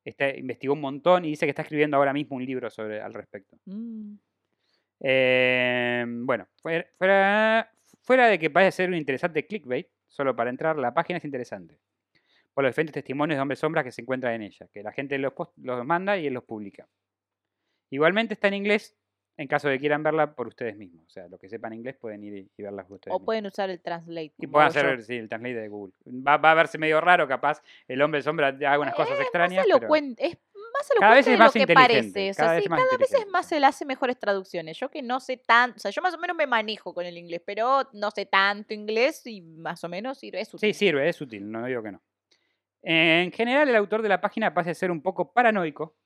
este, 0.04 0.38
investigó 0.38 0.74
un 0.74 0.80
montón 0.80 1.24
y 1.24 1.30
dice 1.30 1.44
que 1.46 1.50
está 1.50 1.62
escribiendo 1.62 1.96
ahora 1.96 2.12
mismo 2.12 2.36
un 2.36 2.44
libro 2.44 2.70
sobre 2.70 3.00
al 3.00 3.12
respecto. 3.14 3.56
Mm. 3.66 4.14
Eh, 5.02 6.04
bueno, 6.06 6.46
fuera, 6.62 6.86
fuera, 6.98 7.70
fuera 8.10 8.26
de 8.26 8.40
que 8.40 8.50
parece 8.50 8.72
ser 8.78 8.88
un 8.88 8.96
interesante 8.96 9.46
clickbait, 9.46 9.86
solo 10.08 10.34
para 10.34 10.50
entrar, 10.50 10.76
la 10.76 10.92
página 10.92 11.18
es 11.18 11.24
interesante. 11.24 11.78
Por 12.52 12.64
los 12.64 12.72
diferentes 12.72 12.94
testimonios 12.94 13.36
de 13.36 13.42
hombres 13.42 13.60
sombras 13.60 13.84
que 13.84 13.92
se 13.92 14.02
encuentran 14.02 14.34
en 14.34 14.42
ella, 14.42 14.66
que 14.72 14.82
la 14.82 14.90
gente 14.90 15.16
los, 15.16 15.32
post- 15.32 15.56
los 15.58 15.84
manda 15.86 16.16
y 16.18 16.26
él 16.26 16.34
los 16.34 16.42
publica. 16.42 16.88
Igualmente 17.90 18.34
está 18.34 18.48
en 18.48 18.54
inglés, 18.54 18.96
en 19.36 19.46
caso 19.46 19.68
de 19.68 19.76
que 19.76 19.80
quieran 19.80 20.02
verla 20.02 20.34
por 20.34 20.48
ustedes 20.48 20.76
mismos. 20.76 21.06
O 21.06 21.08
sea, 21.08 21.28
los 21.28 21.38
que 21.38 21.48
sepan 21.48 21.72
inglés 21.72 21.96
pueden 22.00 22.24
ir 22.24 22.34
y, 22.56 22.62
verla 22.62 22.82
por 22.84 22.96
ustedes 22.96 23.12
O 23.12 23.18
mismos. 23.18 23.26
pueden 23.26 23.46
usar 23.46 23.70
el 23.70 23.80
translate. 23.80 24.32
Y 24.38 24.46
pueden 24.48 24.70
yo. 24.72 24.80
hacer 24.80 25.02
sí, 25.04 25.14
el 25.14 25.28
translate 25.28 25.54
de 25.60 25.68
Google. 25.68 25.94
Va, 26.08 26.36
va 26.36 26.50
a 26.50 26.54
verse 26.54 26.78
medio 26.78 27.00
raro, 27.00 27.28
capaz. 27.28 27.62
El 27.86 28.02
hombre 28.02 28.22
sombra 28.22 28.48
haga 28.48 28.80
unas 28.80 28.94
cosas 28.96 29.20
Eh, 29.20 29.22
extrañas. 29.22 29.58
Más 29.68 29.78
pero- 29.80 29.86
es 30.18 30.36
más 30.88 30.98
Cada 30.98 31.14
vez 31.14 31.26
elocuente 31.26 31.30
es 31.32 31.38
de 31.38 31.38
más 31.38 31.54
lo 31.54 31.66
que 31.66 31.74
parece. 31.74 32.30
O 32.30 32.34
sea, 32.34 32.44
cada 32.44 32.54
vez 32.54 32.62
sí, 32.64 32.68
más 32.68 32.80
cada 32.80 32.96
vez 32.98 33.12
es 33.14 33.26
más 33.28 33.52
él 33.52 33.64
hace 33.64 33.84
mejores 33.84 34.18
traducciones. 34.18 34.78
Yo 34.78 34.90
que 34.90 35.02
no 35.02 35.20
sé 35.20 35.36
tanto, 35.36 35.76
o 35.76 35.80
sea, 35.80 35.90
yo 35.90 36.02
más 36.02 36.14
o 36.14 36.18
menos 36.18 36.36
me 36.36 36.46
manejo 36.46 36.94
con 36.94 37.06
el 37.06 37.16
inglés, 37.18 37.42
pero 37.44 37.88
no 37.92 38.10
sé 38.10 38.26
tanto 38.26 38.74
inglés 38.74 39.26
y 39.26 39.42
más 39.42 39.82
o 39.84 39.88
menos 39.88 40.18
sirve. 40.18 40.40
Es 40.40 40.52
útil. 40.54 40.72
Sí, 40.72 40.78
sirve, 40.78 41.08
es 41.08 41.20
útil, 41.20 41.50
no 41.50 41.64
digo 41.66 41.82
que 41.82 41.92
no. 41.92 42.02
En 42.82 43.30
general, 43.32 43.68
el 43.68 43.76
autor 43.76 44.00
de 44.02 44.08
la 44.08 44.20
página 44.20 44.54
parece 44.54 44.74
ser 44.74 44.90
un 44.90 45.02
poco 45.02 45.32
paranoico, 45.32 45.96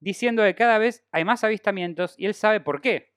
diciendo 0.00 0.42
que 0.42 0.54
cada 0.54 0.78
vez 0.78 1.06
hay 1.12 1.24
más 1.24 1.44
avistamientos 1.44 2.14
y 2.18 2.26
él 2.26 2.34
sabe 2.34 2.60
por 2.60 2.80
qué. 2.80 3.14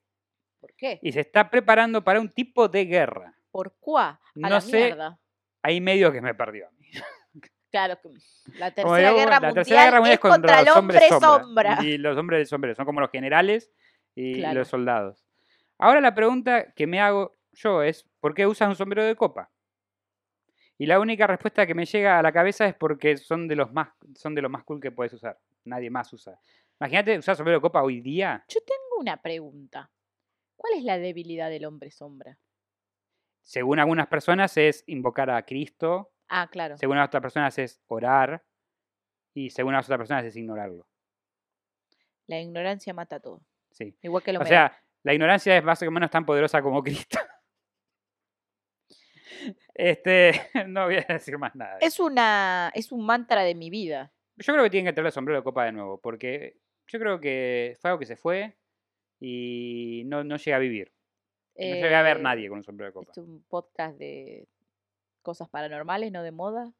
¿Por 0.59 0.73
qué? 0.75 0.99
Y 1.01 1.13
se 1.13 1.21
está 1.21 1.49
preparando 1.49 2.03
para 2.03 2.19
un 2.19 2.29
tipo 2.29 2.67
de 2.67 2.85
guerra. 2.85 3.33
¿Por 3.51 3.77
cuá? 3.79 4.09
A 4.09 4.21
No 4.35 4.49
la 4.49 4.61
sé. 4.61 4.75
mierda. 4.77 5.19
Hay 5.61 5.79
medio 5.81 6.11
que 6.11 6.21
me 6.21 6.33
perdió 6.35 6.67
a. 6.67 6.71
Claro, 7.71 7.99
la 8.57 8.71
tercera, 8.71 8.97
digo, 9.09 9.15
guerra, 9.19 9.31
la 9.31 9.39
mundial 9.39 9.53
Tercera 9.53 9.83
Guerra 9.85 9.97
Mundial 9.99 10.13
es 10.13 10.19
contra 10.19 10.59
el 10.59 10.65
los 10.65 10.75
hombres 10.75 11.03
sombra. 11.07 11.77
Y 11.83 11.97
los 11.99 12.17
hombres 12.17 12.49
sombrero 12.49 12.75
son 12.75 12.85
como 12.85 12.99
los 12.99 13.11
generales 13.11 13.71
y 14.15 14.35
Claro. 14.39 14.59
los 14.59 14.67
soldados. 14.67 15.25
Ahora 15.77 16.01
la 16.01 16.15
pregunta 16.15 16.73
que 16.73 16.87
me 16.87 16.99
hago 16.99 17.37
yo 17.53 17.83
es, 17.83 18.09
¿por 18.19 18.33
qué 18.33 18.47
usas 18.47 18.69
un 18.69 18.75
sombrero 18.75 19.05
de 19.05 19.15
copa? 19.15 19.51
Y 20.77 20.85
la 20.85 20.99
única 20.99 21.27
respuesta 21.27 21.67
que 21.67 21.75
me 21.75 21.85
llega 21.85 22.17
a 22.17 22.21
la 22.23 22.31
cabeza 22.31 22.65
es 22.65 22.73
porque 22.73 23.17
son 23.17 23.47
de 23.47 23.55
los 23.55 23.71
más, 23.71 23.89
son 24.15 24.33
de 24.33 24.41
los 24.41 24.49
más 24.49 24.63
cool 24.63 24.79
que 24.79 24.91
puedes 24.91 25.13
usar. 25.13 25.37
Nadie 25.65 25.89
más 25.89 26.11
usa. 26.13 26.39
Imagínate 26.79 27.17
usar 27.19 27.35
sombrero 27.35 27.59
de 27.59 27.61
copa 27.61 27.83
hoy 27.83 27.99
día. 28.01 28.43
Yo 28.47 28.61
tengo 28.61 28.99
una 28.99 29.21
pregunta. 29.21 29.91
¿Cuál 30.55 30.73
es 30.73 30.83
la 30.83 30.97
debilidad 30.97 31.49
del 31.49 31.65
hombre 31.65 31.91
sombra? 31.91 32.37
Según 33.43 33.79
algunas 33.79 34.07
personas 34.07 34.55
es 34.57 34.83
invocar 34.87 35.29
a 35.29 35.43
Cristo, 35.45 36.11
Ah, 36.29 36.47
claro. 36.51 36.77
según 36.77 36.97
otras 36.97 37.21
personas 37.21 37.57
es 37.57 37.81
orar 37.87 38.43
y 39.33 39.49
según 39.49 39.75
otras 39.75 39.97
personas 39.97 40.25
es 40.25 40.35
ignorarlo. 40.35 40.87
La 42.27 42.39
ignorancia 42.39 42.93
mata 42.93 43.19
todo. 43.19 43.41
Sí. 43.71 43.97
Igual 44.01 44.23
que 44.23 44.33
la 44.33 44.39
O 44.39 44.45
sea, 44.45 44.79
la 45.03 45.13
ignorancia 45.13 45.57
es 45.57 45.63
más 45.63 45.81
o 45.81 45.91
menos 45.91 46.11
tan 46.11 46.25
poderosa 46.25 46.61
como 46.61 46.83
Cristo. 46.83 47.17
Este, 49.73 50.31
no 50.67 50.85
voy 50.85 50.97
a 50.97 51.05
decir 51.13 51.37
más 51.37 51.55
nada. 51.55 51.77
es 51.79 51.99
una 51.99 52.71
es 52.73 52.91
un 52.91 53.05
mantra 53.05 53.43
de 53.43 53.55
mi 53.55 53.69
vida. 53.69 54.11
Yo 54.35 54.53
creo 54.53 54.63
que 54.65 54.69
tienen 54.69 54.89
que 54.89 54.93
traer 54.93 55.07
el 55.07 55.11
sombrero 55.13 55.39
de 55.39 55.43
copa 55.43 55.65
de 55.65 55.71
nuevo, 55.71 55.99
porque 55.99 56.57
yo 56.87 56.99
creo 56.99 57.19
que 57.19 57.77
fue 57.79 57.89
algo 57.89 57.99
que 57.99 58.05
se 58.05 58.15
fue 58.17 58.57
y 59.19 60.03
no, 60.07 60.23
no 60.23 60.37
llega 60.37 60.57
a 60.57 60.59
vivir. 60.59 60.91
No 61.55 61.65
llega 61.75 61.99
a 61.99 62.03
ver 62.03 62.17
Eh, 62.17 62.21
nadie 62.21 62.49
con 62.49 62.57
un 62.59 62.63
sombrero 62.63 62.89
de 62.89 62.93
copa. 62.93 63.11
Es 63.11 63.17
un 63.17 63.43
podcast 63.47 63.97
de 63.97 64.47
cosas 65.29 65.47
paranormales, 65.47 66.11
no 66.11 66.23
de 66.23 66.31
moda. 66.31 66.71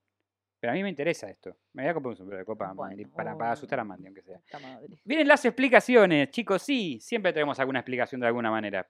Pero 0.59 0.71
a 0.71 0.73
mí 0.73 0.81
me 0.81 0.89
interesa 0.89 1.29
esto. 1.29 1.55
Me 1.73 1.83
voy 1.83 1.91
a 1.91 1.93
comprar 1.93 2.09
un 2.09 2.17
sombrero 2.17 2.39
de 2.39 2.45
copa 2.45 2.73
Bueno, 2.73 3.09
para, 3.15 3.51
asustar 3.51 3.79
a 3.79 3.83
Mandy, 3.83 4.07
aunque 4.07 4.23
sea. 4.23 4.41
Vienen 5.05 5.27
las 5.27 5.45
explicaciones, 5.45 6.31
chicos. 6.31 6.63
Sí, 6.63 6.99
siempre 6.99 7.31
tenemos 7.31 7.59
alguna 7.59 7.79
explicación 7.79 8.19
de 8.19 8.27
alguna 8.27 8.49
manera. 8.49 8.87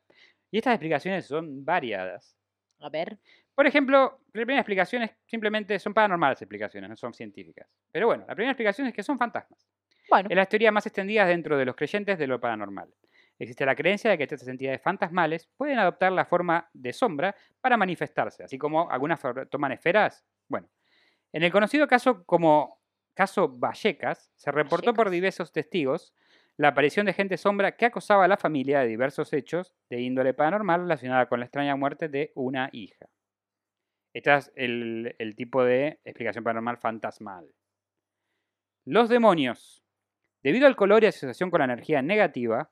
Y 0.49 0.57
estas 0.57 0.75
explicaciones 0.75 1.25
son 1.25 1.65
variadas. 1.65 2.37
A 2.79 2.89
ver. 2.89 3.17
Por 3.53 3.67
ejemplo, 3.67 4.21
la 4.27 4.31
primera 4.31 4.61
explicación 4.61 5.03
es 5.03 5.11
simplemente 5.25 5.77
son 5.77 5.93
paranormales 5.93 6.41
explicaciones, 6.41 6.89
no 6.89 6.95
son 6.95 7.13
científicas. 7.13 7.67
Pero 7.91 8.07
bueno, 8.07 8.23
la 8.25 8.33
primera 8.33 8.53
explicación 8.53 8.87
es 8.87 8.93
que 8.93 9.03
son 9.03 9.17
fantasmas. 9.17 9.67
Bueno, 10.09 10.29
Es 10.31 10.35
la 10.37 10.45
teoría 10.45 10.71
más 10.71 10.85
extendida 10.85 11.25
dentro 11.25 11.57
de 11.57 11.65
los 11.65 11.75
creyentes 11.75 12.17
de 12.17 12.25
lo 12.25 12.39
paranormal. 12.39 12.89
Existe 13.39 13.65
la 13.65 13.75
creencia 13.75 14.11
de 14.11 14.17
que 14.17 14.25
estas 14.25 14.47
entidades 14.49 14.81
fantasmales 14.81 15.47
pueden 15.55 15.79
adoptar 15.79 16.11
la 16.11 16.25
forma 16.25 16.69
de 16.73 16.91
sombra 16.91 17.33
para 17.61 17.77
manifestarse, 17.77 18.43
así 18.43 18.57
como 18.57 18.91
algunas 18.91 19.21
toman 19.49 19.71
esferas. 19.71 20.25
Bueno, 20.49 20.69
en 21.31 21.43
el 21.43 21.51
conocido 21.51 21.87
caso 21.87 22.25
como 22.25 22.81
caso 23.13 23.47
Vallecas, 23.49 24.31
se 24.35 24.51
reportó 24.51 24.93
por 24.93 25.09
diversos 25.09 25.53
testigos 25.53 26.13
la 26.57 26.69
aparición 26.69 27.05
de 27.05 27.13
gente 27.13 27.37
sombra 27.37 27.77
que 27.77 27.85
acosaba 27.85 28.25
a 28.25 28.27
la 28.27 28.35
familia 28.35 28.81
de 28.81 28.87
diversos 28.87 29.31
hechos 29.31 29.73
de 29.89 30.01
índole 30.01 30.33
paranormal 30.33 30.81
relacionada 30.81 31.27
con 31.27 31.39
la 31.39 31.45
extraña 31.45 31.77
muerte 31.77 32.09
de 32.09 32.33
una 32.35 32.69
hija. 32.73 33.09
Este 34.13 34.35
es 34.35 34.51
el, 34.55 35.15
el 35.17 35.35
tipo 35.35 35.63
de 35.63 36.01
explicación 36.03 36.43
paranormal 36.43 36.77
fantasmal. 36.77 37.53
Los 38.85 39.07
demonios. 39.07 39.85
Debido 40.43 40.67
al 40.67 40.75
color 40.75 41.03
y 41.03 41.07
asociación 41.07 41.49
con 41.49 41.59
la 41.59 41.65
energía 41.65 42.01
negativa, 42.01 42.71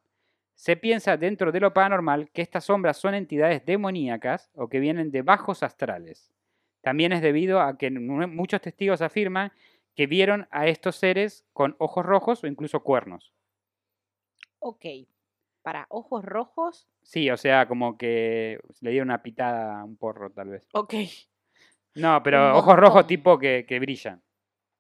se 0.57 0.75
piensa 0.75 1.17
dentro 1.17 1.51
de 1.51 1.59
lo 1.59 1.71
paranormal 1.71 2.31
que 2.31 2.41
estas 2.41 2.65
sombras 2.65 2.97
son 2.97 3.13
entidades 3.13 3.63
demoníacas 3.63 4.49
o 4.55 4.67
que 4.67 4.79
vienen 4.79 5.11
de 5.11 5.21
bajos 5.21 5.61
astrales. 5.61 6.33
También 6.81 7.11
es 7.11 7.21
debido 7.21 7.61
a 7.61 7.77
que 7.77 7.91
muchos 7.91 8.61
testigos 8.61 9.03
afirman 9.03 9.51
que 9.95 10.07
vieron 10.07 10.47
a 10.49 10.67
estos 10.67 10.95
seres 10.95 11.45
con 11.53 11.75
ojos 11.77 12.05
rojos 12.05 12.43
o 12.43 12.47
incluso 12.47 12.81
cuernos. 12.83 13.33
ok. 14.59 14.85
Para 15.61 15.85
ojos 15.89 16.23
rojos. 16.23 16.87
Sí, 17.03 17.29
o 17.29 17.37
sea, 17.37 17.67
como 17.67 17.97
que 17.97 18.59
le 18.79 18.91
dieron 18.91 19.09
una 19.09 19.21
pitada 19.21 19.81
a 19.81 19.83
un 19.83 19.97
porro, 19.97 20.31
tal 20.31 20.49
vez. 20.49 20.67
Ok. 20.73 20.93
No, 21.95 22.23
pero 22.23 22.57
ojos 22.57 22.77
rojos 22.77 23.05
tipo 23.05 23.37
que, 23.37 23.65
que 23.67 23.79
brillan. 23.79 24.23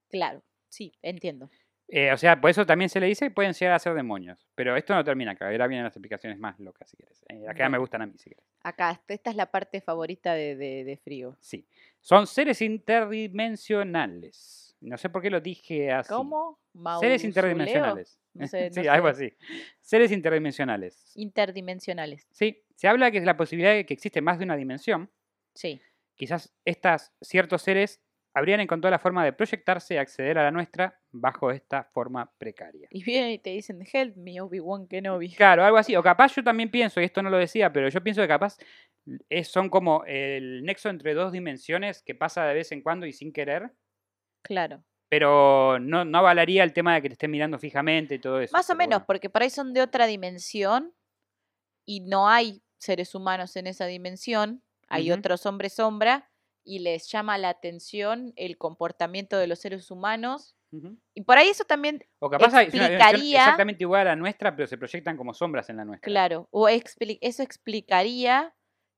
Claro. 0.09 0.41
Sí, 0.69 0.93
entiendo. 1.01 1.49
Eh, 1.89 2.11
o 2.11 2.17
sea, 2.17 2.41
por 2.41 2.49
eso 2.49 2.65
también 2.65 2.89
se 2.89 2.99
le 2.99 3.05
dice 3.07 3.25
que 3.27 3.31
pueden 3.31 3.53
llegar 3.53 3.75
a 3.75 3.79
ser 3.79 3.93
demonios. 3.93 4.45
Pero 4.55 4.75
esto 4.75 4.93
no 4.93 5.03
termina 5.03 5.31
acá. 5.31 5.45
Ahora 5.49 5.67
vienen 5.67 5.85
las 5.85 5.95
explicaciones 5.95 6.37
más 6.37 6.59
locas, 6.59 6.89
si 6.89 6.97
quieres. 6.97 7.23
Eh, 7.29 7.47
acá 7.47 7.69
me 7.69 7.77
gustan 7.77 8.01
a 8.01 8.07
mí, 8.07 8.13
si 8.17 8.31
quieres. 8.31 8.43
Acá, 8.61 9.01
esta- 9.07 9.29
es 9.29 9.35
la 9.37 9.49
parte 9.51 9.79
favorita 9.79 10.33
de, 10.33 10.55
de- 10.57 10.83
de 10.83 10.97
frío. 10.97 11.37
Sí. 11.39 11.65
Son 12.01 12.27
seres 12.27 12.61
interdimensionales. 12.61 14.75
No 14.79 14.97
sé 14.97 15.09
por 15.09 15.21
qué 15.21 15.29
lo 15.29 15.41
dije 15.41 15.91
así. 15.91 16.09
¿Cómo? 16.09 16.59
Seres 16.73 16.83
¿Mausoleo? 16.83 17.25
interdimensionales. 17.25 18.19
No 18.33 18.47
sé, 18.47 18.69
sí, 18.71 18.87
algo 18.87 19.07
así. 19.07 19.33
Seres 19.81 20.11
interdimensionales. 20.11 21.11
Interdimensionales. 21.15 22.27
Sí, 22.31 22.63
se 22.75 22.87
habla 22.87 23.09
que 23.11 23.17
es 23.17 23.23
la 23.23 23.37
posibilidad 23.37 23.73
de 23.73 23.85
que 23.85 23.93
existe 23.93 24.21
más 24.21 24.37
de 24.37 24.45
una 24.45 24.55
dimensión. 24.55 25.09
Sí. 25.55 25.81
Quizás 26.15 26.53
estas 26.65 27.13
ciertos 27.21 27.61
seres 27.63 28.01
habrían 28.37 28.59
encontrado 28.59 28.91
la 28.91 28.99
forma 28.99 29.23
de 29.25 29.33
proyectarse 29.33 29.95
y 29.95 29.97
acceder 29.97 30.37
a 30.37 30.43
la 30.43 30.51
nuestra 30.51 30.99
bajo 31.11 31.51
esta 31.51 31.83
forma 31.83 32.31
precaria. 32.37 32.87
Y 32.91 33.03
vienen 33.03 33.31
y 33.31 33.39
te 33.39 33.49
dicen, 33.51 33.79
help 33.91 34.15
me, 34.17 34.39
Obi-Wan 34.41 34.87
Kenobi. 34.87 35.29
Claro, 35.35 35.63
algo 35.63 35.77
así. 35.77 35.95
O 35.95 36.03
capaz 36.03 36.35
yo 36.35 36.43
también 36.43 36.69
pienso, 36.71 37.01
y 37.01 37.05
esto 37.05 37.21
no 37.23 37.29
lo 37.29 37.37
decía, 37.37 37.71
pero 37.73 37.89
yo 37.89 38.01
pienso 38.03 38.21
que 38.21 38.27
capaz 38.27 38.57
es- 39.29 39.47
son 39.47 39.69
como 39.69 40.03
el 40.05 40.63
nexo 40.63 40.89
entre 40.89 41.13
dos 41.13 41.31
dimensiones 41.31 42.01
que 42.03 42.15
pasa 42.15 42.45
de 42.45 42.53
vez 42.53 42.71
en 42.71 42.81
cuando 42.81 43.05
y 43.05 43.13
sin 43.13 43.31
querer, 43.33 43.71
Claro. 44.43 44.83
pero 45.09 45.79
no, 45.79 46.05
no 46.05 46.17
avalaría 46.19 46.63
el 46.63 46.73
tema 46.73 46.93
de 46.95 47.01
que 47.01 47.09
te 47.09 47.13
estén 47.13 47.31
mirando 47.31 47.57
fijamente 47.59 48.15
y 48.15 48.19
todo 48.19 48.39
eso. 48.41 48.55
Más 48.55 48.69
o 48.69 48.75
menos, 48.75 48.99
bueno. 48.99 49.05
porque 49.07 49.29
por 49.29 49.41
ahí 49.43 49.49
son 49.49 49.73
de 49.73 49.81
otra 49.81 50.05
dimensión 50.05 50.93
y 51.85 52.01
no 52.01 52.27
hay 52.29 52.61
seres 52.77 53.15
humanos 53.15 53.55
en 53.55 53.67
esa 53.67 53.85
dimensión. 53.85 54.61
Hay 54.89 55.11
otros 55.11 55.45
hombres 55.45 55.73
sombra 55.73 56.29
y 56.67 56.79
les 56.79 57.07
llama 57.09 57.37
la 57.37 57.49
atención 57.49 58.33
el 58.35 58.57
comportamiento 58.57 59.37
de 59.37 59.47
los 59.47 59.59
seres 59.59 59.89
humanos. 59.89 60.55
Y 61.15 61.21
por 61.21 61.37
ahí 61.37 61.47
eso 61.47 61.63
también, 61.63 62.03
O 62.19 62.29
capaz 62.29 62.53
explicaría- 62.61 63.37
exactamente 63.39 63.83
igual 63.85 64.01
a 64.01 64.11
la 64.11 64.15
nuestra, 64.17 64.53
pero 64.53 64.67
se 64.67 64.77
proyectan 64.77 65.15
como 65.15 65.33
sombras 65.33 65.69
en 65.69 65.77
la 65.77 65.85
nuestra. 65.85 66.05
claro, 66.05 66.49
o 66.51 66.67
expli- 66.67 67.17
eso 67.21 67.41
explicaría 67.41 68.53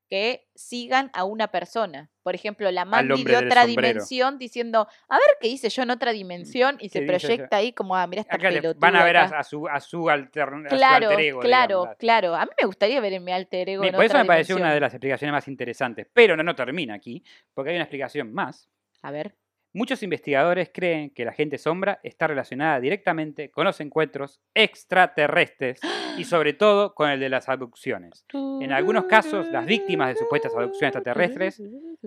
que 0.09 0.47
sigan 0.55 1.11
a 1.13 1.23
una 1.23 1.49
persona. 1.49 2.09
Por 2.23 2.33
ejemplo, 2.35 2.69
la 2.71 2.83
Mandy 2.83 3.23
de 3.23 3.37
otra 3.37 3.65
dimensión 3.65 4.37
diciendo, 4.39 4.87
a 5.07 5.15
ver 5.15 5.27
qué 5.39 5.47
hice 5.47 5.69
yo 5.69 5.83
en 5.83 5.91
otra 5.91 6.11
dimensión 6.11 6.77
y 6.79 6.89
se 6.89 7.03
proyecta 7.03 7.57
ahí 7.57 7.73
como, 7.73 7.95
ah, 7.95 8.07
mira 8.07 8.21
esta 8.23 8.35
Acá 8.35 8.49
le- 8.49 8.61
pelotuda 8.61 8.79
van 8.87 8.95
a 8.95 9.03
ver 9.03 9.17
a, 9.17 9.25
acá". 9.25 9.39
a 9.39 9.43
su, 9.43 9.67
a 9.67 9.79
su, 9.79 10.03
altern- 10.05 10.65
a 10.65 10.69
su 10.71 10.75
Claro, 10.75 11.09
alter 11.09 11.19
ego. 11.25 11.39
claro, 11.41 11.77
digamos. 11.81 11.97
claro. 11.97 12.35
A 12.35 12.45
mí 12.45 12.51
me 12.59 12.65
gustaría 12.65 12.99
ver 12.99 13.13
en 13.13 13.23
mi 13.23 13.31
alter 13.31 13.69
ego. 13.69 13.83
En 13.83 13.93
Por 13.93 14.03
eso 14.03 14.17
me 14.17 14.25
pareció 14.25 14.55
una 14.55 14.73
de 14.73 14.79
las 14.79 14.93
explicaciones 14.93 15.31
más 15.31 15.47
interesantes. 15.47 16.07
Pero 16.11 16.35
no, 16.35 16.43
no 16.43 16.55
termina 16.55 16.95
aquí, 16.95 17.23
porque 17.53 17.69
hay 17.69 17.75
una 17.75 17.83
explicación 17.85 18.33
más. 18.33 18.67
A 19.03 19.11
ver. 19.11 19.35
Muchos 19.71 20.01
investigadores 20.01 20.71
creen 20.73 21.11
que 21.11 21.25
la 21.25 21.31
gente 21.31 21.57
sombra 21.57 21.99
está 22.03 22.27
relacionada 22.27 22.79
directamente 22.79 23.51
con 23.51 23.65
los 23.65 23.79
encuentros 23.81 24.41
extraterrestres 24.53 25.79
y 26.17 26.23
sobre 26.25 26.53
todo 26.53 26.95
con 26.95 27.09
el 27.09 27.19
de 27.19 27.29
las 27.29 27.49
abducciones. 27.49 28.25
En 28.33 28.71
algunos 28.71 29.05
casos, 29.05 29.47
las 29.49 29.65
víctimas 29.65 30.09
de 30.09 30.15
supuestas 30.15 30.53
abducciones 30.55 30.95
extraterrestres 30.95 31.61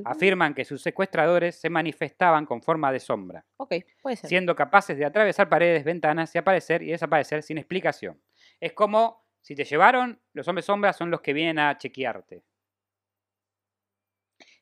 Afirman 0.04 0.54
que 0.54 0.64
sus 0.64 0.80
secuestradores 0.80 1.60
se 1.60 1.68
manifestaban 1.68 2.46
con 2.46 2.62
forma 2.62 2.90
de 2.90 2.98
sombra, 2.98 3.44
puede 3.56 4.16
ser. 4.16 4.28
siendo 4.28 4.56
capaces 4.56 4.96
de 4.96 5.04
atravesar 5.04 5.50
paredes, 5.50 5.84
ventanas 5.84 6.34
y 6.34 6.38
aparecer 6.38 6.82
y 6.82 6.92
desaparecer 6.92 7.42
sin 7.42 7.58
explicación. 7.58 8.18
Es 8.58 8.72
como 8.72 9.26
si 9.42 9.54
te 9.54 9.64
llevaron, 9.64 10.20
los 10.32 10.48
hombres 10.48 10.64
sombras 10.64 10.96
son 10.96 11.10
los 11.10 11.20
que 11.20 11.34
vienen 11.34 11.58
a 11.58 11.76
chequearte. 11.76 12.42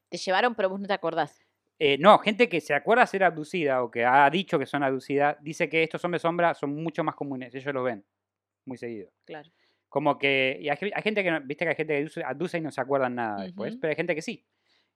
Te 0.08 0.18
llevaron, 0.18 0.56
pero 0.56 0.68
vos 0.68 0.80
no 0.80 0.88
te 0.88 0.94
acordás. 0.94 1.46
Eh, 1.83 1.97
no, 1.99 2.19
gente 2.19 2.49
que 2.51 2.61
se 2.61 2.75
acuerda 2.75 3.07
ser 3.07 3.25
abducida 3.25 3.83
o 3.83 3.90
que 3.90 4.05
ha 4.05 4.29
dicho 4.29 4.59
que 4.59 4.66
son 4.66 4.83
abducidas, 4.83 5.38
dice 5.40 5.66
que 5.71 5.83
estos 5.83 6.05
hombres 6.05 6.21
sombra 6.21 6.53
son 6.53 6.75
mucho 6.75 7.03
más 7.03 7.14
comunes, 7.14 7.55
ellos 7.55 7.73
los 7.73 7.83
ven 7.85 8.05
muy 8.66 8.77
seguido. 8.77 9.11
Claro. 9.25 9.51
Como 9.88 10.19
que. 10.19 10.59
Y 10.61 10.69
hay, 10.69 10.77
ge- 10.77 10.93
hay 10.95 11.03
gente 11.03 11.25
que. 11.25 11.31
no- 11.31 11.40
Viste 11.40 11.64
que 11.64 11.71
hay 11.71 11.75
gente 11.77 12.05
que 12.14 12.23
aduce 12.25 12.59
y 12.59 12.61
no 12.61 12.71
se 12.71 12.81
acuerdan 12.83 13.14
nada 13.14 13.43
después. 13.45 13.77
Pero 13.81 13.90
hay 13.90 13.97
gente 13.97 14.14
que 14.14 14.23
sí. 14.23 14.47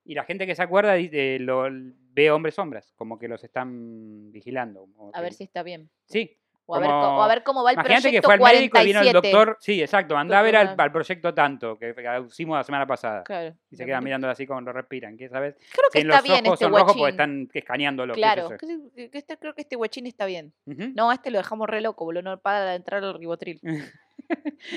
Y 0.05 0.13
la 0.13 0.23
gente 0.23 0.45
que 0.45 0.53
se 0.55 0.61
acuerda 0.61 0.95
eh, 0.97 1.37
lo, 1.39 1.65
ve 2.13 2.29
hombres 2.29 2.53
sombras. 2.55 2.93
Como 2.95 3.17
que 3.17 3.27
los 3.27 3.43
están 3.43 4.31
vigilando. 4.31 4.87
A 5.13 5.21
ver 5.21 5.33
si 5.33 5.43
está 5.43 5.63
bien. 5.63 5.89
Sí. 6.05 6.37
O 6.67 6.75
a, 6.75 6.79
ver, 6.79 6.89
o 6.89 7.21
a 7.21 7.27
ver 7.27 7.43
cómo 7.43 7.63
va 7.63 7.71
el 7.71 7.75
Imagínate 7.75 8.11
que 8.11 8.21
proyecto 8.21 8.27
fue 8.27 8.33
al 8.33 8.55
médico 8.55 8.79
y 8.81 8.85
vino 8.85 8.99
el 9.01 9.05
47. 9.11 9.31
doctor. 9.31 9.57
Sí, 9.59 9.81
exacto. 9.81 10.17
Anda 10.17 10.39
a 10.39 10.41
ver 10.41 10.55
al, 10.55 10.91
proyecto 10.91 11.33
tanto. 11.33 11.77
Que, 11.77 11.93
que 11.93 12.23
hicimos 12.27 12.57
la 12.57 12.63
semana 12.63 12.87
pasada. 12.87 13.23
Claro. 13.23 13.55
Y 13.69 13.75
se 13.75 13.85
quedan 13.85 14.03
mirando 14.03 14.27
así 14.29 14.47
como 14.47 14.61
lo 14.61 14.73
respiran. 14.73 15.15
¿Qué 15.15 15.29
sabes? 15.29 15.55
Creo 15.55 15.89
que 15.91 15.99
Si 16.01 16.07
está 16.07 16.15
los 16.15 16.23
bien 16.23 16.45
ojos 16.47 16.53
este 16.53 16.65
son 16.65 16.73
rojos 16.73 16.95
porque 16.97 17.11
están 17.11 17.49
escaneando 17.53 18.05
lo 18.07 18.13
Claro. 18.15 18.49
que 18.49 18.55
es 18.55 19.11
que- 19.11 19.17
este- 19.17 19.37
creo 19.37 19.53
que 19.53 19.61
este 19.61 19.75
guachín 19.75 20.07
está 20.07 20.25
bien. 20.25 20.53
No, 20.65 21.11
a 21.11 21.13
este 21.13 21.29
lo 21.29 21.37
dejamos 21.37 21.69
re 21.69 21.81
loco, 21.81 22.03
boludo. 22.03 22.23
No 22.23 22.39
para 22.39 22.65
de 22.71 22.75
entrar 22.77 23.03
al 23.03 23.13
ribotril. 23.19 23.59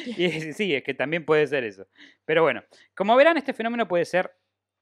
Y 0.04 0.24
es- 0.26 0.56
sí, 0.56 0.74
es 0.74 0.82
que 0.82 0.92
también 0.94 1.24
puede 1.24 1.46
ser 1.46 1.64
eso. 1.64 1.86
Pero 2.26 2.42
bueno, 2.42 2.62
como 2.94 3.16
verán, 3.16 3.36
este 3.38 3.54
fenómeno 3.54 3.88
puede 3.88 4.04
ser 4.04 4.30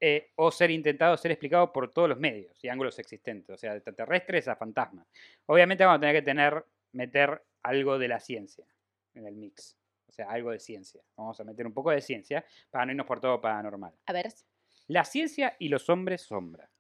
eh, 0.01 0.33
o 0.37 0.51
ser 0.51 0.71
intentado 0.71 1.16
ser 1.16 1.31
explicado 1.31 1.73
por 1.73 1.90
todos 1.90 2.07
los 2.09 2.19
medios 2.19 2.62
y 2.62 2.69
ángulos 2.69 2.99
existentes, 2.99 3.49
o 3.55 3.57
sea, 3.57 3.71
de 3.71 3.79
extraterrestres 3.79 4.47
a 4.49 4.55
fantasmas. 4.57 5.07
Obviamente 5.47 5.85
vamos 5.85 5.97
a 5.97 6.01
tener 6.01 6.16
que 6.16 6.23
tener, 6.23 6.64
meter 6.96 7.42
algo 7.62 7.98
de 7.98 8.09
la 8.09 8.18
ciencia 8.20 8.66
en 9.14 9.26
el 9.26 9.37
mix. 9.37 9.76
O 10.09 10.12
sea, 10.12 10.30
algo 10.30 10.50
de 10.50 10.59
ciencia. 10.59 11.02
Vamos 11.16 11.38
a 11.40 11.44
meter 11.44 11.66
un 11.66 11.74
poco 11.74 11.90
de 11.90 12.00
ciencia 12.00 12.44
para 12.70 12.87
no 12.87 12.92
irnos 12.92 13.06
por 13.06 13.20
todo 13.20 13.40
paranormal. 13.40 13.92
A 14.06 14.12
ver. 14.12 14.32
La 14.88 15.04
ciencia 15.04 15.56
y 15.59 15.68
los 15.68 15.88
hombres 15.90 16.22
sombra. 16.22 16.70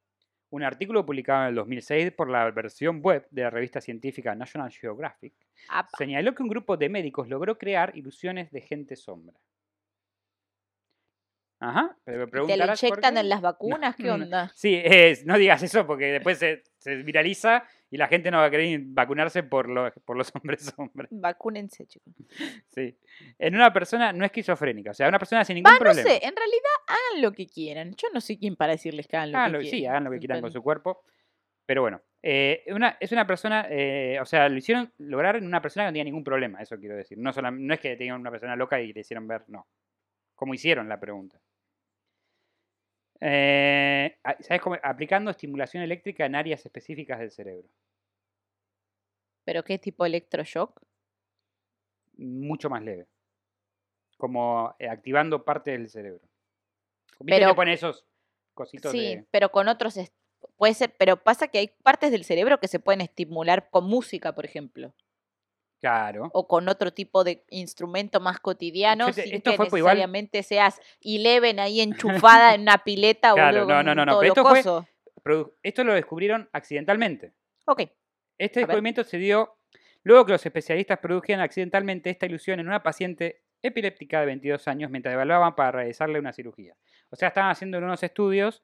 Un 0.50 0.62
artículo 0.62 1.04
publicado 1.04 1.42
en 1.42 1.48
el 1.48 1.54
2006 1.56 2.12
por 2.12 2.30
la 2.30 2.48
versión 2.52 3.00
web 3.02 3.26
de 3.30 3.42
la 3.42 3.50
revista 3.50 3.80
científica 3.80 4.34
National 4.34 4.70
Geographic 4.70 5.34
apa. 5.68 5.90
señaló 5.98 6.34
que 6.34 6.42
un 6.44 6.48
grupo 6.48 6.76
de 6.76 6.88
médicos 6.88 7.28
logró 7.28 7.58
crear 7.58 7.96
ilusiones 7.96 8.50
de 8.52 8.60
gente 8.60 8.94
sombra. 8.96 9.36
Ajá, 11.58 11.96
pero 12.04 12.26
me 12.26 12.46
¿Te 12.46 12.56
lo 12.56 12.64
inyectan 12.66 13.16
en 13.16 13.28
las 13.30 13.40
vacunas? 13.40 13.96
¿Qué 13.96 14.04
no. 14.04 14.14
onda? 14.14 14.52
Sí, 14.54 14.80
es- 14.84 15.24
no 15.24 15.36
digas 15.38 15.62
eso 15.62 15.86
porque 15.86 16.12
después 16.12 16.38
se, 16.38 16.62
se 16.78 16.96
viraliza 16.96 17.64
y 17.90 17.96
la 17.96 18.08
gente 18.08 18.30
no 18.30 18.38
va 18.38 18.46
a 18.46 18.50
querer 18.50 18.80
vacunarse 18.84 19.42
por 19.42 19.68
los, 19.68 19.92
por 20.04 20.16
los 20.16 20.32
hombres 20.34 20.72
sombra. 20.76 21.06
Vacúnense, 21.10 21.86
chicos. 21.86 22.12
Sí. 22.68 22.96
En 23.38 23.54
una 23.54 23.72
persona 23.72 24.12
no 24.12 24.24
esquizofrénica, 24.24 24.90
o 24.90 24.94
sea, 24.94 25.08
una 25.08 25.18
persona 25.18 25.44
sin 25.44 25.54
ningún 25.56 25.70
Va, 25.70 25.74
no 25.74 25.78
problema. 25.80 26.08
sé, 26.08 26.16
en 26.16 26.34
realidad 26.36 26.72
hagan 26.86 27.22
lo 27.22 27.32
que 27.32 27.46
quieran. 27.46 27.94
Yo 27.96 28.08
no 28.12 28.20
soy 28.20 28.38
quien 28.38 28.56
para 28.56 28.72
decirles 28.72 29.06
que 29.06 29.16
hagan 29.16 29.52
lo 29.52 29.58
que 29.58 29.64
lo- 29.64 29.70
sí, 29.70 29.78
quieran. 29.78 29.90
hagan 29.92 30.04
lo 30.04 30.10
que 30.10 30.18
quieran 30.18 30.40
con 30.40 30.52
su 30.52 30.62
cuerpo. 30.62 31.02
Pero 31.64 31.82
bueno, 31.82 32.00
eh, 32.22 32.62
una, 32.68 32.96
es 33.00 33.10
una 33.10 33.26
persona, 33.26 33.66
eh, 33.68 34.18
o 34.20 34.24
sea, 34.24 34.48
lo 34.48 34.56
hicieron 34.56 34.92
lograr 34.98 35.34
en 35.36 35.46
una 35.46 35.60
persona 35.60 35.84
que 35.84 35.88
no 35.88 35.92
tenía 35.94 36.04
ningún 36.04 36.22
problema, 36.22 36.62
eso 36.62 36.78
quiero 36.78 36.94
decir. 36.96 37.18
No, 37.18 37.32
solam- 37.32 37.58
no 37.58 37.74
es 37.74 37.80
que 37.80 37.96
tenían 37.96 38.20
una 38.20 38.30
persona 38.30 38.54
loca 38.54 38.80
y 38.80 38.92
le 38.92 39.00
hicieron 39.00 39.26
ver, 39.26 39.42
no. 39.48 39.66
Como 40.36 40.54
hicieron 40.54 40.88
la 40.88 41.00
pregunta. 41.00 41.40
Eh, 43.20 44.18
¿Sabes 44.40 44.60
cómo? 44.60 44.76
Aplicando 44.82 45.30
estimulación 45.30 45.82
eléctrica 45.82 46.26
en 46.26 46.34
áreas 46.34 46.64
específicas 46.64 47.18
del 47.18 47.30
cerebro. 47.30 47.68
¿Pero 49.44 49.62
qué 49.64 49.78
tipo 49.78 50.04
de 50.04 50.08
electroshock? 50.08 50.82
Mucho 52.18 52.68
más 52.70 52.82
leve. 52.82 53.06
Como 54.16 54.74
eh, 54.78 54.88
activando 54.88 55.44
parte 55.44 55.70
del 55.72 55.88
cerebro. 55.88 56.22
¿Viste 57.20 57.38
Pero- 57.40 57.48
que 57.50 57.54
pone 57.54 57.72
esos 57.72 58.04
cositos 58.54 58.90
Sí, 58.92 59.16
de... 59.16 59.26
pero 59.30 59.50
con 59.50 59.68
otros... 59.68 59.98
Puede 60.56 60.74
ser, 60.74 60.94
pero 60.98 61.16
pasa 61.22 61.48
que 61.48 61.58
hay 61.58 61.68
partes 61.82 62.10
del 62.10 62.24
cerebro 62.24 62.60
que 62.60 62.68
se 62.68 62.78
pueden 62.78 63.00
estimular 63.00 63.68
con 63.70 63.84
música, 63.86 64.34
por 64.34 64.44
ejemplo. 64.44 64.94
Claro. 65.80 66.30
o 66.32 66.48
con 66.48 66.68
otro 66.68 66.92
tipo 66.92 67.22
de 67.22 67.44
instrumento 67.50 68.18
más 68.18 68.40
cotidiano 68.40 69.12
sin 69.12 69.34
esto 69.34 69.50
que 69.50 69.56
fue 69.56 69.66
por 69.68 69.78
igual- 69.78 69.94
necesariamente 69.96 70.42
seas 70.42 70.80
Eleven 71.02 71.60
ahí 71.60 71.80
enchufada 71.80 72.54
en 72.54 72.62
una 72.62 72.78
pileta 72.78 73.34
Claro, 73.34 73.60
boludo, 73.66 73.82
no, 73.82 73.82
no, 73.82 73.94
no, 73.94 74.06
no, 74.06 74.18
pero 74.20 74.32
esto 74.32 74.42
fue- 74.42 74.62
Esto 75.62 75.84
lo 75.84 75.92
descubrieron 75.94 76.48
accidentalmente. 76.52 77.32
Ok, 77.66 77.82
Este 78.38 78.60
descubrimiento 78.60 79.02
se 79.04 79.18
dio 79.18 79.58
luego 80.02 80.24
que 80.26 80.32
los 80.32 80.44
especialistas 80.46 80.98
produjeron 80.98 81.42
accidentalmente 81.42 82.10
esta 82.10 82.26
ilusión 82.26 82.60
en 82.60 82.68
una 82.68 82.82
paciente 82.82 83.42
epiléptica 83.62 84.20
de 84.20 84.26
22 84.26 84.68
años 84.68 84.90
mientras 84.90 85.12
evaluaban 85.14 85.54
para 85.54 85.72
realizarle 85.72 86.18
una 86.18 86.32
cirugía. 86.32 86.76
O 87.10 87.16
sea, 87.16 87.28
estaban 87.28 87.50
haciendo 87.50 87.78
unos 87.78 88.02
estudios 88.02 88.62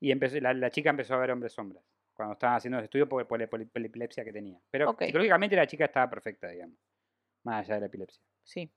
y 0.00 0.10
empezó- 0.12 0.40
la, 0.40 0.52
la 0.54 0.70
chica 0.70 0.90
empezó 0.90 1.14
a 1.14 1.18
ver 1.18 1.30
hombres 1.30 1.52
sombras 1.52 1.84
cuando 2.22 2.34
estaban 2.34 2.56
haciendo 2.56 2.76
los 2.78 2.84
estudios 2.84 3.08
por, 3.08 3.26
por 3.26 3.40
la 3.40 3.46
poli- 3.48 3.66
por 3.66 3.80
la 3.80 3.86
epilepsia 3.88 4.24
que 4.24 4.32
tenía. 4.32 4.60
Pero 4.70 4.94
psicológicamente 4.98 5.56
la 5.56 5.66
chica 5.66 5.84
estaba 5.86 6.08
perfecta, 6.08 6.48
digamos, 6.48 6.78
más 7.44 7.64
allá 7.64 7.74
de 7.76 7.80
la 7.80 7.86
epilepsia. 7.86 8.22
sí. 8.42 8.70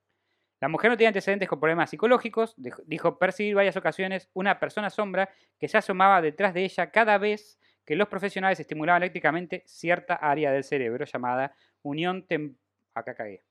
La 0.62 0.70
mujer 0.70 0.90
no 0.90 0.96
tenía 0.98 1.10
antecedentes 1.10 1.50
con 1.50 1.60
problemas 1.60 1.90
psicológicos, 1.90 2.56
dijo 2.86 3.20
percibir 3.20 3.56
varias 3.56 3.76
ocasiones 3.76 4.30
una 4.34 4.58
persona 4.58 4.90
sombra 4.90 5.30
que 5.60 5.68
se 5.68 5.78
asomaba 5.78 6.22
detrás 6.22 6.54
de 6.54 6.64
ella 6.64 6.92
cada 6.92 7.18
vez 7.18 7.60
que 7.86 7.96
los 7.96 8.08
profesionales 8.08 8.60
estimulaban 8.60 9.04
eléctricamente 9.04 9.64
cierta 9.68 10.16
área 10.16 10.52
del 10.52 10.64
cerebro 10.64 11.06
llamada 11.06 11.54
unión 11.84 12.26
tem 12.26 12.58
acá 12.96 13.14
cagué. 13.14 13.44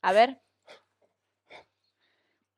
A 0.00 0.12
ver, 0.12 0.40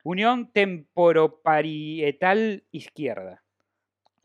Unión 0.05 0.53
temporoparietal 0.53 2.64
izquierda. 2.70 3.42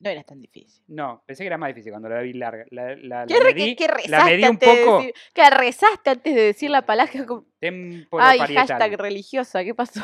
No 0.04 0.10
era 0.10 0.24
tan 0.24 0.42
difícil. 0.42 0.84
No, 0.88 1.24
pensé 1.26 1.44
que 1.44 1.48
era 1.48 1.58
más 1.58 1.70
difícil 1.70 1.92
cuando 1.92 2.10
la 2.10 2.20
vi 2.22 2.34
larga. 2.34 2.66
La, 2.72 2.96
la- 2.96 3.26
¿Qué, 3.26 3.36
la 3.36 3.44
medí, 3.46 3.76
qué 3.76 3.88
rezaste 3.88 4.32
medí 4.32 4.44
un 4.44 4.50
antes 4.50 4.70
de 4.70 4.84
poco 4.86 4.98
decir? 5.00 5.13
¿Qué 5.34 5.50
rezaste 5.50 6.10
antes 6.10 6.36
de 6.36 6.42
decir 6.42 6.70
la 6.70 6.82
palabra? 6.86 7.13
Ay, 7.16 7.44
temporoparietal. 7.60 8.56
hashtag 8.68 9.00
religiosa, 9.00 9.63
¿qué 9.63 9.74
pasó? 9.74 10.02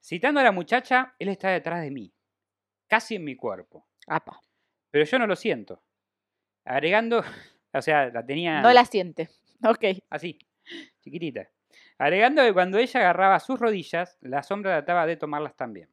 Citando 0.00 0.40
a 0.40 0.42
la 0.42 0.50
muchacha, 0.52 1.14
él 1.18 1.28
está 1.28 1.50
detrás 1.50 1.80
de 1.82 1.90
mí, 1.92 2.12
casi 2.88 3.14
en 3.14 3.24
mi 3.24 3.36
cuerpo. 3.36 3.86
Apa, 4.08 4.40
pero 4.90 5.04
yo 5.04 5.18
no 5.20 5.26
lo 5.28 5.36
siento. 5.36 5.80
Agregando, 6.64 7.22
o 7.72 7.82
sea, 7.82 8.06
la 8.10 8.26
tenía 8.26 8.60
no 8.60 8.72
la 8.72 8.84
siente. 8.84 9.28
Ok, 9.64 9.84
así, 10.10 10.36
chiquitita. 11.00 11.48
Agregando 11.98 12.42
que 12.42 12.52
cuando 12.52 12.78
ella 12.78 12.98
agarraba 12.98 13.38
sus 13.38 13.60
rodillas, 13.60 14.18
la 14.20 14.42
sombra 14.42 14.72
trataba 14.78 15.06
de 15.06 15.16
tomarlas 15.16 15.54
también. 15.56 15.88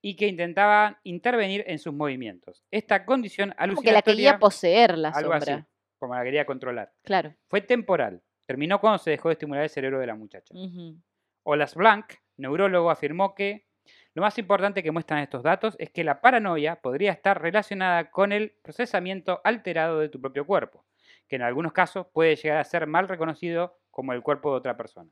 Y 0.00 0.16
que 0.16 0.26
intentaba 0.28 1.00
intervenir 1.02 1.64
en 1.66 1.78
sus 1.78 1.92
movimientos. 1.92 2.64
Esta 2.70 3.04
condición 3.04 3.50
como 3.50 3.56
que 3.56 3.58
la 3.58 3.64
alucinatoria, 3.98 4.02
quería 4.02 4.38
poseer 4.38 4.96
la 4.98 5.08
algo 5.08 5.32
sombra. 5.32 5.54
así, 5.56 5.64
como 5.98 6.14
la 6.14 6.22
quería 6.22 6.46
controlar, 6.46 6.92
Claro. 7.02 7.34
fue 7.48 7.60
temporal. 7.60 8.22
Terminó 8.46 8.80
cuando 8.80 8.98
se 8.98 9.10
dejó 9.10 9.28
de 9.28 9.32
estimular 9.34 9.64
el 9.64 9.70
cerebro 9.70 9.98
de 9.98 10.06
la 10.06 10.14
muchacha. 10.14 10.54
Ujú. 10.54 10.96
Olas 11.42 11.74
Blanc, 11.74 12.12
neurólogo, 12.36 12.90
afirmó 12.90 13.34
que 13.34 13.66
lo 14.14 14.22
más 14.22 14.38
importante 14.38 14.82
que 14.82 14.90
muestran 14.92 15.20
estos 15.20 15.42
datos 15.42 15.74
es 15.78 15.90
que 15.90 16.04
la 16.04 16.20
paranoia 16.20 16.76
podría 16.76 17.12
estar 17.12 17.40
relacionada 17.40 18.10
con 18.10 18.32
el 18.32 18.52
procesamiento 18.62 19.40
alterado 19.44 19.98
de 19.98 20.08
tu 20.08 20.20
propio 20.20 20.46
cuerpo, 20.46 20.84
que 21.26 21.36
en 21.36 21.42
algunos 21.42 21.72
casos 21.72 22.06
puede 22.12 22.36
llegar 22.36 22.58
a 22.58 22.64
ser 22.64 22.86
mal 22.86 23.08
reconocido 23.08 23.78
como 23.90 24.12
el 24.12 24.22
cuerpo 24.22 24.50
de 24.52 24.58
otra 24.58 24.76
persona. 24.76 25.10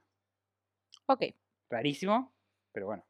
Ok, 1.07 1.25
Rarísimo, 1.70 2.33
pero 2.72 2.87
bueno, 2.87 3.05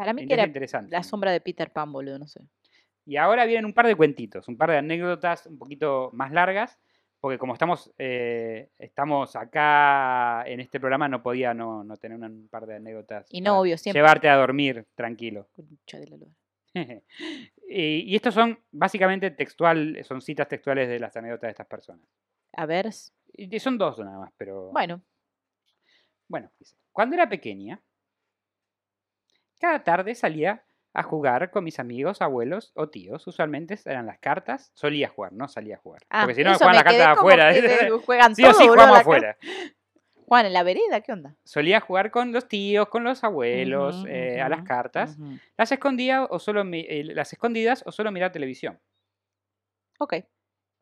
para 0.00 0.14
mí 0.14 0.26
que 0.26 0.32
era 0.32 0.50
la 0.88 1.02
sombra 1.02 1.30
de 1.30 1.42
Peter 1.42 1.70
Pan, 1.70 1.92
boludo, 1.92 2.18
no 2.18 2.26
sé. 2.26 2.40
Y 3.04 3.18
ahora 3.18 3.44
vienen 3.44 3.66
un 3.66 3.74
par 3.74 3.86
de 3.86 3.94
cuentitos, 3.94 4.48
un 4.48 4.56
par 4.56 4.70
de 4.70 4.78
anécdotas 4.78 5.44
un 5.44 5.58
poquito 5.58 6.08
más 6.14 6.32
largas, 6.32 6.78
porque 7.20 7.36
como 7.36 7.52
estamos, 7.52 7.92
eh, 7.98 8.70
estamos 8.78 9.36
acá 9.36 10.42
en 10.46 10.60
este 10.60 10.80
programa, 10.80 11.06
no 11.06 11.22
podía 11.22 11.52
no, 11.52 11.84
no 11.84 11.98
tener 11.98 12.16
un 12.16 12.48
par 12.48 12.64
de 12.64 12.76
anécdotas. 12.76 13.26
Y 13.28 13.42
no, 13.42 13.60
obvio, 13.60 13.76
siempre. 13.76 14.00
Llevarte 14.00 14.30
a 14.30 14.36
dormir 14.36 14.86
tranquilo. 14.94 15.50
De 15.54 16.06
la 16.06 16.16
y, 17.68 18.10
y 18.10 18.16
estos 18.16 18.32
son 18.32 18.58
básicamente 18.72 19.30
textual, 19.32 20.02
son 20.02 20.22
citas 20.22 20.48
textuales 20.48 20.88
de 20.88 20.98
las 20.98 21.14
anécdotas 21.14 21.48
de 21.48 21.50
estas 21.50 21.66
personas. 21.66 22.08
A 22.54 22.64
ver, 22.64 22.88
Y 23.34 23.60
son 23.60 23.76
dos 23.76 23.98
nada 23.98 24.18
más, 24.18 24.32
pero 24.38 24.70
bueno, 24.72 25.02
bueno. 26.26 26.50
dice, 26.58 26.74
Cuando 26.90 27.16
era 27.16 27.28
pequeña, 27.28 27.82
cada 29.60 29.84
tarde 29.84 30.14
salía 30.14 30.64
a 30.92 31.02
jugar 31.02 31.50
con 31.50 31.62
mis 31.62 31.78
amigos, 31.78 32.20
abuelos 32.20 32.72
o 32.74 32.88
tíos. 32.88 33.26
Usualmente 33.26 33.78
eran 33.84 34.06
las 34.06 34.18
cartas. 34.18 34.72
Solía 34.74 35.08
jugar, 35.08 35.32
no 35.32 35.46
salía 35.46 35.76
a 35.76 35.78
jugar. 35.78 36.02
ah, 36.10 36.22
Porque 36.22 36.34
si 36.34 36.42
no, 36.42 36.54
juegan 36.56 36.74
las 36.74 36.84
cartas 36.84 37.18
afuera. 37.18 37.52
juegan 38.04 38.34
sí 38.34 38.44
o 38.44 38.52
sí 38.52 38.66
jugamos 38.66 38.98
afuera. 38.98 39.36
Juan, 40.26 40.46
en 40.46 40.52
la 40.52 40.62
vereda, 40.62 41.00
¿qué 41.00 41.12
onda? 41.12 41.34
Solía 41.42 41.80
jugar 41.80 42.12
con 42.12 42.30
los 42.30 42.46
tíos, 42.46 42.88
con 42.88 43.02
los 43.02 43.24
abuelos, 43.24 44.04
eh, 44.06 44.40
a 44.40 44.48
las 44.48 44.62
cartas. 44.62 45.18
Las 45.56 45.72
escondía 45.72 46.22
o 46.22 46.38
solo 46.38 46.62
eh, 46.72 47.02
las 47.04 47.32
escondidas 47.32 47.82
o 47.84 47.90
solo 47.90 48.12
mirar 48.12 48.30
televisión. 48.30 48.78
Ok. 49.98 50.14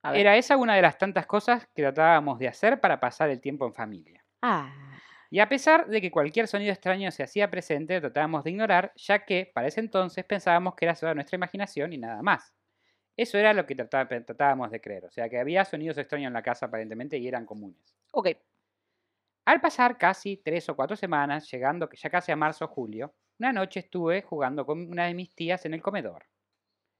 A 0.02 0.12
ver. 0.12 0.20
Era 0.20 0.36
esa 0.36 0.58
una 0.58 0.76
de 0.76 0.82
las 0.82 0.98
tantas 0.98 1.26
cosas 1.26 1.66
que 1.74 1.80
tratábamos 1.80 2.38
de 2.38 2.46
hacer 2.46 2.78
para 2.78 3.00
pasar 3.00 3.30
el 3.30 3.40
tiempo 3.40 3.66
en 3.66 3.72
familia. 3.72 4.22
Ah, 4.42 4.70
Y 5.30 5.40
a 5.40 5.48
pesar 5.48 5.88
de 5.88 6.00
que 6.00 6.10
cualquier 6.10 6.48
sonido 6.48 6.72
extraño 6.72 7.10
se 7.10 7.22
hacía 7.22 7.50
presente, 7.50 8.00
tratábamos 8.00 8.44
de 8.44 8.50
ignorar, 8.50 8.92
ya 8.96 9.24
que 9.24 9.50
para 9.54 9.68
ese 9.68 9.80
entonces 9.80 10.24
pensábamos 10.24 10.74
que 10.74 10.84
era 10.86 10.94
solo 10.94 11.14
nuestra 11.14 11.36
imaginación 11.36 11.92
y 11.92 11.98
nada 11.98 12.22
más. 12.22 12.54
Eso 13.16 13.38
era 13.38 13.52
lo 13.54 13.66
que 13.66 13.76
tratá- 13.76 14.08
tratábamos 14.08 14.70
de 14.70 14.80
creer, 14.80 15.04
o 15.06 15.10
sea 15.10 15.28
que 15.28 15.38
había 15.38 15.64
sonidos 15.64 15.98
extraños 15.98 16.28
en 16.28 16.34
la 16.34 16.42
casa 16.42 16.66
aparentemente 16.66 17.18
y 17.18 17.28
eran 17.28 17.46
comunes. 17.46 17.96
ok. 18.12 18.28
Al 19.46 19.60
pasar 19.60 19.98
casi 19.98 20.36
tres 20.36 20.68
o 20.68 20.76
cuatro 20.76 20.94
semanas, 20.96 21.50
llegando 21.50 21.88
que 21.88 21.96
ya 21.96 22.08
casi 22.10 22.30
a 22.30 22.36
marzo 22.36 22.66
o 22.66 22.68
julio, 22.68 23.14
una 23.40 23.52
noche 23.52 23.80
estuve 23.80 24.22
jugando 24.22 24.64
con 24.66 24.88
una 24.90 25.06
de 25.06 25.14
mis 25.14 25.34
tías 25.34 25.64
en 25.66 25.74
el 25.74 25.82
comedor. 25.82 26.26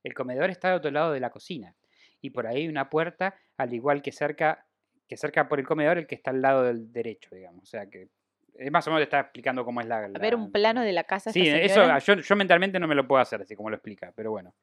El 0.05 0.15
comedor 0.15 0.51
está 0.51 0.71
al 0.71 0.77
otro 0.79 0.91
lado 0.91 1.13
de 1.13 1.21
la 1.21 1.31
cocina 1.31 1.77
y 2.21 2.31
por 2.31 2.47
ahí 2.47 2.59
hay 2.63 2.69
una 2.69 2.91
puerta, 2.91 3.37
al 3.57 3.75
igual 3.75 4.03
que 4.03 4.13
cerca, 4.13 4.67
que 5.09 5.17
cerca 5.17 5.49
por 5.49 5.61
el 5.61 5.67
comedor, 5.67 5.99
el 5.99 6.07
que 6.07 6.17
está 6.17 6.31
al 6.31 6.43
lado 6.43 6.65
del 6.65 6.93
derecho, 6.93 7.35
digamos. 7.35 7.65
O 7.65 7.67
sea 7.67 7.89
que 7.91 8.11
más 8.71 8.87
o 8.87 8.91
menos 8.91 9.01
te 9.01 9.05
está 9.05 9.21
explicando 9.21 9.65
cómo 9.65 9.81
es 9.81 9.87
la. 9.87 9.99
A 10.05 10.09
ver, 10.09 10.35
un 10.35 10.51
plano 10.53 10.83
de 10.83 10.93
la 10.93 11.05
casa. 11.05 11.33
Sí, 11.33 11.47
eso 11.49 11.99
yo, 11.99 12.15
yo 12.15 12.37
mentalmente 12.37 12.79
no 12.81 12.87
me 12.89 12.95
lo 12.95 13.07
puedo 13.07 13.21
hacer 13.23 13.41
así 13.43 13.55
como 13.57 13.71
lo 13.71 13.77
explica, 13.77 14.13
pero 14.15 14.31
bueno. 14.31 14.55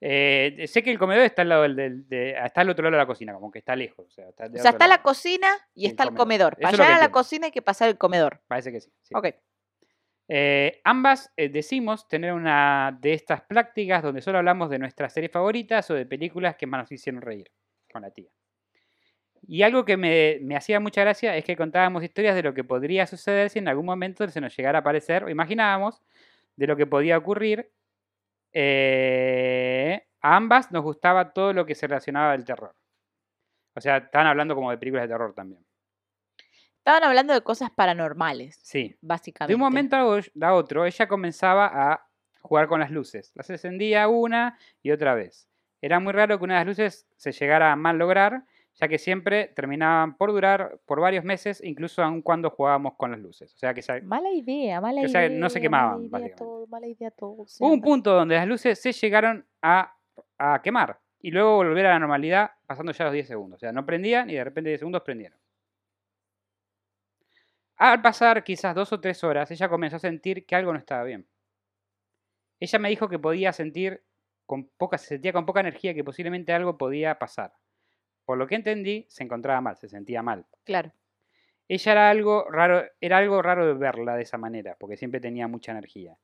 Eh, 0.00 0.64
sé 0.66 0.82
que 0.82 0.90
el 0.90 0.98
comedor 0.98 1.22
está 1.24 1.42
al 1.42 1.48
lado 1.48 1.62
del, 1.62 1.76
del- 1.76 2.08
de- 2.08 2.32
está 2.32 2.62
al 2.62 2.70
otro 2.70 2.82
lado 2.84 2.96
de 2.96 3.02
la 3.02 3.06
cocina, 3.06 3.32
como 3.34 3.50
que 3.50 3.60
está 3.60 3.76
lejos. 3.76 4.06
O 4.06 4.10
sea, 4.10 4.28
está, 4.28 4.48
de 4.48 4.58
O 4.58 4.62
sea, 4.62 4.70
otro 4.72 4.78
está 4.78 4.88
la 4.88 5.02
cocina 5.02 5.48
y 5.74 5.86
está 5.86 6.02
el 6.04 6.14
comedor. 6.14 6.56
Para 6.60 6.72
llegar 6.72 6.92
a 6.92 6.98
la 6.98 7.10
cocina 7.12 7.46
hay 7.46 7.52
que 7.52 7.62
pasar 7.62 7.88
el 7.88 7.98
comedor. 7.98 8.40
Parece 8.48 8.72
que 8.72 8.80
sí. 8.80 8.92
sí. 9.02 9.14
Ok. 9.16 9.28
Eh, 10.28 10.80
ambas 10.84 11.32
eh, 11.36 11.48
decimos 11.48 12.08
tener 12.08 12.32
una 12.32 12.96
de 13.00 13.12
estas 13.12 13.42
prácticas 13.42 14.02
donde 14.02 14.22
solo 14.22 14.38
hablamos 14.38 14.70
de 14.70 14.78
nuestras 14.78 15.12
series 15.12 15.30
favoritas 15.32 15.90
o 15.90 15.94
de 15.94 16.06
películas 16.06 16.56
que 16.56 16.66
más 16.66 16.82
nos 16.82 16.92
hicieron 16.92 17.20
reír 17.20 17.50
con 17.92 18.02
la 18.02 18.10
tía. 18.10 18.30
Y 19.46 19.62
algo 19.62 19.84
que 19.84 19.96
me, 19.96 20.38
me 20.42 20.56
hacía 20.56 20.78
mucha 20.80 21.00
gracia 21.02 21.36
es 21.36 21.44
que 21.44 21.56
contábamos 21.56 22.02
historias 22.04 22.34
de 22.36 22.42
lo 22.42 22.54
que 22.54 22.64
podría 22.64 23.06
suceder 23.06 23.50
si 23.50 23.58
en 23.58 23.68
algún 23.68 23.86
momento 23.86 24.26
se 24.28 24.40
nos 24.40 24.56
llegara 24.56 24.78
a 24.78 24.80
aparecer, 24.80 25.24
o 25.24 25.28
imaginábamos, 25.30 26.00
de 26.56 26.66
lo 26.66 26.76
que 26.76 26.86
podía 26.86 27.18
ocurrir. 27.18 27.70
Eh, 28.52 30.06
a 30.20 30.36
ambas 30.36 30.70
nos 30.70 30.82
gustaba 30.82 31.32
todo 31.32 31.52
lo 31.52 31.66
que 31.66 31.74
se 31.74 31.86
relacionaba 31.86 32.32
del 32.32 32.44
terror. 32.44 32.74
O 33.74 33.80
sea, 33.80 33.96
estaban 33.98 34.26
hablando 34.26 34.54
como 34.54 34.70
de 34.70 34.78
películas 34.78 35.04
de 35.04 35.08
terror 35.14 35.34
también. 35.34 35.64
Estaban 36.78 37.04
hablando 37.04 37.32
de 37.32 37.40
cosas 37.42 37.70
paranormales, 37.70 38.58
Sí. 38.62 38.96
básicamente. 39.00 39.50
De 39.52 39.54
un 39.54 39.60
momento 39.60 39.96
a 39.96 40.54
otro, 40.54 40.84
ella 40.84 41.08
comenzaba 41.08 41.66
a 41.92 42.06
jugar 42.42 42.66
con 42.68 42.80
las 42.80 42.90
luces. 42.90 43.32
Las 43.34 43.48
encendía 43.50 44.08
una 44.08 44.58
y 44.82 44.90
otra 44.90 45.14
vez. 45.14 45.48
Era 45.80 46.00
muy 46.00 46.12
raro 46.12 46.38
que 46.38 46.44
una 46.44 46.54
de 46.54 46.60
las 46.60 46.66
luces 46.66 47.06
se 47.16 47.32
llegara 47.32 47.72
a 47.72 47.76
mal 47.76 47.98
lograr, 47.98 48.44
ya 48.74 48.88
que 48.88 48.98
siempre 48.98 49.48
terminaban 49.48 50.16
por 50.16 50.32
durar 50.32 50.80
por 50.86 51.00
varios 51.00 51.24
meses, 51.24 51.62
incluso 51.62 52.02
aun 52.02 52.22
cuando 52.22 52.50
jugábamos 52.50 52.94
con 52.96 53.10
las 53.10 53.20
luces. 53.20 53.54
O 53.54 53.58
sea 53.58 53.74
que 53.74 53.82
Mala 54.02 54.30
idea, 54.30 54.80
mala 54.80 55.02
O 55.02 55.04
idea. 55.04 55.28
no 55.28 55.50
se 55.50 55.60
quemaban, 55.60 56.08
Mala 56.10 56.26
idea 56.26 56.36
todo, 56.36 56.66
mala 56.66 56.86
idea 56.86 57.10
todo. 57.10 57.32
hubo 57.32 57.72
un 57.72 57.80
punto 57.82 58.12
donde 58.14 58.34
las 58.36 58.46
luces 58.46 58.80
se 58.80 58.92
llegaron 58.92 59.46
a, 59.60 59.94
a 60.38 60.62
quemar 60.62 60.98
y 61.20 61.30
luego 61.30 61.56
volver 61.56 61.86
a 61.86 61.90
la 61.90 61.98
normalidad 61.98 62.50
pasando 62.66 62.92
ya 62.92 63.04
los 63.04 63.12
10 63.12 63.28
segundos. 63.28 63.58
O 63.58 63.60
sea, 63.60 63.72
no 63.72 63.84
prendían 63.86 64.30
y 64.30 64.34
de 64.34 64.44
repente 64.44 64.70
10 64.70 64.80
segundos 64.80 65.02
prendieron. 65.02 65.38
Al 67.76 68.00
pasar 68.00 68.44
quizás 68.44 68.74
dos 68.74 68.92
o 68.92 69.00
tres 69.00 69.22
horas, 69.24 69.50
ella 69.50 69.68
comenzó 69.68 69.96
a 69.96 70.00
sentir 70.00 70.46
que 70.46 70.54
algo 70.54 70.72
no 70.72 70.78
estaba 70.78 71.04
bien. 71.04 71.26
Ella 72.60 72.78
me 72.78 72.88
dijo 72.90 73.08
que 73.08 73.18
podía 73.18 73.52
sentir 73.52 74.04
con 74.46 74.68
poca, 74.76 74.98
se 74.98 75.06
sentía 75.08 75.32
con 75.32 75.46
poca 75.46 75.60
energía 75.60 75.94
que 75.94 76.04
posiblemente 76.04 76.52
algo 76.52 76.78
podía 76.78 77.18
pasar. 77.18 77.52
Por 78.32 78.38
lo 78.38 78.46
que 78.46 78.54
entendí, 78.54 79.04
se 79.10 79.24
encontraba 79.24 79.60
mal, 79.60 79.76
se 79.76 79.90
sentía 79.90 80.22
mal. 80.22 80.46
Claro. 80.64 80.90
Ella 81.68 81.92
era 81.92 82.08
algo 82.08 82.48
raro, 82.50 82.82
era 82.98 83.18
algo 83.18 83.42
raro 83.42 83.66
de 83.66 83.74
verla 83.74 84.16
de 84.16 84.22
esa 84.22 84.38
manera, 84.38 84.74
porque 84.80 84.96
siempre 84.96 85.20
tenía 85.20 85.48
mucha 85.48 85.72
energía. 85.72 86.16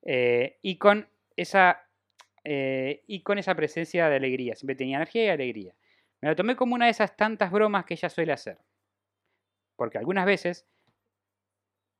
Eh, 0.00 0.56
y 0.62 0.78
con 0.78 1.06
esa 1.36 1.86
eh, 2.44 3.02
y 3.06 3.20
con 3.20 3.36
esa 3.36 3.54
presencia 3.54 4.08
de 4.08 4.16
alegría, 4.16 4.54
siempre 4.54 4.74
tenía 4.74 4.96
energía 4.96 5.26
y 5.26 5.28
alegría. 5.28 5.74
Me 6.22 6.30
lo 6.30 6.34
tomé 6.34 6.56
como 6.56 6.76
una 6.76 6.86
de 6.86 6.92
esas 6.92 7.14
tantas 7.14 7.52
bromas 7.52 7.84
que 7.84 7.92
ella 7.92 8.08
suele 8.08 8.32
hacer. 8.32 8.56
Porque 9.76 9.98
algunas 9.98 10.24
veces 10.24 10.66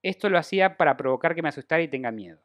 esto 0.02 0.30
lo 0.30 0.38
hacía 0.38 0.78
para 0.78 0.96
provocar 0.96 1.34
que 1.34 1.42
me 1.42 1.50
asustara 1.50 1.82
y 1.82 1.88
tenga 1.88 2.10
miedo. 2.10 2.40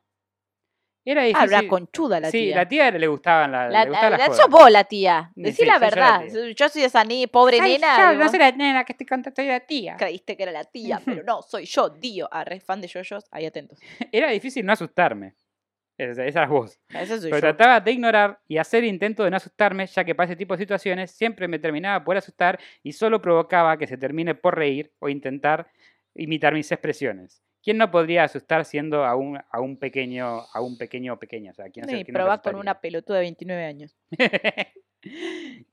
Era 1.06 1.22
Ah, 1.22 1.26
difícil. 1.26 1.52
la 1.52 1.68
conchuda 1.68 2.20
la 2.20 2.30
sí, 2.30 2.38
tía. 2.40 2.56
la 2.58 2.68
tía 2.68 2.92
le 2.92 3.08
gustaban 3.08 3.52
la, 3.52 3.70
La, 3.70 3.84
le 3.84 3.90
gustaba 3.90 4.10
la 4.12 4.18
la- 4.18 4.26
joda. 4.26 4.36
sos 4.38 4.50
vos 4.50 4.70
la 4.72 4.84
tía. 4.84 5.32
Sí, 5.36 5.42
Decí 5.42 5.66
la 5.66 5.74
soy 5.80 5.90
yo 5.90 5.96
la 5.96 6.20
verdad. 6.20 6.54
Yo 6.56 6.70
soy 6.70 6.84
esa 6.84 7.04
ni 7.06 7.26
pobre 7.28 7.60
Ay, 7.62 7.74
nena. 7.74 8.14
yo 8.14 8.20
no 8.20 8.30
soy 8.30 8.40
la 8.40 8.52
nena 8.52 8.84
que 8.84 8.94
estoy 8.94 9.08
contando, 9.08 9.36
soy 9.36 9.48
la 9.48 9.62
tía. 9.62 9.96
Creíste 9.98 10.36
que 10.38 10.44
era 10.44 10.52
la 10.52 10.66
tía, 10.66 11.02
pero 11.06 11.24
no, 11.24 11.42
soy 11.42 11.66
yo, 11.66 11.90
Dio. 11.90 12.28
Ah, 12.32 12.44
re 12.44 12.60
fan 12.60 12.82
de 12.82 12.88
yoyos. 12.88 13.24
Ahí 13.32 13.46
atentos. 13.46 13.80
Era 14.12 14.30
difícil 14.30 14.66
no 14.66 14.74
asustarme. 14.74 15.36
Esa, 15.98 16.26
esa 16.26 16.40
eras 16.40 16.50
vos. 16.50 16.80
Esa 16.90 17.18
soy 17.20 17.30
Pero 17.30 17.48
yo. 17.48 17.56
trataba 17.56 17.80
de 17.82 17.92
ignorar 17.92 18.40
y 18.48 18.58
hacer 18.58 18.84
intento 18.86 19.24
de 19.24 19.32
no 19.32 19.38
asustarme, 19.38 19.86
ya 19.88 20.04
que 20.06 20.16
para 20.16 20.26
ese 20.28 20.36
tipo 20.38 20.54
de 20.54 20.60
situaciones 20.60 21.12
siempre 21.12 21.48
me 21.50 21.60
terminaba 21.60 22.04
por 22.06 22.16
asustar 22.16 22.58
y 22.84 22.94
solo 22.94 23.22
provocaba 23.22 23.78
que 23.78 23.86
se 23.88 23.98
termine 23.98 24.34
por 24.36 24.56
reír 24.56 24.94
o 25.00 25.10
intentar 25.10 25.68
imitar 26.16 26.54
mis 26.54 26.72
expresiones. 26.72 27.42
¿Quién 27.62 27.78
no 27.78 27.92
podría 27.92 28.24
asustar 28.24 28.66
siendo 28.66 29.06
a 29.06 29.16
un, 29.16 29.38
a 29.38 29.60
un 29.60 29.78
pequeño 29.78 30.46
a 30.54 30.62
un 30.62 30.78
pequeño 30.78 31.14
o 31.14 31.20
pequeña? 31.20 31.52
O 31.52 31.54
sea, 31.54 31.70
¿quién 31.70 31.88
Sí, 31.88 32.04
quién 32.04 32.14
no 32.14 32.20
probá 32.20 32.42
con 32.42 32.56
una 32.56 32.80
pelotuda 32.80 33.18
de 33.18 33.24
29 33.24 33.66
años. 33.66 33.98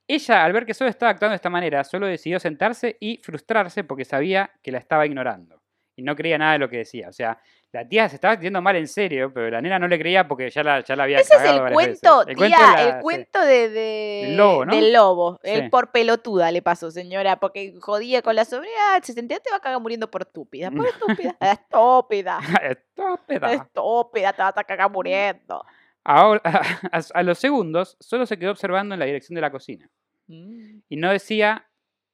Ella, 0.09 0.45
al 0.45 0.53
ver 0.53 0.67
que 0.67 0.75
solo 0.75 0.91
estaba 0.91 1.11
actuando 1.11 1.33
de 1.33 1.37
esta 1.37 1.51
manera, 1.51 1.85
solo 1.85 2.07
decidió 2.07 2.39
sentarse 2.39 2.97
y 3.01 3.19
frustrarse 3.19 3.85
porque 3.85 4.05
sabía 4.05 4.51
que 4.63 4.73
la 4.73 4.79
estaba 4.79 5.07
ignorando. 5.07 5.63
Y 5.97 6.03
no 6.03 6.15
creía 6.15 6.39
nada 6.39 6.53
de 6.53 6.59
lo 6.59 6.69
que 6.69 6.79
decía. 6.79 7.09
O 7.09 7.13
sea, 7.13 7.41
la 7.73 7.87
tía 7.87 8.09
se 8.09 8.15
estaba 8.15 8.35
sintiendo 8.35 8.63
mal 8.63 8.75
en 8.77 8.89
serio, 8.89 9.31
pero 9.35 9.51
la 9.51 9.61
nena 9.61 9.79
no 9.79 9.87
le 9.89 9.99
creía 9.99 10.27
porque 10.27 10.49
ya 10.49 10.63
la, 10.63 10.81
ya 10.83 10.97
la 10.97 11.03
había 11.03 11.19
Ese 11.19 11.35
es 11.37 11.43
el 11.43 11.59
veces. 11.61 11.73
cuento, 11.75 12.21
El 12.27 12.37
tía, 12.37 12.37
cuento 12.37 12.59
la- 12.59 12.83
el 12.97 13.03
cuento 13.03 13.41
de, 13.41 13.69
de- 13.69 14.23
Del 14.29 14.37
lobo, 14.37 14.65
¿no? 14.65 14.75
del 14.75 14.93
lobo. 14.93 15.41
Sí. 15.45 15.51
El 15.51 15.69
por 15.71 15.91
pelotuda 15.91 16.51
le 16.53 16.63
pasó, 16.63 16.91
señora, 16.91 17.39
porque 17.39 17.75
jodía 17.81 18.23
con 18.23 18.35
la 18.35 18.45
sobrina, 18.47 18.75
se 19.03 19.13
sentía 19.13 19.41
te 19.41 19.51
va 19.51 19.57
a 19.57 19.61
cagar 19.61 19.81
muriendo 19.81 20.11
por 20.11 20.23
estúpida. 20.23 20.71
Por 20.71 20.87
estúpida. 20.87 21.37
estúpida. 21.41 22.39
Estúpida. 22.63 23.53
Estúpida, 23.53 24.33
te 24.33 24.43
vas 24.43 24.57
a 24.57 24.65
cagar 24.65 24.91
muriendo. 24.91 25.63
Ahora, 26.03 26.41
a, 26.45 27.01
a 27.15 27.23
los 27.25 27.39
segundos, 27.39 27.97
solo 28.01 28.25
se 28.27 28.39
quedó 28.39 28.53
observando 28.53 28.95
en 28.95 29.01
la 29.01 29.07
dirección 29.07 29.35
de 29.35 29.41
la 29.41 29.51
cocina 29.51 29.91
Mm. 30.29 30.79
y 30.89 30.97
no 30.97 31.11
decía 31.13 31.69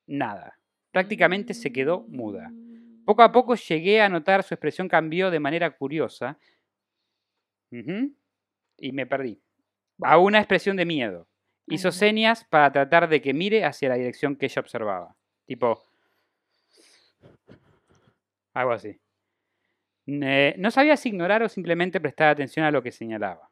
nada. 0.06 0.58
Prácticamente 0.90 1.54
se 1.54 1.72
quedó 1.72 2.04
muda. 2.08 2.50
Poco 3.04 3.22
a 3.22 3.32
poco 3.32 3.54
llegué 3.54 4.00
a 4.00 4.08
notar 4.08 4.42
su 4.42 4.54
expresión 4.54 4.88
cambió 4.88 5.30
de 5.30 5.40
manera 5.40 5.70
curiosa 5.70 6.38
y 7.70 8.92
me 8.92 9.06
perdí. 9.06 9.40
A 10.02 10.18
una 10.18 10.38
expresión 10.38 10.76
de 10.76 10.84
miedo. 10.84 11.28
Hizo 11.66 11.92
señas 11.92 12.44
para 12.44 12.72
tratar 12.72 13.08
de 13.08 13.22
que 13.22 13.32
mire 13.32 13.64
hacia 13.64 13.88
la 13.88 13.94
dirección 13.94 14.36
que 14.36 14.46
ella 14.46 14.60
observaba. 14.60 15.16
Tipo... 15.46 15.82
Algo 18.54 18.72
así. 18.72 19.00
No 20.04 20.70
sabía 20.70 20.96
si 20.96 21.08
ignorar 21.10 21.42
o 21.42 21.48
simplemente 21.48 22.00
prestar 22.00 22.28
atención 22.28 22.66
a 22.66 22.70
lo 22.70 22.82
que 22.82 22.92
señalaba. 22.92 23.50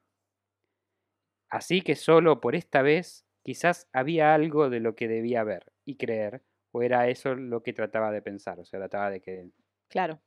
Así 1.48 1.80
que 1.80 1.96
solo 1.96 2.40
por 2.40 2.54
esta 2.54 2.82
vez 2.82 3.24
quizás 3.42 3.88
había 3.92 4.34
algo 4.34 4.68
de 4.68 4.80
lo 4.80 4.94
que 4.94 5.08
debía 5.08 5.42
ver 5.44 5.72
y 5.84 5.96
creer, 5.96 6.42
o 6.72 6.82
era 6.82 7.08
eso 7.08 7.34
lo 7.34 7.62
que 7.62 7.72
trataba 7.72 8.10
de 8.10 8.22
pensar, 8.22 8.58
o 8.60 8.64
sea, 8.64 8.78
trataba 8.80 9.10
de 9.10 9.20
que... 9.20 9.48
Claro. 9.88 10.20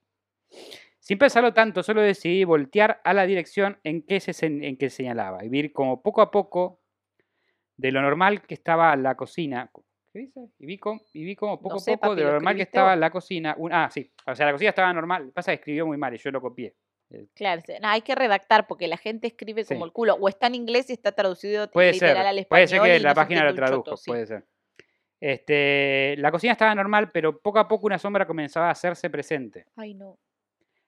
Sin 0.99 1.17
pensarlo 1.17 1.53
tanto, 1.53 1.83
solo 1.83 2.01
decidí 2.01 2.43
voltear 2.43 3.01
a 3.03 3.13
la 3.13 3.25
dirección 3.25 3.77
en 3.83 4.03
que, 4.05 4.19
se, 4.19 4.45
en 4.45 4.77
que 4.77 4.89
señalaba 4.89 5.43
y 5.43 5.49
ver 5.49 5.71
como 5.71 6.01
poco 6.01 6.21
a 6.21 6.31
poco 6.31 6.81
de 7.75 7.91
lo 7.91 8.01
normal 8.01 8.41
que 8.43 8.53
estaba 8.53 8.95
la 8.95 9.15
cocina. 9.15 9.69
¿Qué 10.13 10.19
dice? 10.19 10.47
Y 10.59 10.65
vi, 10.65 10.77
com- 10.77 11.01
y 11.11 11.25
vi 11.25 11.35
como 11.35 11.59
poco 11.59 11.77
a 11.77 11.79
sé, 11.79 11.93
poco 11.93 12.09
papi, 12.09 12.15
de 12.17 12.21
lo 12.21 12.27
¿lo 12.27 12.33
normal 12.35 12.55
que 12.55 12.61
estaba 12.61 12.95
la 12.95 13.09
cocina. 13.09 13.55
un- 13.57 13.73
ah, 13.73 13.89
sí. 13.91 14.13
O 14.27 14.35
sea, 14.35 14.45
la 14.45 14.51
cocina 14.51 14.69
estaba 14.69 14.93
normal. 14.93 15.31
Pasa 15.33 15.51
que 15.51 15.55
escribió 15.55 15.85
muy 15.87 15.97
mal 15.97 16.13
y 16.13 16.17
yo 16.19 16.29
lo 16.31 16.39
copié. 16.39 16.75
Claro, 17.35 17.61
se- 17.65 17.79
no, 17.79 17.87
hay 17.89 18.01
que 18.01 18.15
redactar 18.15 18.65
porque 18.67 18.87
la 18.87 18.97
gente 18.97 19.27
escribe 19.27 19.65
como 19.65 19.85
el 19.85 19.91
culo. 19.91 20.15
O 20.15 20.29
está 20.29 20.47
en 20.47 20.55
inglés 20.55 20.89
y 20.89 20.93
está 20.93 21.11
traducido 21.11 21.69
Puede 21.71 21.93
literal 21.93 22.15
ser, 22.17 22.27
al 22.27 22.37
español. 22.39 22.47
puede 22.49 22.67
ser 22.67 22.81
que 22.81 22.99
la 22.99 23.09
no 23.09 23.15
página 23.15 23.43
lo 23.43 23.55
tradujo, 23.55 23.97
sí. 23.97 24.09
puede 24.11 24.25
ser. 24.27 24.45
Este, 25.25 26.15
la 26.17 26.31
cocina 26.31 26.51
estaba 26.51 26.75
normal, 26.75 27.09
pero 27.09 27.39
poco 27.39 27.57
a 27.57 27.65
poco 27.65 27.85
una 27.85 27.97
sombra 27.97 28.27
comenzaba 28.27 28.67
a 28.67 28.71
hacerse 28.71 29.09
presente, 29.09 29.65
Ay, 29.77 29.93
no. 29.93 30.19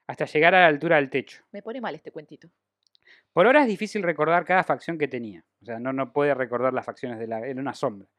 hasta 0.07 0.25
llegar 0.25 0.53
a 0.53 0.59
la 0.59 0.67
altura 0.67 0.97
del 0.97 1.09
techo. 1.09 1.41
Me 1.53 1.61
pone 1.61 1.79
mal 1.79 1.95
este 1.95 2.11
cuentito. 2.11 2.49
Por 3.31 3.45
ahora 3.45 3.61
es 3.61 3.67
difícil 3.67 4.03
recordar 4.03 4.43
cada 4.43 4.65
facción 4.65 4.97
que 4.97 5.07
tenía. 5.07 5.45
O 5.61 5.65
sea, 5.65 5.79
no, 5.79 5.93
no 5.93 6.11
puede 6.11 6.33
recordar 6.33 6.73
las 6.73 6.85
facciones 6.85 7.17
de 7.17 7.27
la. 7.27 7.47
Era 7.47 7.61
una 7.61 7.73
sombra. 7.73 8.09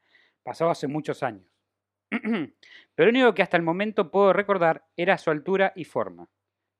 Pasó 0.41 0.67
hace 0.71 0.87
muchos 0.87 1.21
años. 1.21 1.45
Pero 2.09 2.55
lo 2.97 3.09
único 3.09 3.35
que 3.35 3.43
hasta 3.43 3.57
el 3.57 3.61
momento 3.63 4.09
puedo 4.09 4.33
recordar 4.33 4.85
era 4.95 5.19
su 5.19 5.29
altura 5.29 5.71
y 5.75 5.83
forma. 5.83 6.27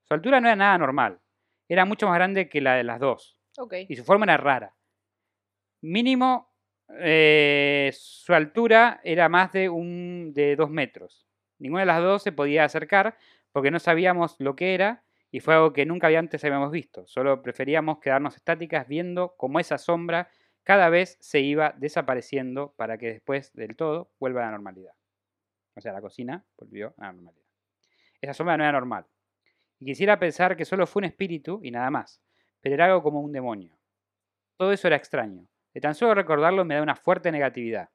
Su 0.06 0.16
altura 0.16 0.42
no 0.42 0.48
era 0.48 0.56
nada 0.56 0.80
normal. 0.80 1.20
Era 1.70 1.86
mucho 1.86 2.08
más 2.08 2.16
grande 2.16 2.50
que 2.50 2.60
la 2.60 2.74
de 2.74 2.84
las 2.84 3.00
dos. 3.00 3.38
Ok. 3.60 3.76
Y 3.88 3.96
su 3.96 4.04
forma 4.04 4.24
era 4.26 4.38
rara. 4.38 4.76
Mínimo, 5.82 6.56
eh, 6.90 7.92
su 7.94 8.34
altura 8.34 9.00
era 9.04 9.30
más 9.30 9.52
de, 9.52 9.70
un, 9.70 10.32
de 10.34 10.56
dos 10.56 10.70
metros. 10.70 11.28
Ninguna 11.60 11.82
de 11.82 11.88
las 11.88 12.02
dos 12.02 12.24
se 12.24 12.32
podía 12.32 12.64
acercar 12.64 13.18
porque 13.52 13.72
no 13.72 13.80
sabíamos 13.80 14.36
lo 14.40 14.56
que 14.56 14.74
era 14.74 15.04
y 15.32 15.40
fue 15.40 15.56
algo 15.56 15.74
que 15.74 15.86
nunca 15.86 16.08
antes 16.08 16.44
habíamos 16.44 16.72
visto. 16.72 17.06
Solo 17.08 17.42
preferíamos 17.42 18.00
quedarnos 18.00 18.36
estáticas 18.36 18.88
viendo 18.88 19.36
cómo 19.38 19.60
esa 19.60 19.78
sombra 19.78 20.30
cada 20.64 20.90
vez 20.90 21.18
se 21.22 21.40
iba 21.40 21.74
desapareciendo 21.78 22.74
para 22.76 22.98
que 22.98 23.08
después 23.08 23.54
del 23.54 23.76
todo 23.76 24.12
vuelva 24.20 24.42
a 24.42 24.46
la 24.46 24.52
normalidad. 24.52 24.94
O 25.76 25.82
sea, 25.82 25.94
la 25.94 26.02
cocina 26.02 26.46
volvió 26.58 26.94
a 26.98 27.06
la 27.06 27.14
normalidad. 27.14 27.46
Esa 28.22 28.34
sombra 28.34 28.58
no 28.58 28.64
era 28.64 28.74
normal. 28.74 29.06
Y 29.80 29.86
quisiera 29.86 30.20
pensar 30.20 30.58
que 30.58 30.66
solo 30.66 30.88
fue 30.88 31.02
un 31.02 31.06
espíritu 31.06 31.60
y 31.64 31.72
nada 31.72 31.92
más, 31.92 32.22
pero 32.62 32.76
era 32.76 32.86
algo 32.86 33.04
como 33.04 33.22
un 33.22 33.32
demonio. 33.32 33.78
Todo 34.58 34.72
eso 34.72 34.88
era 34.88 34.96
extraño. 34.96 35.48
De 35.78 35.82
tan 35.82 35.94
solo 35.94 36.16
recordarlo 36.16 36.66
me 36.66 36.74
da 36.74 36.82
una 36.82 36.96
fuerte 36.96 37.32
negatividad. 37.32 37.88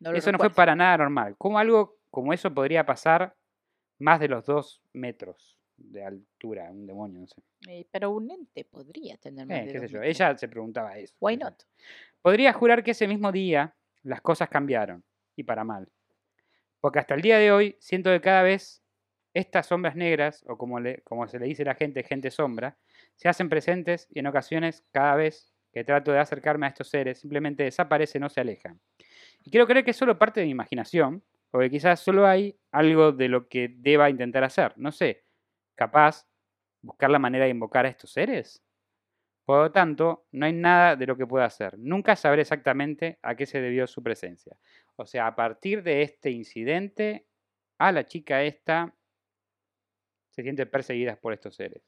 No 0.00 0.10
Eso 0.10 0.32
no 0.32 0.38
fue 0.38 0.50
para 0.50 0.74
nada 0.74 0.96
normal. 0.96 1.36
¿Cómo 1.38 1.56
algo 1.56 1.96
como 2.10 2.32
eso 2.32 2.52
podría 2.52 2.84
pasar 2.84 3.36
más 4.00 4.18
de 4.18 4.26
los 4.26 4.44
dos 4.44 4.82
metros 4.94 5.56
de 5.76 6.02
altura? 6.04 6.68
Un 6.72 6.88
demonio, 6.88 7.20
no 7.20 7.28
sé. 7.28 7.40
Eh, 7.68 7.86
pero 7.92 8.10
un 8.10 8.28
ente 8.32 8.64
podría 8.64 9.16
tener 9.16 9.46
más 9.46 9.58
Eh, 9.58 9.60
de 9.60 9.66
qué 9.68 9.78
sé 9.78 9.82
dos 9.84 9.90
yo. 9.92 9.98
metros. 10.00 10.16
Ella 10.16 10.36
se 10.38 10.48
preguntaba 10.48 10.98
eso. 10.98 11.14
Why 11.20 11.36
not? 11.36 11.62
Podría 12.20 12.52
jurar 12.52 12.82
que 12.82 12.90
ese 12.90 13.06
mismo 13.06 13.30
día 13.30 13.76
las 14.02 14.20
cosas 14.20 14.48
cambiaron, 14.48 15.04
y 15.36 15.44
para 15.44 15.62
mal. 15.62 15.88
Porque 16.80 16.98
hasta 16.98 17.14
el 17.14 17.22
día 17.22 17.38
de 17.38 17.52
hoy 17.52 17.76
siento 17.78 18.10
que 18.10 18.20
cada 18.20 18.42
vez 18.42 18.82
estas 19.34 19.66
sombras 19.66 19.94
negras, 19.94 20.44
o 20.48 20.58
como, 20.58 20.80
le- 20.80 21.00
como 21.02 21.28
se 21.28 21.38
le 21.38 21.46
dice 21.46 21.62
a 21.62 21.66
la 21.66 21.74
gente, 21.76 22.02
gente 22.02 22.32
sombra, 22.32 22.76
se 23.14 23.28
hacen 23.28 23.48
presentes 23.48 24.08
y 24.10 24.18
en 24.18 24.26
ocasiones, 24.26 24.84
cada 24.90 25.14
vez 25.14 25.54
trato 25.84 26.12
de 26.12 26.18
acercarme 26.18 26.66
a 26.66 26.70
estos 26.70 26.88
seres, 26.88 27.18
simplemente 27.18 27.62
desaparecen 27.64 28.22
o 28.24 28.28
se 28.28 28.40
alejan. 28.40 28.80
Y 29.44 29.50
quiero 29.50 29.66
creer 29.66 29.84
que 29.84 29.92
es 29.92 29.96
solo 29.96 30.18
parte 30.18 30.40
de 30.40 30.46
mi 30.46 30.52
imaginación, 30.52 31.22
o 31.50 31.58
que 31.58 31.70
quizás 31.70 32.00
solo 32.00 32.26
hay 32.26 32.58
algo 32.72 33.12
de 33.12 33.28
lo 33.28 33.48
que 33.48 33.74
deba 33.78 34.10
intentar 34.10 34.44
hacer. 34.44 34.72
No 34.76 34.92
sé, 34.92 35.24
capaz 35.74 36.26
buscar 36.82 37.10
la 37.10 37.18
manera 37.18 37.44
de 37.44 37.50
invocar 37.50 37.86
a 37.86 37.88
estos 37.88 38.12
seres. 38.12 38.62
Por 39.44 39.62
lo 39.62 39.72
tanto, 39.72 40.26
no 40.32 40.44
hay 40.44 40.52
nada 40.52 40.94
de 40.94 41.06
lo 41.06 41.16
que 41.16 41.26
pueda 41.26 41.46
hacer. 41.46 41.78
Nunca 41.78 42.16
sabré 42.16 42.42
exactamente 42.42 43.18
a 43.22 43.34
qué 43.34 43.46
se 43.46 43.62
debió 43.62 43.86
su 43.86 44.02
presencia. 44.02 44.58
O 44.96 45.06
sea, 45.06 45.26
a 45.26 45.34
partir 45.34 45.82
de 45.82 46.02
este 46.02 46.30
incidente, 46.30 47.26
a 47.78 47.90
la 47.92 48.04
chica 48.04 48.42
esta 48.42 48.94
se 50.28 50.42
siente 50.42 50.66
perseguida 50.66 51.16
por 51.16 51.32
estos 51.32 51.54
seres. 51.54 51.82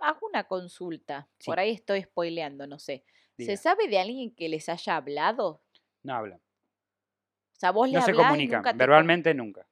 Hago 0.00 0.26
una 0.26 0.44
consulta. 0.44 1.28
Sí. 1.38 1.46
Por 1.46 1.58
ahí 1.58 1.70
estoy 1.72 2.02
spoileando, 2.02 2.66
no 2.66 2.78
sé. 2.78 3.04
Diga, 3.36 3.52
¿Se 3.52 3.56
sabe 3.56 3.88
de 3.88 3.98
alguien 3.98 4.34
que 4.34 4.48
les 4.48 4.68
haya 4.68 4.96
hablado? 4.96 5.62
no 6.02 6.14
hablan. 6.14 6.38
O 6.38 7.58
sea, 7.60 7.72
vos 7.72 7.88
le 7.90 7.98
No 7.98 8.04
se 8.04 8.14
comunican. 8.14 8.58
nunca 8.60 8.70
te 8.70 8.74
com- 8.74 8.78
Verbalmente 8.78 9.34
nunca. 9.34 9.66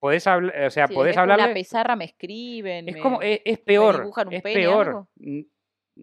Podés 0.00 0.26
hablar, 0.26 0.64
o 0.64 0.70
sea, 0.70 0.88
Si 0.88 0.94
podés 0.94 1.14
dejo 1.14 1.24
una 1.24 1.54
pizarra 1.54 1.94
me 1.94 2.06
escriben. 2.06 2.88
Es 2.88 2.94
me- 2.96 3.00
como, 3.00 3.22
es, 3.22 3.40
es 3.44 3.58
peor. 3.60 4.04
un 4.26 4.32
Es 4.32 4.42
peor. 4.42 4.88
algo? 4.88 5.08
Mm, 5.16 5.40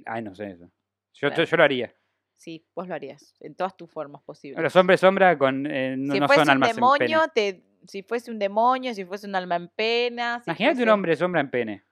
Ay, 0.06 0.22
no 0.22 0.34
sé 0.36 0.52
eso. 0.52 0.72
Yo, 1.14 1.28
Claro. 1.30 1.44
yo 1.44 1.58
lo 1.58 1.64
haría. 1.64 1.94
Sí, 2.38 2.66
vos 2.74 2.88
lo 2.88 2.96
harías. 2.96 3.36
En 3.42 3.56
todas 3.56 3.76
tus 3.76 3.92
formas 3.92 4.22
posibles. 4.24 4.62
Los 4.64 4.74
hombres 4.78 5.02
sombra 5.02 5.38
con, 5.38 5.66
eh, 5.66 5.96
no, 5.98 6.14
si 6.14 6.20
no 6.22 6.28
son 6.30 6.42
un 6.44 6.50
almas 6.52 6.70
en 6.70 6.76
pene. 6.76 6.86
demonio, 7.08 7.22
te, 7.36 7.64
si 7.88 8.04
fuese 8.04 8.32
un 8.32 8.40
demonio, 8.40 8.94
si 8.94 9.04
fuese 9.04 9.28
un 9.28 9.36
alma 9.36 9.58
en 9.58 9.68
pena. 9.68 10.40
si 10.46 10.50
Imagínate 10.50 10.84
un 10.84 10.90
hombre 10.90 11.16
sombra 11.18 11.42
en 11.42 11.50
pene. 11.50 11.84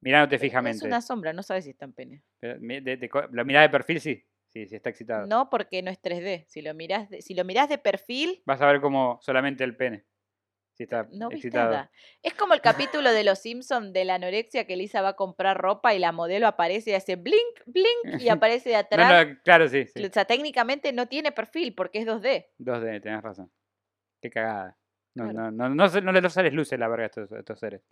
Mirándote 0.00 0.36
Es 0.36 0.40
fijamente. 0.40 0.86
una 0.86 1.00
sombra, 1.02 1.32
no 1.32 1.42
sabes 1.42 1.64
si 1.64 1.70
está 1.70 1.84
en 1.84 1.92
pene. 1.92 2.22
Pero 2.38 2.58
de- 2.60 2.80
de 2.96 3.10
la 3.32 3.44
mirada 3.44 3.66
de 3.66 3.70
perfil 3.70 4.00
sí. 4.00 4.24
Sí, 4.48 4.66
sí 4.66 4.76
está 4.76 4.88
excitado. 4.90 5.26
No, 5.26 5.50
porque 5.50 5.82
no 5.82 5.90
es 5.90 6.00
3D. 6.00 6.46
Si 6.48 6.62
lo 6.62 6.72
mirás 6.72 7.10
de, 7.10 7.20
si 7.20 7.34
lo 7.34 7.44
mirás 7.44 7.68
de 7.68 7.76
perfil, 7.78 8.42
Vas 8.46 8.60
a 8.62 8.66
ver 8.66 8.80
como 8.80 9.18
solamente 9.20 9.62
el 9.64 9.76
pene. 9.76 10.06
Si 10.72 10.84
está 10.84 11.06
no 11.10 11.30
excitado. 11.32 11.70
nada. 11.72 11.90
Es 12.22 12.34
como 12.34 12.54
el 12.54 12.60
capítulo 12.60 13.12
de 13.12 13.24
Los 13.24 13.40
Simpsons 13.40 13.92
de 13.92 14.04
la 14.04 14.14
anorexia 14.14 14.64
que 14.64 14.76
Lisa 14.76 15.02
va 15.02 15.10
a 15.10 15.16
comprar 15.16 15.58
ropa 15.58 15.92
y 15.92 15.98
la 15.98 16.12
modelo 16.12 16.46
aparece 16.46 16.90
y 16.90 16.94
hace 16.94 17.16
blink, 17.16 17.60
blink 17.66 18.20
y 18.20 18.28
aparece 18.30 18.68
de 18.70 18.74
No, 18.76 18.80
atrás. 18.80 19.26
no, 19.26 19.38
claro, 19.42 19.68
sí, 19.68 19.86
sí. 19.86 20.04
O 20.04 20.10
sea, 20.12 20.24
técnicamente 20.24 20.92
no 20.92 21.06
tiene 21.08 21.32
perfil 21.32 21.74
porque 21.74 21.98
es 21.98 22.06
2D. 22.06 22.46
2D, 22.58 23.00
tenés 23.02 23.22
razón. 23.22 23.50
Qué 24.22 24.30
cagada. 24.30 24.78
No, 25.14 25.24
Claro. 25.24 25.50
no, 25.50 25.68
no, 25.74 25.88
no, 25.88 26.00
no 26.00 26.12
le 26.12 26.30
sales 26.30 26.52
luces 26.54 26.78
la 26.78 26.86
verga 26.88 27.04
a 27.04 27.06
estos, 27.06 27.32
a 27.32 27.38
estos 27.40 27.58
seres. 27.58 27.82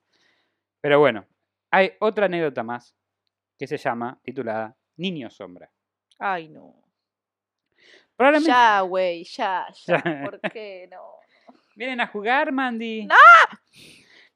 Pero 0.80 1.00
bueno, 1.00 1.26
hay 1.70 1.92
otra 2.00 2.26
anécdota 2.26 2.62
más 2.62 2.94
que 3.58 3.66
se 3.66 3.76
llama, 3.76 4.18
titulada 4.22 4.76
Niño 4.96 5.30
Sombra. 5.30 5.70
Ay, 6.18 6.48
no. 6.48 6.74
Probablemente 8.16 8.50
Ya, 8.50 8.80
güey, 8.80 9.24
ya, 9.24 9.66
ya. 9.86 10.02
¿Por 10.24 10.40
qué 10.52 10.88
no? 10.90 11.16
vienen 11.76 12.00
a 12.00 12.06
jugar, 12.06 12.50
Mandy. 12.52 13.06
¡No! 13.06 13.14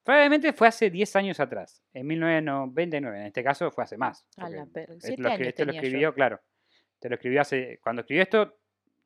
Probablemente 0.04 0.52
fue 0.52 0.68
hace 0.68 0.90
10 0.90 1.16
años 1.16 1.40
atrás, 1.40 1.82
en 1.92 2.06
1999. 2.06 3.18
En 3.18 3.26
este 3.26 3.42
caso 3.42 3.70
fue 3.70 3.84
hace 3.84 3.96
más. 3.96 4.26
A 4.36 4.48
la 4.48 4.66
verga, 4.66 4.94
esto 4.94 5.06
siete 5.06 5.64
lo, 5.64 5.72
yo. 5.72 5.80
escribió, 5.80 6.14
claro. 6.14 6.40
Te 6.98 7.08
lo 7.08 7.14
escribió 7.14 7.40
hace. 7.40 7.78
Cuando 7.82 8.00
escribió 8.00 8.22
esto, 8.22 8.58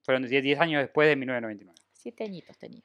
fueron 0.03 0.27
10 0.27 0.43
10 0.43 0.61
años 0.61 0.83
después 0.83 1.09
de 1.09 1.17
1999. 1.17 1.81
Siete 1.93 2.25
añitos 2.25 2.59
tenía. 2.59 2.83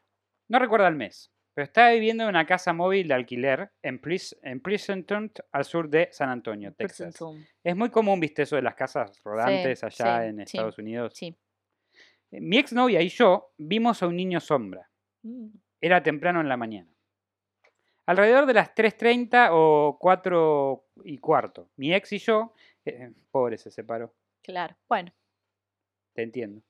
No 0.48 0.60
recuerdo 0.60 0.88
el 0.88 0.96
mes, 0.96 1.32
pero 1.54 1.66
estaba 1.66 1.92
viviendo 1.92 2.24
en 2.24 2.30
una 2.30 2.46
casa 2.46 2.74
móvil 2.74 3.08
de 3.08 3.14
alquiler 3.14 3.72
en, 3.82 4.00
Pleasanton, 4.00 5.32
al 5.52 5.66
sur 5.66 5.90
de 5.90 6.10
San 6.12 6.30
Antonio, 6.30 6.74
Texas. 6.74 7.20
Es 7.64 7.76
muy 7.76 7.90
común, 7.90 8.20
viste, 8.20 8.44
eso 8.44 8.56
de 8.56 8.62
las 8.62 8.76
casas 8.76 9.22
rodantes 9.24 9.84
allá 9.84 10.22
sí, 10.22 10.28
en 10.30 10.40
Estados 10.40 10.78
Unidos. 10.78 11.14
Sí. 11.16 11.36
Eh, 12.32 12.42
Mi 12.42 12.58
exnovia 12.58 13.02
y 13.02 13.10
yo 13.10 13.54
vimos 13.58 14.02
a 14.04 14.08
un 14.08 14.16
niño 14.16 14.40
sombra. 14.40 14.90
Mm. 15.24 15.48
Era 15.82 16.04
temprano 16.04 16.42
en 16.42 16.50
la 16.50 16.58
mañana. 16.58 16.90
Alrededor 18.06 18.46
de 18.46 18.54
las 18.54 18.74
3.30 18.74 19.50
o 19.52 19.98
4 20.00 20.86
y 21.04 21.18
cuarto. 21.20 21.70
Mi 21.76 21.94
ex 21.94 22.12
y 22.14 22.18
yo, 22.18 22.54
eh, 22.86 23.12
pobre 23.32 23.58
se 23.58 23.70
separó, 23.70 24.14
Claro. 24.42 24.76
Bueno, 24.88 25.12
te 26.14 26.24
entiendo. 26.24 26.64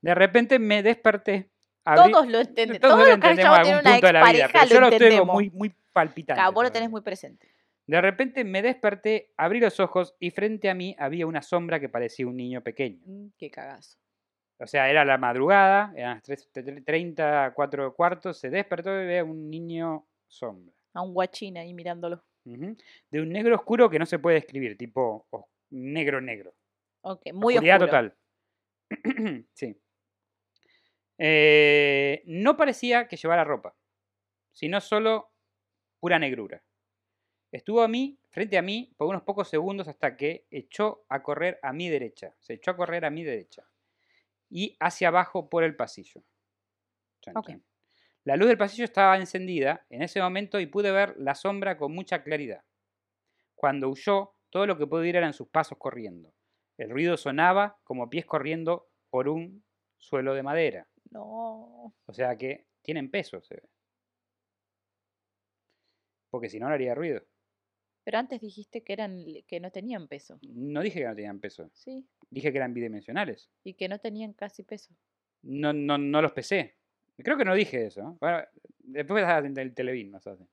De 0.00 0.14
repente 0.14 0.58
me 0.58 0.82
desperté. 0.82 1.50
Abrí- 1.84 2.12
todos 2.12 2.28
lo 2.28 2.38
entienden. 2.40 2.80
todos 2.80 2.94
Todo 2.94 3.04
lo 3.06 3.14
lo 3.14 3.20
que 3.20 3.26
ha 3.26 3.30
entendemos 3.30 3.56
en 3.58 3.62
tiene 3.62 3.76
algún 3.78 3.80
una 3.80 3.90
punto 3.92 4.06
de 4.06 4.12
la 4.12 4.20
vida, 4.20 4.44
expareja 4.44 4.52
pero 4.52 4.74
yo 4.74 4.74
lo 4.74 4.80
lo 4.80 4.90
tengo 4.90 5.04
entendemos. 5.04 5.34
muy, 5.34 5.50
muy 5.50 5.74
palpitante. 5.92 6.38
Claro, 6.40 6.52
vos 6.52 6.64
lo 6.64 6.72
tenés 6.72 6.90
muy 6.90 7.00
presente. 7.00 7.48
De 7.86 8.00
repente 8.00 8.44
me 8.44 8.62
desperté, 8.62 9.32
abrí 9.36 9.58
los 9.58 9.80
ojos 9.80 10.14
y 10.20 10.30
frente 10.30 10.70
a 10.70 10.74
mí 10.74 10.94
había 10.98 11.26
una 11.26 11.42
sombra 11.42 11.80
que 11.80 11.88
parecía 11.88 12.26
un 12.26 12.36
niño 12.36 12.60
pequeño. 12.62 13.00
Mm, 13.04 13.26
qué 13.36 13.50
cagazo. 13.50 13.98
O 14.58 14.66
sea, 14.66 14.88
era 14.90 15.04
la 15.04 15.16
madrugada, 15.18 15.92
eran 15.96 16.20
las 16.26 16.48
3.30, 16.52 17.52
4 17.54 17.94
cuartos, 17.94 18.38
se 18.38 18.50
despertó 18.50 18.90
y 19.00 19.06
ve 19.06 19.18
a 19.20 19.24
un 19.24 19.50
niño 19.50 20.06
sombra. 20.28 20.74
A 20.94 21.02
un 21.02 21.14
guachín 21.14 21.56
ahí 21.58 21.72
mirándolo. 21.74 22.22
De 22.44 23.20
un 23.20 23.28
negro 23.30 23.54
oscuro 23.56 23.88
que 23.90 23.98
no 23.98 24.06
se 24.06 24.18
puede 24.18 24.36
describir, 24.36 24.76
tipo 24.76 25.26
negro 25.70 26.20
negro. 26.20 26.52
Ok, 27.02 27.32
muy 27.32 27.54
Oscuridad 27.54 27.82
oscuro. 27.82 28.12
total. 28.90 29.44
sí. 29.54 29.76
Eh, 31.22 32.22
no 32.24 32.56
parecía 32.56 33.06
que 33.06 33.18
llevara 33.18 33.44
ropa, 33.44 33.76
sino 34.52 34.80
solo 34.80 35.30
pura 36.00 36.18
negrura. 36.18 36.64
Estuvo 37.52 37.82
a 37.82 37.88
mí, 37.88 38.18
frente 38.30 38.56
a 38.56 38.62
mí, 38.62 38.94
por 38.96 39.08
unos 39.08 39.22
pocos 39.22 39.48
segundos 39.48 39.86
hasta 39.86 40.16
que 40.16 40.46
echó 40.50 41.04
a 41.10 41.22
correr 41.22 41.58
a 41.62 41.74
mi 41.74 41.90
derecha. 41.90 42.34
Se 42.38 42.54
echó 42.54 42.70
a 42.70 42.76
correr 42.76 43.04
a 43.04 43.10
mi 43.10 43.22
derecha. 43.22 43.68
Y 44.48 44.76
hacia 44.80 45.08
abajo 45.08 45.50
por 45.50 45.62
el 45.62 45.76
pasillo. 45.76 46.24
Chan, 47.20 47.36
Ok. 47.36 47.48
chan. 47.48 47.64
La 48.24 48.36
luz 48.36 48.48
del 48.48 48.58
pasillo 48.58 48.84
estaba 48.84 49.16
encendida 49.16 49.86
en 49.90 50.02
ese 50.02 50.22
momento 50.22 50.58
y 50.58 50.66
pude 50.66 50.90
ver 50.90 51.14
la 51.18 51.34
sombra 51.34 51.76
con 51.76 51.92
mucha 51.92 52.22
claridad. 52.22 52.64
Cuando 53.54 53.90
huyó, 53.90 54.34
todo 54.50 54.66
lo 54.66 54.78
que 54.78 54.86
pude 54.86 55.02
oír 55.02 55.16
eran 55.16 55.34
sus 55.34 55.48
pasos 55.48 55.76
corriendo. 55.78 56.32
El 56.78 56.90
ruido 56.90 57.16
sonaba 57.18 57.78
como 57.84 58.08
pies 58.08 58.24
corriendo 58.26 58.88
por 59.10 59.28
un 59.28 59.64
suelo 59.98 60.34
de 60.34 60.42
madera. 60.42 60.89
No. 61.10 61.94
O 62.06 62.12
sea 62.12 62.36
que 62.36 62.66
tienen 62.82 63.10
peso, 63.10 63.42
se 63.42 63.54
ve. 63.54 63.68
Porque 66.30 66.48
si 66.48 66.60
no, 66.60 66.68
no 66.68 66.74
haría 66.74 66.94
ruido. 66.94 67.22
Pero 68.04 68.18
antes 68.18 68.40
dijiste 68.40 68.82
que 68.82 68.92
eran 68.92 69.24
que 69.46 69.60
no 69.60 69.70
tenían 69.70 70.08
peso. 70.08 70.38
No 70.42 70.80
dije 70.80 71.00
que 71.00 71.06
no 71.06 71.14
tenían 71.14 71.40
peso. 71.40 71.70
Sí. 71.74 72.08
Dije 72.30 72.50
que 72.50 72.58
eran 72.58 72.72
bidimensionales. 72.72 73.50
Y 73.64 73.74
que 73.74 73.88
no 73.88 73.98
tenían 73.98 74.32
casi 74.32 74.62
peso. 74.62 74.94
No, 75.42 75.72
no, 75.72 75.98
no 75.98 76.22
los 76.22 76.32
pesé. 76.32 76.76
Creo 77.18 77.36
que 77.36 77.44
no 77.44 77.54
dije 77.54 77.86
eso. 77.86 78.02
¿no? 78.02 78.16
Bueno, 78.20 78.42
después 78.78 79.24
en 79.24 79.58
el 79.58 79.74
televín 79.74 80.10
nos 80.10 80.26
hacen. 80.26 80.48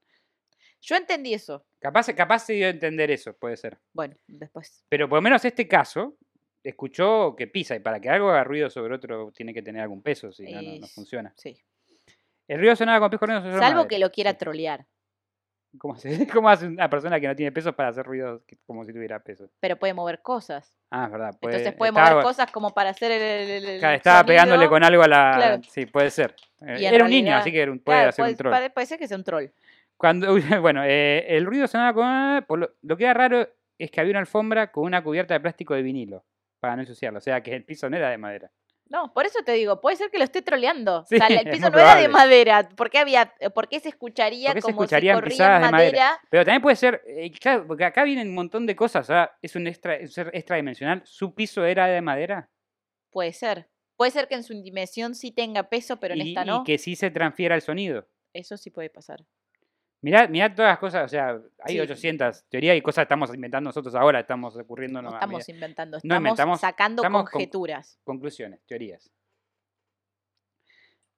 Yo 0.82 0.96
entendí 0.96 1.34
eso. 1.34 1.66
Capaz, 1.80 2.14
capaz 2.14 2.40
se 2.40 2.54
dio 2.54 2.68
a 2.68 2.70
entender 2.70 3.10
eso, 3.12 3.36
puede 3.36 3.58
ser. 3.58 3.80
Bueno, 3.94 4.16
después. 4.28 4.86
Pero 4.90 5.10
por 5.10 5.18
lo 5.18 5.22
menos 5.22 5.44
este 5.46 5.68
caso, 5.68 6.18
escuchó 6.64 7.36
que 7.36 7.48
pisa. 7.48 7.76
Y 7.76 7.80
para 7.80 8.00
que 8.00 8.10
algo 8.10 8.30
haga 8.30 8.44
ruido 8.44 8.70
sobre 8.70 8.94
otro, 8.96 9.32
tiene 9.32 9.54
que 9.54 9.62
tener 9.62 9.82
algún 9.82 10.02
peso. 10.02 10.32
Si 10.32 10.44
no, 10.52 10.62
no, 10.62 10.88
funciona. 10.88 11.34
Sí. 11.38 11.58
El 12.48 12.60
ruido 12.60 12.76
sonaba 12.76 13.00
con 13.00 13.10
pies 13.10 13.20
corriendo 13.20 13.58
Salvo 13.60 13.88
que 13.88 14.00
lo 14.00 14.12
quiera 14.12 14.32
Sí. 14.32 14.38
trolear. 14.38 14.86
¿Cómo, 15.78 15.96
hace, 15.96 16.10
¿Cómo 16.42 16.50
hace 16.50 16.66
una 16.66 16.90
persona 16.90 17.20
que 17.20 17.28
no 17.28 17.36
tiene 17.36 17.52
pesos 17.52 17.76
para 17.76 17.90
hacer 17.90 18.06
ruidos 18.06 18.42
como 18.66 18.86
si 18.86 18.94
tuviera 18.94 19.20
pesos? 19.20 19.50
Pero 19.60 19.76
puede 19.78 19.94
mover 19.94 20.22
cosas. 20.22 20.74
Ah, 20.90 21.06
es 21.06 21.12
verdad. 21.12 21.38
puede- 21.40 21.58
Entonces 21.58 21.78
puede 21.78 21.90
estaba- 21.90 22.12
mover 22.12 22.24
cosas 22.24 22.52
como 22.52 22.74
para 22.74 22.92
hacer 22.92 23.12
el. 23.12 23.22
el- 23.22 23.66
el 23.66 23.80
claro, 23.80 23.96
estaba 23.98 24.24
pegándole 24.24 24.68
con 24.70 24.84
algo 24.84 25.04
a 25.04 25.08
la. 25.08 25.34
Claro. 25.36 25.62
Sí, 25.70 25.86
puede 25.86 26.10
ser. 26.10 26.36
Eh, 26.62 26.78
Era 26.88 27.04
un 27.04 27.10
niño, 27.10 27.36
así 27.36 27.52
que 27.52 27.62
era 27.62 27.72
un- 27.72 27.80
puede 27.80 27.98
Claro, 27.98 28.10
hacer 28.10 28.24
puede, 28.24 28.32
un 28.32 28.38
troll. 28.38 28.72
puede 28.74 28.86
ser 28.88 28.98
que 28.98 29.08
sea 29.08 29.18
un 29.18 29.24
troll. 29.26 29.46
Cuando, 29.98 30.28
bueno, 30.64 30.84
eh, 30.86 31.26
el 31.36 31.46
ruido 31.46 31.68
sonaba 31.68 31.94
con. 32.48 32.60
lo, 32.62 32.72
lo 32.82 32.98
que 32.98 33.04
era 33.04 33.14
raro 33.14 33.48
es 33.78 33.92
que 33.92 34.00
había 34.00 34.12
una 34.12 34.20
alfombra 34.22 34.72
con 34.72 34.86
una 34.86 35.04
cubierta 35.04 35.34
de 35.34 35.42
plástico 35.42 35.74
de 35.76 35.82
vinilo 35.82 36.24
para 36.68 36.76
no 36.76 36.82
ensuciarlo. 36.82 37.20
O 37.20 37.22
sea 37.22 37.42
que 37.42 37.56
el 37.56 37.64
piso 37.64 37.90
no 37.90 37.96
era 37.96 38.10
de 38.10 38.18
madera. 38.18 38.52
No, 38.90 39.14
por 39.14 39.26
eso 39.26 39.40
te 39.46 39.54
digo, 39.54 39.82
puede 39.82 39.96
ser 39.96 40.10
que 40.10 40.18
lo 40.18 40.24
esté 40.26 40.42
troleando. 40.42 41.06
Sí, 41.06 41.16
o 41.16 41.18
sea, 41.18 41.28
el 41.28 41.50
piso 41.52 41.70
no 41.70 41.80
era 41.80 41.96
de 41.96 42.10
madera. 42.10 42.68
¿Por 42.70 42.90
qué, 42.90 43.00
había, 43.00 43.34
por 43.54 43.70
qué 43.70 43.80
se 43.80 43.90
escucharía 43.90 44.50
¿Por 44.50 44.56
qué 44.56 44.62
se 44.62 44.66
como 44.68 44.84
escucharían 44.84 45.18
si 45.18 45.22
corría 45.22 45.48
madera? 45.48 45.72
madera? 45.72 46.22
Pero 46.30 46.46
también 46.46 46.62
puede 46.62 46.76
ser, 46.76 47.02
eh, 47.08 47.32
claro, 47.32 47.66
porque 47.68 47.86
acá 47.86 48.04
vienen 48.04 48.30
un 48.30 48.36
montón 48.36 48.66
de 48.66 48.76
cosas. 48.76 49.10
¿ah? 49.10 49.32
Es 49.42 49.56
un 49.56 49.68
extra, 49.68 49.96
es 49.96 50.18
extradimensional. 50.18 51.02
¿Su 51.06 51.34
piso 51.34 51.66
era 51.66 51.88
de 51.88 52.02
madera? 52.02 52.50
Puede 53.10 53.32
ser. 53.32 53.70
Puede 53.96 54.12
ser 54.12 54.28
que 54.28 54.36
en 54.36 54.44
su 54.44 54.54
dimensión 54.62 55.16
sí 55.16 55.32
tenga 55.32 55.70
peso, 55.70 56.00
pero 56.00 56.14
en 56.14 56.22
y, 56.22 56.30
esta 56.30 56.44
y 56.44 56.48
no. 56.48 56.64
que 56.64 56.78
sí 56.78 56.96
se 56.96 57.12
transfiera 57.12 57.56
el 57.56 57.62
sonido. 57.62 58.08
Eso 58.34 58.58
sí 58.58 58.72
puede 58.72 58.90
pasar. 58.90 59.26
Mirá, 60.02 60.28
mirá 60.28 60.54
todas 60.54 60.70
las 60.72 60.80
cosas, 60.80 61.06
o 61.06 61.08
sea, 61.08 61.40
hay 61.64 61.74
Sí. 61.76 61.80
800 61.80 62.46
teorías 62.50 62.78
y 62.78 62.82
cosas 62.82 63.02
que 63.02 63.06
estamos 63.06 63.34
inventando 63.34 63.70
nosotros 63.70 63.96
ahora, 63.96 64.20
estamos 64.20 64.56
ocurriendo 64.56 65.02
No 65.02 65.10
a 65.10 65.14
estamos 65.14 65.50
inventando, 65.50 65.96
No 65.96 65.98
estamos 65.98 66.18
inventamos, 66.20 66.60
sacando 66.62 67.02
estamos 67.02 67.24
con- 67.24 67.32
conjeturas. 67.32 68.00
conclusiones, 68.04 68.60
teorías. 68.68 69.10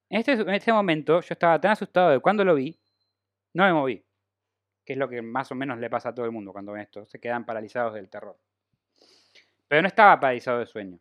En 0.09 0.19
este, 0.19 0.32
en 0.34 0.49
este 0.49 0.73
momento 0.73 1.21
yo 1.21 1.27
estaba 1.34 1.59
tan 1.59 1.71
asustado 1.71 2.11
de 2.11 2.19
cuando 2.19 2.43
lo 2.43 2.55
vi, 2.55 2.80
no 3.53 3.65
me 3.65 3.73
moví. 3.73 4.03
Que 4.86 4.93
es 4.93 4.99
lo 4.99 5.07
que 5.07 5.21
más 5.21 5.51
o 5.51 5.55
menos 5.55 5.77
le 5.77 5.89
pasa 5.89 6.09
a 6.09 6.15
todo 6.15 6.25
el 6.25 6.32
mundo 6.32 6.51
cuando 6.51 6.71
ven 6.71 6.82
esto. 6.82 7.05
Se 7.05 7.19
quedan 7.19 7.45
paralizados 7.45 7.93
del 7.93 8.09
terror. 8.09 8.38
Pero 9.67 9.82
no 9.84 9.88
estaba 9.88 10.19
paralizado 10.19 10.59
de 10.59 10.65
sueño. 10.65 10.97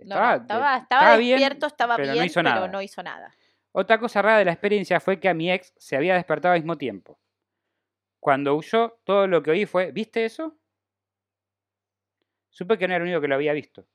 No, 0.00 0.04
Estaba, 0.14 0.36
no, 0.36 0.42
estaba, 0.42 0.76
estaba 0.78 1.16
bien, 1.16 1.38
despierto, 1.38 1.66
estaba 1.66 1.96
pero 1.96 2.12
bien, 2.12 2.18
no 2.18 2.24
hizo 2.26 2.40
pero 2.40 2.54
nada. 2.54 2.68
no 2.68 2.82
hizo 2.82 3.02
nada. 3.02 3.34
Otra 3.72 3.98
cosa 4.00 4.20
rara 4.20 4.38
de 4.38 4.44
la 4.46 4.52
experiencia 4.52 4.98
fue 5.00 5.20
que 5.20 5.28
a 5.28 5.34
mi 5.34 5.50
ex 5.50 5.72
se 5.78 5.96
había 5.96 6.14
despertado 6.16 6.52
al 6.54 6.60
mismo 6.60 6.76
tiempo. 6.76 7.18
Cuando 8.20 8.54
huyó, 8.56 9.00
todo 9.04 9.26
lo 9.26 9.42
que 9.42 9.50
oí 9.50 9.66
fue, 9.66 9.92
¿viste 9.92 10.24
eso? 10.24 10.56
Supe 12.50 12.78
que 12.78 12.86
no 12.86 12.94
era 12.94 13.02
el 13.04 13.08
único 13.08 13.20
que 13.20 13.28
lo 13.28 13.34
había 13.34 13.52
visto. 13.52 13.86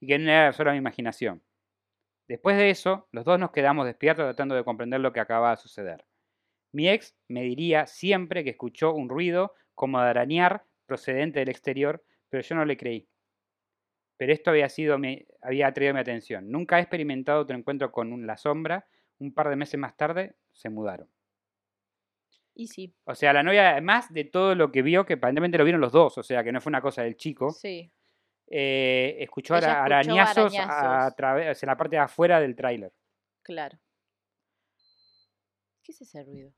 Y 0.00 0.06
que 0.08 0.18
no 0.18 0.30
era 0.30 0.52
solo 0.52 0.72
mi 0.72 0.78
imaginación. 0.78 1.42
Después 2.28 2.56
de 2.56 2.70
eso, 2.70 3.08
los 3.12 3.24
dos 3.24 3.38
nos 3.40 3.52
quedamos 3.52 3.86
despiertos 3.86 4.24
tratando 4.26 4.54
de 4.54 4.64
comprender 4.64 5.00
lo 5.00 5.12
que 5.12 5.20
acababa 5.20 5.52
de 5.52 5.58
suceder. 5.58 6.06
Mi 6.72 6.88
ex 6.90 7.16
me 7.28 7.42
diría 7.42 7.86
siempre 7.86 8.44
que 8.44 8.50
escuchó 8.50 8.94
un 8.94 9.08
ruido 9.10 9.54
como 9.74 10.00
de 10.02 10.08
arañar 10.10 10.64
procedente 10.86 11.40
del 11.40 11.50
exterior, 11.50 12.04
pero 12.30 12.42
yo 12.42 12.56
no 12.56 12.64
le 12.64 12.76
creí. 12.76 13.08
Pero 14.16 14.32
esto 14.32 14.50
había, 14.50 14.68
sido 14.68 14.98
mi- 14.98 15.24
había 15.40 15.68
atraído 15.68 15.94
mi 15.94 16.00
atención. 16.00 16.50
Nunca 16.50 16.78
he 16.78 16.82
experimentado 16.82 17.40
otro 17.42 17.56
encuentro 17.56 17.92
con 17.92 18.26
la 18.26 18.36
sombra. 18.36 18.86
Un 19.18 19.32
par 19.32 19.48
de 19.48 19.56
meses 19.56 19.78
más 19.78 19.96
tarde 19.96 20.34
se 20.52 20.68
mudaron. 20.68 21.08
Y 22.56 22.68
sí, 22.68 22.94
O 23.04 23.14
sea, 23.16 23.32
la 23.32 23.42
novia, 23.42 23.70
además 23.72 24.12
de 24.12 24.24
todo 24.24 24.54
lo 24.54 24.70
que 24.70 24.82
vio, 24.82 25.04
que 25.04 25.14
aparentemente 25.14 25.58
lo 25.58 25.64
vieron 25.64 25.80
los 25.80 25.92
dos, 25.92 26.16
o 26.18 26.22
sea, 26.22 26.44
que 26.44 26.52
no 26.52 26.60
fue 26.60 26.70
una 26.70 26.80
cosa 26.80 27.02
del 27.02 27.16
chico, 27.16 27.50
sí. 27.50 27.90
eh, 28.46 29.16
escuchó, 29.18 29.54
arañazos, 29.56 30.54
a 30.58 31.12
través, 31.16 31.62
en 31.62 31.66
la 31.68 31.76
parte 31.76 31.96
de 31.96 32.02
afuera 32.02 32.38
del 32.40 32.54
tráiler. 32.54 32.92
Claro. 33.42 33.78
¿Qué 35.82 35.92
es 35.92 36.00
ese 36.00 36.22
ruido? 36.24 36.52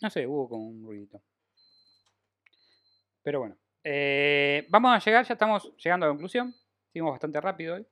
No 0.00 0.08
sé, 0.10 0.26
hubo 0.26 0.48
como 0.48 0.68
un 0.68 0.82
ruidito. 0.82 1.20
Pero 3.22 3.40
bueno. 3.40 3.56
eh, 3.84 4.66
vamos 4.70 4.92
a 4.94 4.98
llegar, 4.98 5.24
ya 5.26 5.34
estamos 5.34 5.74
llegando 5.76 6.06
a 6.06 6.08
la 6.08 6.12
conclusión. 6.12 6.54
Seguimos 6.92 7.12
bastante 7.12 7.40
rápido 7.40 7.74
hoy. 7.76 7.86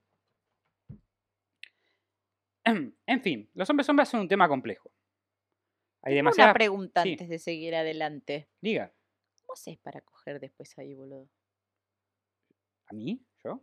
En 3.06 3.22
fin, 3.22 3.50
los 3.54 3.68
hombres 3.70 3.86
sombras 3.86 4.09
son 4.11 4.20
un 4.20 4.28
tema 4.28 4.48
complejo. 4.48 4.90
Hay 6.03 6.14
demasiadas... 6.14 6.51
una 6.51 6.55
pregunta 6.55 7.03
sí. 7.03 7.12
antes 7.12 7.28
de 7.28 7.38
seguir 7.38 7.74
adelante. 7.74 8.49
Diga, 8.61 8.92
¿Cómo 9.40 9.55
haces 9.55 9.78
para 9.78 10.01
coger 10.01 10.40
después 10.40 10.78
ahí, 10.78 10.94
boludo? 10.94 11.28
¿a 12.90 12.94
mí? 12.94 13.20
¿Yo? 13.44 13.61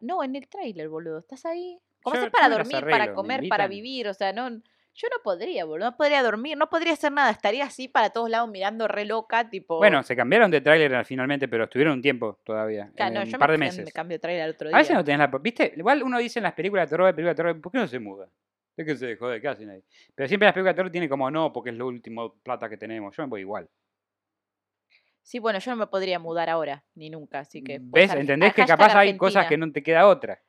No, 0.00 0.22
en 0.22 0.36
el 0.36 0.48
tráiler, 0.48 0.88
boludo. 0.88 1.18
¿Estás 1.18 1.44
ahí? 1.46 1.78
¿Cómo 2.02 2.16
haces 2.16 2.30
para 2.30 2.48
dormir, 2.48 2.80
para 2.80 3.04
arreglo, 3.04 3.14
comer, 3.14 3.48
para 3.48 3.66
vivir? 3.66 4.08
O 4.08 4.14
sea, 4.14 4.32
no... 4.32 4.50
Yo 4.92 5.08
no 5.08 5.22
podría, 5.22 5.64
boludo. 5.64 5.90
No 5.90 5.96
podría 5.96 6.22
dormir, 6.22 6.56
no 6.56 6.68
podría 6.68 6.92
hacer 6.92 7.12
nada. 7.12 7.30
Estaría 7.30 7.64
así 7.64 7.88
para 7.88 8.10
todos 8.10 8.28
lados 8.28 8.50
mirando 8.50 8.88
re 8.88 9.04
loca, 9.04 9.48
tipo... 9.48 9.78
Bueno, 9.78 10.02
se 10.02 10.16
cambiaron 10.16 10.50
de 10.50 10.60
tráiler 10.60 11.04
finalmente, 11.04 11.48
pero 11.48 11.64
estuvieron 11.64 11.94
un 11.94 12.02
tiempo 12.02 12.38
todavía. 12.44 12.90
Claro, 12.96 13.14
no, 13.14 13.20
un 13.20 13.26
yo 13.26 13.38
par 13.38 13.50
me, 13.50 13.54
de 13.54 13.58
meses. 13.58 13.84
me 13.84 13.92
cambio 13.92 14.16
de 14.16 14.18
tráiler 14.20 14.44
el 14.44 14.54
otro 14.54 14.68
día. 14.68 14.76
A 14.76 14.80
veces 14.80 14.94
no 14.94 15.04
tenés 15.04 15.20
la... 15.20 15.38
¿Viste? 15.38 15.72
Igual 15.76 16.02
uno 16.02 16.18
dice 16.18 16.38
en 16.38 16.44
las 16.44 16.54
películas 16.54 16.88
de 16.88 16.90
terror, 16.90 17.06
de 17.06 17.14
películas 17.14 17.36
de 17.36 17.42
terror, 17.42 17.60
¿por 17.60 17.72
qué 17.72 17.78
no 17.78 17.88
se 17.88 17.98
muda? 17.98 18.28
Es 18.76 18.86
que 18.86 18.96
se 18.96 19.16
jode 19.16 19.40
casi 19.42 19.66
nadie. 19.66 19.82
Pero 20.14 20.28
siempre 20.28 20.46
las 20.46 20.54
películas 20.54 20.74
de 20.74 20.76
terror 20.76 20.90
tienen 20.92 21.08
como 21.10 21.30
no, 21.30 21.52
porque 21.52 21.70
es 21.70 21.76
lo 21.76 21.86
último 21.86 22.34
plata 22.42 22.68
que 22.68 22.76
tenemos. 22.76 23.14
Yo 23.16 23.22
me 23.24 23.28
voy 23.28 23.40
igual. 23.42 23.68
Sí, 25.22 25.38
bueno, 25.38 25.58
yo 25.58 25.70
no 25.70 25.76
me 25.76 25.86
podría 25.86 26.18
mudar 26.18 26.48
ahora, 26.48 26.82
ni 26.94 27.10
nunca, 27.10 27.40
así 27.40 27.62
que... 27.62 27.78
pues, 27.80 28.08
¿Ves? 28.10 28.18
¿Entendés 28.20 28.54
que 28.54 28.64
capaz 28.64 28.94
hay 28.96 29.16
cosas 29.16 29.46
que 29.46 29.56
no 29.56 29.70
te 29.70 29.82
queda 29.82 30.06
otra? 30.06 30.40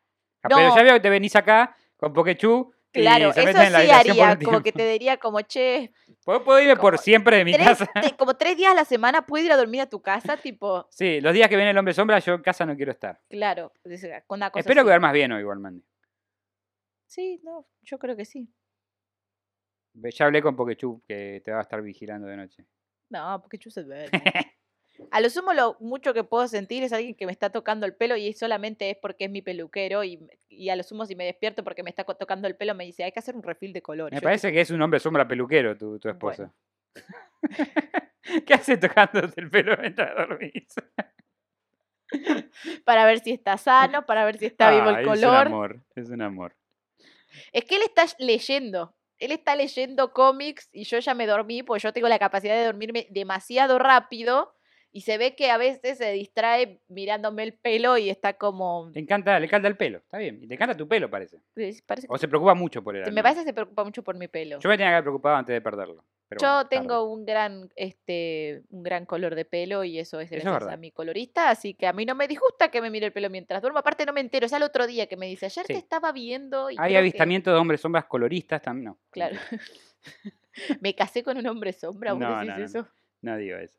Ah, 0.42 0.48
No. 0.50 0.56
Pero 0.56 0.76
ya 0.76 0.84
veo 0.84 0.94
que 0.94 1.00
te 1.02 1.10
venís 1.10 1.36
acá 1.36 1.76
con 1.98 2.14
Pokechú 2.14 2.74
y 2.94 3.02
Claro, 3.02 3.32
se 3.32 3.42
eso 3.42 3.48
meten 3.48 3.64
en 3.68 3.74
la 3.74 3.80
sí 3.82 3.92
haría, 3.92 4.38
como 4.44 4.62
que 4.64 4.72
te 4.72 4.88
diría 4.90 5.18
como, 5.18 5.42
che, 5.42 5.94
¿Puedo, 6.26 6.44
puedo 6.44 6.60
irme 6.62 6.78
por 6.78 6.98
siempre 6.98 7.38
de 7.38 7.46
mi 7.46 7.52
tres, 7.54 7.68
casa? 7.68 7.92
te- 8.02 8.16
como 8.18 8.36
tres 8.36 8.58
días 8.58 8.72
a 8.72 8.76
la 8.76 8.86
semana 8.86 9.26
puedo 9.26 9.46
ir 9.46 9.52
a 9.52 9.58
dormir 9.58 9.82
a 9.82 9.86
tu 9.90 10.02
casa, 10.02 10.36
tipo, 10.38 10.88
Sí, 10.90 11.22
los 11.22 11.34
días 11.34 11.48
que 11.48 11.56
viene 11.58 11.72
el 11.72 11.78
hombre 11.78 11.94
sombra, 11.94 12.18
yo 12.20 12.34
en 12.34 12.42
casa 12.42 12.66
no 12.66 12.76
quiero 12.76 12.92
estar. 12.92 13.20
claro, 13.30 13.72
una 14.30 14.50
cosa 14.50 14.60
Espero 14.62 14.82
así. 14.82 14.88
quedar 14.88 15.00
más 15.00 15.14
bien 15.14 15.32
hoy, 15.32 15.42
igual, 15.42 15.60
Mandy. 15.60 15.84
Sí, 17.12 17.42
no, 17.44 17.68
yo 17.82 18.00
creo 18.00 18.16
que 18.16 18.24
sí. 18.24 18.48
Ya 19.94 20.26
hablé 20.26 20.42
con 20.42 20.56
Pokechú, 20.56 21.04
que 21.06 21.42
te 21.44 21.52
va 21.52 21.58
a 21.58 21.62
estar 21.64 21.82
vigilando 21.82 22.26
de 22.26 22.38
noche. 22.38 22.66
No, 23.10 23.44
yo 23.52 23.70
se 23.70 23.84
duerme. 23.84 24.24
A 25.12 25.20
lo 25.20 25.30
sumo 25.30 25.52
lo 25.54 25.76
mucho 25.82 26.14
que 26.14 26.24
puedo 26.24 26.48
sentir 26.48 26.84
es 26.84 26.94
alguien 26.94 27.16
que 27.16 27.26
me 27.26 27.32
está 27.34 27.50
tocando 27.50 27.86
el 27.86 27.96
pelo 27.96 28.16
y 28.16 28.32
solamente 28.34 28.92
es 28.92 28.98
porque 28.98 29.26
es 29.26 29.32
mi 29.32 29.42
peluquero 29.42 30.04
y, 30.04 30.26
y 30.48 30.70
a 30.70 30.76
lo 30.76 30.84
sumo 30.84 31.06
si 31.06 31.16
me 31.16 31.26
despierto 31.26 31.64
porque 31.64 31.82
me 31.82 31.90
está 31.90 32.04
tocando 32.04 32.48
el 32.48 32.56
pelo 32.56 32.76
me 32.76 32.86
dice 32.86 33.04
hay 33.04 33.12
que 33.12 33.20
hacer 33.20 33.36
un 33.36 33.42
refil 33.42 33.74
de 33.74 33.82
color. 33.82 34.12
Me 34.12 34.20
Yo 34.20 34.24
parece 34.24 34.52
que 34.52 34.62
es 34.62 34.70
un 34.70 34.82
hombre 34.82 35.00
sombra 35.00 35.28
peluquero, 35.28 35.76
tu, 35.76 35.98
tu 35.98 36.08
Bueno. 36.14 36.14
esposa. 36.14 36.54
¿Qué 38.46 38.54
hace 38.54 38.78
tocándote 38.78 39.42
el 39.42 39.50
pelo 39.50 39.76
mientras 39.78 40.16
dormís? 40.16 40.76
para 42.86 43.06
ver 43.06 43.20
si 43.20 43.32
está 43.32 43.58
sano, 43.58 44.06
para 44.06 44.24
ver 44.24 44.38
si 44.38 44.46
está 44.46 44.70
vivo 44.72 44.90
el 44.90 44.96
Es 44.98 45.02
un 45.02 45.06
color. 45.24 45.48
amor, 45.48 45.82
es 45.96 46.10
un 46.10 46.22
amor. 46.22 46.56
Es 47.52 47.66
que 47.66 47.76
él 47.76 47.84
está 47.84 48.06
leyendo. 48.20 48.96
Él 49.18 49.32
está 49.32 49.56
leyendo 49.56 50.14
cómics 50.14 50.70
y 50.72 50.84
yo 50.86 50.98
ya 51.00 51.14
me 51.14 51.28
dormí, 51.28 51.64
pues 51.64 51.84
yo 51.84 51.94
tengo 51.94 52.08
la 52.10 52.20
capacidad 52.20 52.56
de 52.56 52.66
dormirme 52.66 53.08
demasiado 53.12 53.78
rápido 53.78 54.56
y 54.94 55.02
se 55.02 55.18
ve 55.18 55.36
que 55.36 55.50
a 55.52 55.58
veces 55.58 55.98
se 55.98 56.12
distrae 56.12 56.82
mirándome 56.90 57.44
el 57.44 57.54
pelo 57.54 57.98
y 57.98 58.10
está 58.10 58.34
como... 58.34 58.90
Le 58.94 59.00
encanta, 59.00 59.40
le 59.40 59.46
encanta 59.46 59.68
el 59.70 59.78
pelo, 59.78 60.00
está 60.00 60.18
bien. 60.18 60.44
Y 60.44 60.48
te 60.48 60.56
encanta 60.56 60.76
tu 60.76 60.88
pelo, 60.88 61.10
parece. 61.10 61.38
es- 61.56 61.82
parece 61.82 62.08
que 62.08 62.14
O 62.14 62.18
se 62.18 62.28
preocupa 62.28 62.54
mucho 62.56 62.84
por 62.84 62.96
él. 62.96 63.12
me 63.14 63.24
parece 63.24 63.42
que 63.42 63.48
se 63.48 63.54
preocupa 63.54 63.84
mucho 63.86 64.04
por 64.04 64.18
mi 64.18 64.28
pelo. 64.28 64.60
Yo 64.60 64.68
me 64.70 64.76
tenía 64.76 64.90
que 64.90 64.94
haber 64.96 65.04
preocupado 65.04 65.36
antes 65.38 65.54
de 65.54 65.62
perderlo. 65.62 66.04
pero 66.28 66.42
Yo 66.42 66.48
bueno, 66.48 66.68
tengo 66.70 67.04
un 67.12 67.26
gran, 67.26 67.70
este, 67.78 68.64
un 68.70 68.84
gran 68.84 69.06
color 69.06 69.36
de 69.36 69.46
pelo 69.46 69.84
y 69.86 69.98
eso 69.98 70.20
es 70.20 70.30
Eso 70.32 70.40
es 70.40 70.44
gracias 70.44 70.72
a 70.74 70.78
mi 70.78 70.92
colorista, 70.92 71.50
así 71.50 71.74
que 71.74 71.88
a 71.88 71.94
mí 71.94 72.06
no 72.06 72.14
me 72.16 72.28
disgusta 72.28 72.70
que 72.70 72.82
me 72.82 72.90
mire 72.90 73.06
el 73.06 73.14
pelo 73.14 73.30
mientras 73.30 73.62
duermo. 73.62 73.80
Aparte 73.80 74.06
no 74.06 74.12
me 74.12 74.20
entero, 74.22 74.46
es 74.46 74.54
al 74.54 74.64
otro 74.64 74.88
día 74.88 75.08
que 75.08 75.16
me 75.16 75.28
dice, 75.28 75.46
ayer 75.46 75.66
te 75.68 75.74
estaba 75.78 76.12
viendo 76.12 76.70
y 76.70 76.74
Hay 76.74 76.78
creo 76.78 76.90
que-". 76.90 76.98
avistamiento 76.98 77.52
de 77.52 77.58
hombres 77.58 77.80
sombras 77.80 78.06
coloristas 78.06 78.62
también. 78.62 78.88
No, 78.88 78.98
Claro. 79.10 79.38
me 80.82 80.94
casé 80.96 81.24
con 81.24 81.38
un 81.38 81.48
hombre 81.48 81.72
sombra, 81.74 82.14
¿vos 82.14 82.20
No, 82.22 82.30
decís 82.36 82.48
no, 82.48 82.54
no, 82.54 82.60
no. 82.60 82.66
eso? 82.66 82.88
no 83.22 83.38
digo 83.38 83.58
eso. 83.58 83.78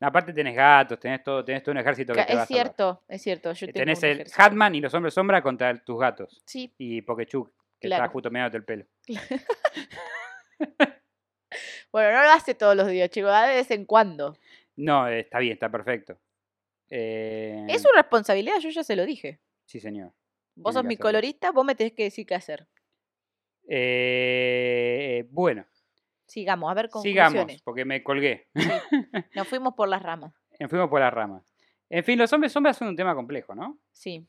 Aparte 0.00 0.32
tenés 0.32 0.54
gatos, 0.54 0.98
tenés 1.00 1.22
todo, 1.22 1.44
tenés 1.44 1.62
todo 1.62 1.72
un 1.72 1.78
ejército 1.78 2.12
que 2.12 2.20
Ca- 2.20 2.26
te 2.26 2.34
va 2.34 2.40
a 2.40 2.42
Es 2.42 2.48
cierto, 2.48 3.02
es 3.08 3.22
cierto. 3.22 3.52
Yo 3.52 3.72
Tenés 3.72 4.02
el. 4.02 4.24
Hatman 4.36 4.74
y 4.74 4.80
los 4.80 4.92
hombres 4.92 5.14
sombra 5.14 5.40
contra 5.42 5.82
tus 5.82 5.98
gatos. 5.98 6.42
Sí, 6.46 6.74
Y 6.78 7.00
Pokechuk, 7.02 7.50
que 7.80 7.88
Claro. 7.88 8.04
está 8.04 8.12
justo 8.12 8.30
mirándote 8.30 8.56
el 8.58 8.64
pelo. 8.64 8.86
bueno, 11.92 12.12
no 12.12 12.22
lo 12.24 12.30
hace 12.30 12.54
todos 12.54 12.76
los 12.76 12.88
días, 12.88 13.08
chicos, 13.10 13.30
de 13.32 13.48
vez 13.54 13.70
en 13.70 13.84
cuando. 13.86 14.36
No, 14.76 15.06
está 15.08 15.38
bien, 15.38 15.52
está 15.54 15.70
perfecto. 15.70 16.18
Eh, 16.90 17.64
Es 17.68 17.82
su 17.82 17.88
responsabilidad, 17.94 18.58
yo 18.58 18.70
ya 18.70 18.82
se 18.84 18.96
lo 18.96 19.06
dije. 19.06 19.40
Sí, 19.64 19.80
señor. 19.80 20.12
Vos 20.56 20.74
sos 20.74 20.82
que 20.82 20.88
mi 20.88 20.96
colorista, 20.96 21.50
vos 21.52 21.64
me 21.64 21.74
tenés 21.74 21.92
que 21.94 22.04
decir 22.04 22.26
qué 22.26 22.34
hacer. 22.34 22.66
Eh, 23.68 25.26
bueno, 25.30 25.64
Sigamos, 26.26 26.70
a 26.70 26.74
ver 26.74 26.88
sigamos, 27.02 27.32
conclusiones. 27.34 27.62
porque 27.62 27.84
me 27.84 28.02
colgué. 28.02 28.48
Nos 29.34 29.46
fuimos 29.48 29.74
por 29.74 29.88
las 29.88 30.02
ramas. 30.02 30.32
Me 30.58 30.68
fuimos 30.68 30.88
por 30.88 31.00
las 31.00 31.12
ramas. 31.12 31.54
En 31.90 32.02
fin, 32.04 32.18
los 32.18 32.32
hombres 32.32 32.52
sombras 32.52 32.76
son 32.76 32.88
un 32.88 32.96
tema 32.96 33.14
complejo, 33.14 33.54
¿no? 33.54 33.78
Sí. 33.92 34.26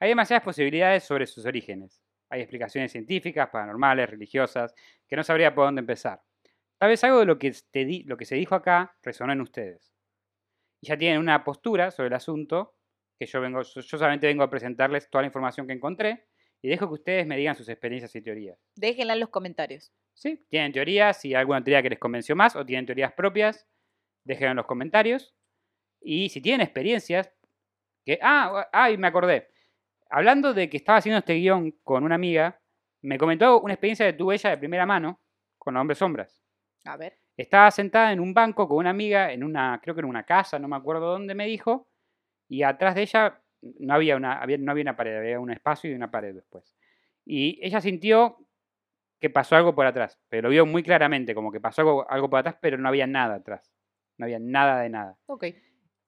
Hay 0.00 0.08
demasiadas 0.10 0.44
posibilidades 0.44 1.04
sobre 1.04 1.26
sus 1.26 1.46
orígenes. 1.46 2.02
Hay 2.28 2.40
explicaciones 2.40 2.90
científicas, 2.92 3.48
paranormales, 3.50 4.10
religiosas, 4.10 4.74
que 5.06 5.16
no 5.16 5.22
sabría 5.22 5.54
por 5.54 5.64
dónde 5.66 5.80
empezar. 5.80 6.22
Tal 6.78 6.88
vez 6.90 7.02
algo 7.04 7.20
de 7.20 7.24
lo 7.26 7.38
que, 7.38 7.54
te 7.70 7.84
di- 7.84 8.02
lo 8.02 8.16
que 8.16 8.24
se 8.26 8.34
dijo 8.34 8.54
acá 8.54 8.96
resonó 9.02 9.32
en 9.32 9.40
ustedes. 9.40 9.94
Y 10.82 10.88
ya 10.88 10.98
tienen 10.98 11.20
una 11.20 11.44
postura 11.44 11.90
sobre 11.92 12.08
el 12.08 12.14
asunto, 12.14 12.74
que 13.18 13.26
yo, 13.26 13.40
vengo, 13.40 13.62
yo 13.62 13.82
solamente 13.82 14.26
vengo 14.26 14.42
a 14.42 14.50
presentarles 14.50 15.08
toda 15.08 15.22
la 15.22 15.28
información 15.28 15.66
que 15.66 15.72
encontré 15.72 16.26
y 16.60 16.68
dejo 16.68 16.88
que 16.88 16.94
ustedes 16.94 17.26
me 17.26 17.36
digan 17.36 17.54
sus 17.54 17.68
experiencias 17.68 18.14
y 18.16 18.20
teorías. 18.20 18.58
Déjenla 18.74 19.14
en 19.14 19.20
los 19.20 19.30
comentarios. 19.30 19.92
¿Sí? 20.16 20.42
¿Tienen 20.48 20.72
teorías? 20.72 21.20
Si 21.20 21.28
hay 21.28 21.40
alguna 21.40 21.62
teoría 21.62 21.82
que 21.82 21.90
les 21.90 21.98
convenció 21.98 22.34
más 22.34 22.56
o 22.56 22.64
tienen 22.64 22.86
teorías 22.86 23.12
propias, 23.12 23.68
déjenlo 24.24 24.52
en 24.52 24.56
los 24.56 24.66
comentarios. 24.66 25.34
Y 26.00 26.30
si 26.30 26.40
tienen 26.40 26.62
experiencias, 26.62 27.30
que... 28.04 28.18
Ah, 28.22 28.68
ay, 28.72 28.96
me 28.96 29.08
acordé. 29.08 29.50
Hablando 30.08 30.54
de 30.54 30.70
que 30.70 30.78
estaba 30.78 30.98
haciendo 30.98 31.18
este 31.18 31.34
guion 31.34 31.72
con 31.82 32.02
una 32.02 32.14
amiga, 32.14 32.60
me 33.02 33.18
comentó 33.18 33.60
una 33.60 33.74
experiencia 33.74 34.06
que 34.06 34.14
tuvo 34.14 34.32
ella 34.32 34.50
de 34.50 34.58
primera 34.58 34.86
mano 34.86 35.20
con 35.58 35.74
los 35.74 35.80
hombres 35.82 35.98
sombras. 35.98 36.42
A 36.86 36.96
ver. 36.96 37.18
Estaba 37.36 37.70
sentada 37.70 38.12
en 38.12 38.20
un 38.20 38.32
banco 38.32 38.66
con 38.66 38.78
una 38.78 38.90
amiga, 38.90 39.30
en 39.32 39.44
una, 39.44 39.78
creo 39.82 39.94
que 39.94 40.00
en 40.00 40.06
una 40.06 40.24
casa, 40.24 40.58
no 40.58 40.68
me 40.68 40.76
acuerdo 40.76 41.12
dónde 41.12 41.34
me 41.34 41.46
dijo, 41.46 41.90
y 42.48 42.62
atrás 42.62 42.94
de 42.94 43.02
ella 43.02 43.42
no 43.60 43.92
había 43.92 44.16
una, 44.16 44.40
había, 44.40 44.56
no 44.56 44.70
había 44.70 44.82
una 44.82 44.96
pared, 44.96 45.18
había 45.18 45.40
un 45.40 45.50
espacio 45.50 45.90
y 45.90 45.94
una 45.94 46.10
pared 46.10 46.34
después. 46.34 46.74
Y 47.26 47.58
ella 47.60 47.80
sintió 47.82 48.45
que 49.20 49.30
pasó 49.30 49.56
algo 49.56 49.74
por 49.74 49.86
atrás, 49.86 50.18
pero 50.28 50.42
lo 50.42 50.48
vio 50.50 50.66
muy 50.66 50.82
claramente, 50.82 51.34
como 51.34 51.50
que 51.50 51.60
pasó 51.60 51.82
algo, 51.82 52.10
algo 52.10 52.28
por 52.28 52.40
atrás, 52.40 52.56
pero 52.60 52.78
no 52.78 52.88
había 52.88 53.06
nada 53.06 53.36
atrás. 53.36 53.72
No 54.18 54.24
había 54.24 54.38
nada 54.38 54.80
de 54.80 54.90
nada. 54.90 55.18
Ok. 55.26 55.44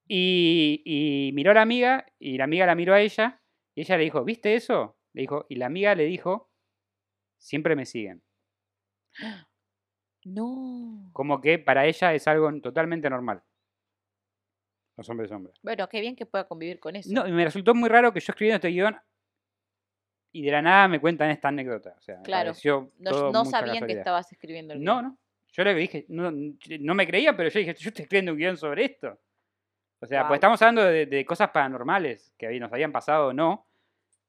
Y, 0.07 0.83
y 0.85 1.33
miró 1.35 1.51
a 1.51 1.55
la 1.55 1.63
amiga, 1.63 2.07
y 2.19 2.39
la 2.39 2.45
amiga 2.45 2.67
la 2.67 2.75
miró 2.75 2.95
a 2.95 3.01
ella, 3.01 3.43
y 3.75 3.83
ella 3.83 3.97
le 3.97 4.05
dijo, 4.05 4.25
¿viste 4.25 4.55
eso? 4.55 4.99
Le 5.13 5.23
dijo, 5.23 5.47
y 5.49 5.57
la 5.57 5.67
amiga 5.67 5.95
le 5.95 6.05
dijo, 6.05 6.51
siempre 7.39 7.77
me 7.77 7.87
siguen. 7.87 8.23
No. 10.25 11.11
Como 11.13 11.41
que 11.41 11.59
para 11.59 11.87
ella 11.87 12.15
es 12.15 12.27
algo 12.29 12.53
totalmente 12.61 13.09
normal. 13.09 13.43
Los 14.97 15.09
hombres 15.09 15.31
sombras. 15.31 15.59
Bueno, 15.63 15.89
qué 15.89 16.01
bien 16.01 16.17
que 16.17 16.27
pueda 16.27 16.49
convivir 16.49 16.81
con 16.81 16.97
eso. 16.97 17.09
No, 17.13 17.27
y 17.27 17.33
me 17.33 17.45
resultó 17.45 17.75
muy 17.75 17.89
raro 17.89 18.13
que 18.13 18.21
yo 18.21 18.33
escribiendo 18.33 18.57
este 18.57 18.69
guion 18.69 18.99
y 20.33 20.43
de 20.43 20.51
la 20.53 20.62
nada 20.62 20.89
me 20.89 21.01
cuentan 21.01 21.31
esta 21.31 21.49
anécdota. 21.49 21.95
O 21.99 22.01
sea, 22.01 22.20
Claro. 22.22 22.53
no 22.99 23.11
todo 23.11 23.33
no 23.33 23.45
sabían 23.45 23.87
que 23.87 23.93
estabas 23.95 24.31
escribiendo 24.33 24.74
el 24.74 24.83
No, 24.83 24.95
guion. 24.97 25.05
no. 25.07 25.18
Yo 25.53 25.64
le 25.64 25.74
dije, 25.74 26.05
no, 26.09 26.31
no 26.31 26.95
me 26.95 27.07
creía, 27.07 27.37
pero 27.37 27.49
yo 27.49 27.59
dije, 27.59 27.74
yo 27.74 27.89
estoy 27.89 28.03
escribiendo 28.03 28.33
un 28.33 28.39
guion 28.39 28.57
sobre 28.57 28.85
esto. 28.85 29.18
O 30.01 30.07
sea, 30.07 30.29
pues 30.29 30.37
estamos 30.39 30.61
hablando 30.62 30.85
de, 30.85 31.07
de 31.07 31.24
cosas 31.24 31.51
paranormales 31.51 32.33
que 32.39 32.61
nos 32.61 32.72
habían 32.72 32.93
pasado 32.93 33.29
o 33.29 33.33
no. 33.33 33.66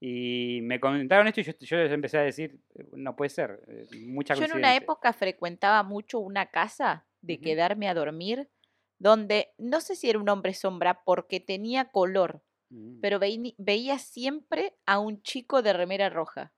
Y 0.02 0.62
me 0.64 0.80
comentaron 0.80 1.28
esto 1.28 1.42
y 1.42 1.44
yo, 1.44 1.52
yo 1.60 1.78
les 1.78 1.92
empecé 1.92 2.18
a 2.18 2.22
decir, 2.22 2.58
no 2.94 3.16
puede 3.18 3.30
ser, 3.30 3.62
eh, 3.68 3.86
mucha 4.08 4.34
Yo 4.34 4.46
en 4.46 4.54
una 4.54 4.76
época 4.76 5.12
frecuentaba 5.12 5.84
mucho 5.84 6.20
una 6.20 6.46
casa 6.46 7.06
de 7.22 7.42
quedarme 7.42 7.90
a 7.90 7.94
dormir 7.94 8.50
donde 8.98 9.50
no 9.58 9.82
sé 9.82 9.96
si 9.96 10.10
era 10.10 10.20
un 10.20 10.30
hombre 10.30 10.54
sombra 10.54 11.02
porque 11.04 11.42
tenía 11.42 11.92
color, 11.92 12.42
Mm. 12.70 13.00
pero 13.02 13.20
veí- 13.20 13.56
veía 13.58 13.98
siempre 14.00 14.76
a 14.86 15.00
un 15.00 15.22
chico 15.24 15.62
de 15.62 15.74
remera 15.74 16.10
roja. 16.10 16.54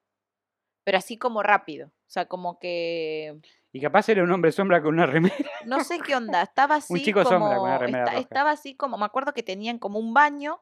Pero 0.84 0.98
así 0.98 1.18
como 1.18 1.44
rápido. 1.44 1.88
O 1.88 2.10
sea, 2.10 2.26
como 2.26 2.58
que. 2.60 3.40
Y 3.72 3.80
capaz 3.80 4.10
era 4.10 4.24
un 4.24 4.32
hombre 4.32 4.52
sombra 4.52 4.82
con 4.82 4.96
una 4.96 5.06
remera. 5.06 5.36
No 5.66 5.84
sé 5.84 6.00
qué 6.00 6.16
onda. 6.16 6.42
Estaba 6.42 6.76
así. 6.76 7.02
chico 7.04 7.24
como, 7.24 7.30
sombra 7.40 7.56
con 7.58 7.66
una 7.70 7.78
remera 7.78 8.04
esta- 8.04 8.12
roja. 8.14 8.22
Estaba 8.24 8.52
así 8.52 8.76
como. 8.76 8.98
Me 8.98 9.06
acuerdo 9.06 9.34
que 9.34 9.44
tenían 9.44 9.78
como 9.80 10.00
un 10.00 10.14
baño 10.14 10.62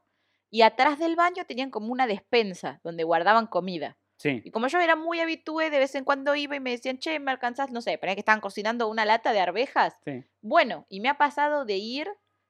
y 0.52 0.62
atrás 0.64 1.00
del 1.00 1.16
baño 1.16 1.46
tenían 1.46 1.72
como 1.72 1.92
una 1.92 2.06
despensa 2.06 2.80
donde 2.84 3.04
guardaban 3.04 3.48
comida. 3.48 3.98
Sí, 4.18 4.42
Y 4.44 4.52
como 4.52 4.68
yo 4.68 4.80
era 4.82 4.98
muy 4.98 5.22
habitué, 5.22 5.70
de 5.70 5.80
vez 5.80 5.96
en 5.96 6.04
cuando 6.04 6.36
iba 6.36 6.54
y 6.54 6.60
me 6.60 6.72
decían, 6.72 6.98
che, 7.00 7.18
¿me 7.20 7.32
alcanzás? 7.32 7.72
No 7.72 7.80
sé, 7.80 7.98
ponía 7.98 8.16
que 8.16 8.20
estaban 8.20 8.42
cocinando 8.42 8.90
una 8.90 9.06
lata 9.06 9.32
de 9.32 9.40
arvejas. 9.40 9.96
sí. 10.04 10.26
Bueno, 10.42 10.86
y 10.90 11.00
me 11.00 11.08
ha 11.08 11.18
pasado 11.18 11.64
de 11.64 11.78
ir, 11.78 12.10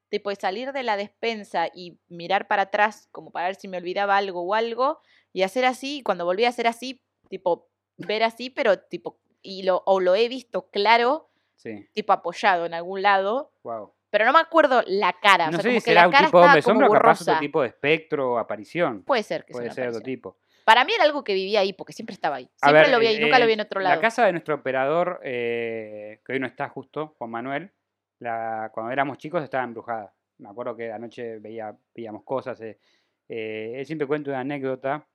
de 0.09 0.21
salir 0.39 0.71
de 0.71 0.83
la 0.83 0.97
despensa 0.97 1.67
y 1.73 1.99
mirar 2.07 2.47
para 2.47 2.63
atrás, 2.63 3.07
como 3.11 3.31
para 3.31 3.47
ver 3.47 3.55
si 3.55 3.67
me 3.67 3.77
olvidaba 3.77 4.17
algo 4.17 4.41
o 4.41 4.53
algo, 4.53 4.99
y 5.33 5.43
hacer 5.43 5.65
así, 5.65 5.97
y 5.97 6.03
cuando 6.03 6.25
volví 6.25 6.45
a 6.45 6.49
hacer 6.49 6.67
así, 6.67 7.03
tipo, 7.29 7.69
ver 7.97 8.23
así, 8.23 8.49
pero 8.49 8.79
tipo, 8.79 9.19
y 9.41 9.63
lo, 9.63 9.83
o 9.85 9.99
lo 9.99 10.15
he 10.15 10.27
visto 10.27 10.69
claro, 10.69 11.27
Sí, 11.55 11.89
tipo 11.93 12.13
apoyado 12.13 12.65
en 12.65 12.73
algún 12.73 13.01
lado, 13.01 13.51
wow. 13.63 13.93
pero 14.09 14.23
no 14.23 14.31
me 14.31 14.39
acuerdo 14.39 14.81
la 14.87 15.11
cara, 15.21 15.51
No 15.51 15.57
o 15.57 15.61
sea, 15.61 15.63
sé 15.63 15.67
como 15.69 15.79
si 15.81 15.85
que 15.85 15.91
será 15.91 16.01
la 16.03 16.07
un 16.07 16.25
tipo 16.25 16.39
hombre 16.39 16.61
sombra 16.61 16.87
o 16.87 16.91
capaz 16.93 17.21
otro 17.21 17.37
tipo 17.39 17.61
de 17.61 17.67
espectro 17.67 18.31
o 18.31 18.37
aparición. 18.37 19.03
Puede 19.03 19.23
ser 19.23 19.43
que 19.43 19.51
Puede 19.51 19.69
ser 19.71 19.89
otro 19.89 20.01
tipo. 20.01 20.37
Para 20.63 20.85
mí 20.85 20.93
era 20.93 21.03
algo 21.03 21.23
que 21.23 21.33
vivía 21.33 21.59
ahí, 21.59 21.73
porque 21.73 21.93
siempre 21.93 22.13
estaba 22.13 22.37
ahí. 22.37 22.49
Siempre 22.55 22.83
ver, 22.83 22.91
lo 22.91 22.99
vi 22.99 23.07
ahí, 23.07 23.19
nunca 23.19 23.39
lo 23.39 23.45
vi 23.45 23.51
eh, 23.51 23.55
en 23.55 23.59
otro 23.59 23.81
lado. 23.81 23.95
La 23.95 23.99
casa 23.99 24.25
de 24.25 24.31
nuestro 24.31 24.55
operador, 24.55 25.19
eh, 25.23 26.21
que 26.25 26.33
hoy 26.33 26.39
no 26.39 26.47
está 26.47 26.69
justo, 26.69 27.15
Juan 27.17 27.31
Manuel, 27.31 27.71
la, 28.19 28.71
cuando 28.73 28.91
éramos 28.91 29.17
chicos 29.17 29.43
estaba 29.43 29.63
embrujada. 29.63 30.13
Me 30.39 30.49
acuerdo 30.49 30.75
que 30.75 30.91
anoche 30.91 31.39
veía, 31.39 31.75
veíamos 31.95 32.23
cosas. 32.23 32.59
eh, 32.61 32.79
eh, 33.27 33.73
él 33.75 33.85
siempre 33.85 34.07
cuenta 34.07 34.31
una 34.31 34.39
anécdota 34.41 35.07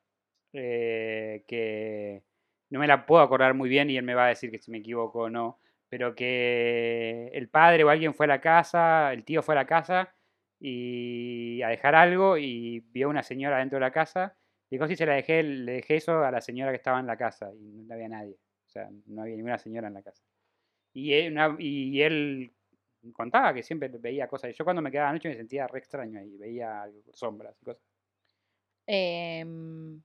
eh, 0.53 1.45
que 1.49 2.23
no 2.71 2.79
me 2.81 2.87
la 2.87 3.07
puedo 3.07 3.23
acordar 3.23 3.55
muy 3.55 3.69
bien 3.69 3.91
y 3.91 3.97
él 3.97 4.05
me 4.05 4.15
va 4.15 4.27
a 4.27 4.29
decir 4.29 4.51
que 4.51 4.59
si 4.59 4.71
me 4.71 4.79
equivoco 4.79 5.21
o 5.23 5.31
no, 5.31 5.61
pero 5.89 6.15
que 6.15 7.31
el 7.33 7.49
padre 7.49 7.85
o 7.85 7.89
alguien 7.91 8.15
fue 8.15 8.27
a 8.27 8.29
la 8.29 8.41
casa, 8.41 9.13
el 9.13 9.25
tío 9.25 9.43
fue 9.43 9.55
a 9.55 9.57
la 9.57 9.67
casa 9.67 10.15
y 10.61 11.63
a 11.63 11.69
dejar 11.69 11.95
algo 11.95 12.39
y 12.39 12.81
vio 12.93 13.09
una 13.09 13.23
señora 13.23 13.59
dentro 13.59 13.77
de 13.77 13.81
la 13.81 13.93
casa 13.93 14.37
Dijo, 14.75 14.89
sí, 14.89 14.97
se 14.97 15.07
la 15.07 15.15
dejé, 15.15 15.43
le 15.45 15.73
dejé 15.75 15.97
eso 15.97 16.25
a 16.25 16.33
la 16.33 16.41
señora 16.41 16.73
que 16.73 16.79
estaba 16.79 16.99
en 16.99 17.07
la 17.07 17.17
casa 17.17 17.49
y 17.55 17.85
no 17.85 17.95
había 17.95 18.09
nadie. 18.09 18.35
O 18.67 18.71
sea, 18.71 18.91
no 19.07 19.23
había 19.23 19.37
ninguna 19.37 19.57
señora 19.57 19.87
en 19.87 19.95
la 19.95 20.03
casa. 20.03 20.25
Y 20.93 21.13
él, 21.13 21.37
y 21.61 22.03
él 22.03 22.53
contaba 23.13 23.53
que 23.53 23.63
siempre 23.63 23.89
veía 23.89 24.27
cosas. 24.29 24.51
Y 24.51 24.55
yo 24.55 24.65
cuando 24.65 24.81
me 24.83 24.91
quedaba 24.91 25.11
anoche 25.11 25.29
me 25.29 25.37
sentía 25.37 25.67
re 25.67 25.79
extraño 25.79 26.19
ahí. 26.19 26.37
Veía 26.37 26.85
sombras 27.13 27.57
y 27.61 27.65
cosas. 27.65 27.83
Em, 28.87 30.03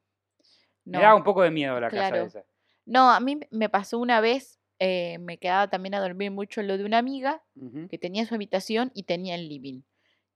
Me 0.86 0.98
daba 1.00 1.12
no. 1.12 1.18
un 1.18 1.24
poco 1.24 1.42
de 1.42 1.52
miedo 1.52 1.80
la 1.80 1.90
casa 1.90 2.10
claro. 2.10 2.26
esa. 2.26 2.44
No, 2.86 3.12
a 3.12 3.20
mí 3.20 3.40
me 3.52 3.70
pasó 3.70 4.00
una 4.00 4.22
vez, 4.22 4.60
eh, 4.80 5.18
me 5.20 5.38
quedaba 5.38 5.70
también 5.70 5.94
a 5.96 6.00
dormir 6.00 6.32
mucho 6.32 6.62
lo 6.64 6.78
de 6.78 6.86
una 6.86 6.98
amiga 6.98 7.44
que 7.90 7.98
tenía 7.98 8.26
su 8.26 8.34
habitación 8.36 8.92
y 8.96 9.04
tenía 9.04 9.36
el 9.36 9.48
living. 9.50 9.82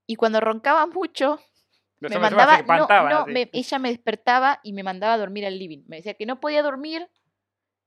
Y 0.06 0.16
cuando 0.16 0.40
roncaba 0.40 0.86
mucho, 0.86 1.40
Los 2.00 2.10
me 2.12 2.18
mandaba, 2.18 2.60
no, 2.62 2.86
no, 3.08 3.26
me- 3.26 3.48
ella 3.52 3.78
me 3.78 3.88
despertaba 3.88 4.60
y 4.62 4.72
me 4.74 4.82
mandaba 4.82 5.14
a 5.14 5.18
dormir 5.18 5.46
al 5.46 5.58
living. 5.58 5.84
Me 5.86 5.96
decía 5.96 6.14
que 6.14 6.26
no 6.26 6.38
podía 6.38 6.62
dormir 6.62 7.08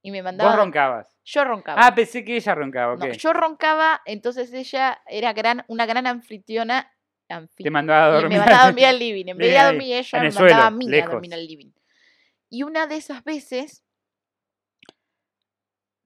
y 0.01 0.11
me 0.11 0.21
mandaba. 0.23 0.49
Vos 0.51 0.59
a 0.59 0.63
roncabas. 0.63 1.17
Yo 1.25 1.43
roncaba. 1.43 1.85
Ah, 1.85 1.93
pensé 1.95 2.23
que 2.23 2.35
ella 2.35 2.55
roncaba, 2.55 2.93
ok. 2.93 2.99
No, 2.99 3.11
yo 3.13 3.33
roncaba, 3.33 4.01
entonces 4.05 4.53
ella 4.53 5.01
era 5.07 5.33
gran, 5.33 5.63
una 5.67 5.85
gran 5.85 6.07
anfitriona. 6.07 6.91
anfi- 7.29 7.63
Te 7.63 7.69
mandaba 7.71 8.05
a 8.05 8.09
y 8.09 8.13
dormir. 8.21 8.29
me 8.31 8.39
mandaba 8.39 8.63
a 8.63 8.65
dormir 8.67 8.85
al 8.85 8.99
living. 8.99 9.25
En 9.27 9.37
vez 9.37 9.49
de 9.51 9.57
a 9.57 9.65
dormir 9.65 9.93
ella, 9.93 10.19
me 10.21 10.31
mandaba 10.31 10.65
a 10.67 10.71
mí 10.71 10.85
a 10.87 10.89
lejos. 10.89 11.11
dormir 11.11 11.33
al 11.33 11.45
living. 11.47 11.71
Y 12.49 12.63
una 12.63 12.87
de 12.87 12.95
esas 12.95 13.23
veces, 13.25 13.83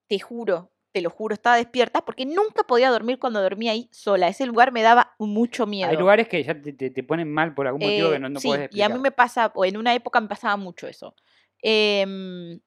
te 0.09 0.19
juro, 0.19 0.71
te 0.91 1.01
lo 1.01 1.09
juro, 1.09 1.33
estaba 1.33 1.55
despierta 1.57 2.03
porque 2.03 2.25
nunca 2.25 2.63
podía 2.63 2.89
dormir 2.89 3.19
cuando 3.19 3.41
dormía 3.41 3.71
ahí 3.71 3.87
sola. 3.91 4.27
Ese 4.27 4.45
lugar 4.45 4.71
me 4.71 4.81
daba 4.81 5.13
mucho 5.19 5.65
miedo. 5.67 5.89
Hay 5.89 5.97
lugares 5.97 6.27
que 6.27 6.43
ya 6.43 6.59
te, 6.59 6.73
te- 6.73 6.89
te 6.89 7.03
ponen 7.03 7.31
mal 7.31 7.53
por 7.53 7.67
algún 7.67 7.81
motivo 7.81 8.09
Eh, 8.09 8.13
que 8.13 8.19
no, 8.19 8.29
no 8.29 8.39
sí, 8.39 8.47
puedes 8.47 8.61
y 8.61 8.63
a 8.63 8.65
explicar. 8.65 8.91
mí 8.91 8.99
me 9.01 9.11
pasa, 9.11 9.51
o 9.55 9.63
en 9.65 9.77
una 9.77 9.93
época 9.93 10.19
me 10.19 10.27
pasaba 10.27 10.57
mucho 10.57 10.87
eso. 10.87 11.15
Em, 11.61 12.59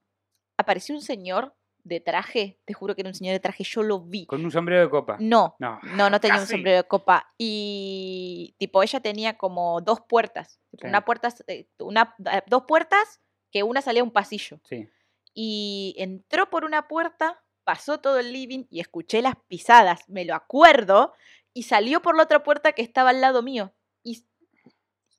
apareció 0.57 0.94
un 0.94 1.02
señor 1.02 1.55
de 1.84 2.00
traje, 2.00 2.59
te 2.64 2.72
juro 2.72 2.94
que 2.94 3.02
era 3.02 3.11
un 3.11 3.14
señor 3.14 3.34
de 3.34 3.40
traje, 3.40 3.62
yo 3.62 3.82
lo 3.82 4.00
vi. 4.00 4.26
Con 4.26 4.44
un 4.44 4.50
sombrero 4.50 4.80
de 4.80 4.90
copa. 4.90 5.16
No, 5.20 5.55
No, 5.59 5.78
no, 5.82 6.09
no 6.09 6.18
tenía 6.18 6.40
un 6.40 6.46
sombrero 6.46 6.78
de 6.78 6.88
copa. 6.88 7.32
Y 7.36 8.55
tipo, 8.59 8.82
ella 8.82 9.00
tenía 9.00 9.36
como 9.36 9.80
dos 9.82 10.00
puertas. 10.00 10.61
Sí. 10.80 10.86
Una 10.86 11.05
puerta, 11.05 11.28
eh, 11.46 11.68
una, 11.78 12.14
eh, 12.32 12.42
dos 12.46 12.64
puertas 12.66 13.20
que 13.52 13.62
una 13.62 13.82
salía 13.82 14.00
a 14.00 14.05
un 14.05 14.11
pasillo. 14.11 14.61
Sí. 14.64 14.88
Y 15.34 15.94
entró 15.98 16.48
por 16.48 16.64
una 16.64 16.88
puerta, 16.88 17.42
pasó 17.64 18.00
todo 18.00 18.18
el 18.18 18.32
living 18.32 18.64
y 18.70 18.80
escuché 18.80 19.20
las 19.20 19.34
pisadas, 19.46 20.09
me 20.09 20.24
lo 20.24 20.34
acuerdo, 20.34 21.12
y 21.52 21.64
salió 21.64 22.00
por 22.00 22.16
la 22.16 22.22
otra 22.22 22.42
puerta 22.42 22.72
que 22.72 22.82
estaba 22.82 23.11
al 23.11 23.20
lado 23.20 23.42
mío. 23.42 23.74
Y, 24.02 24.26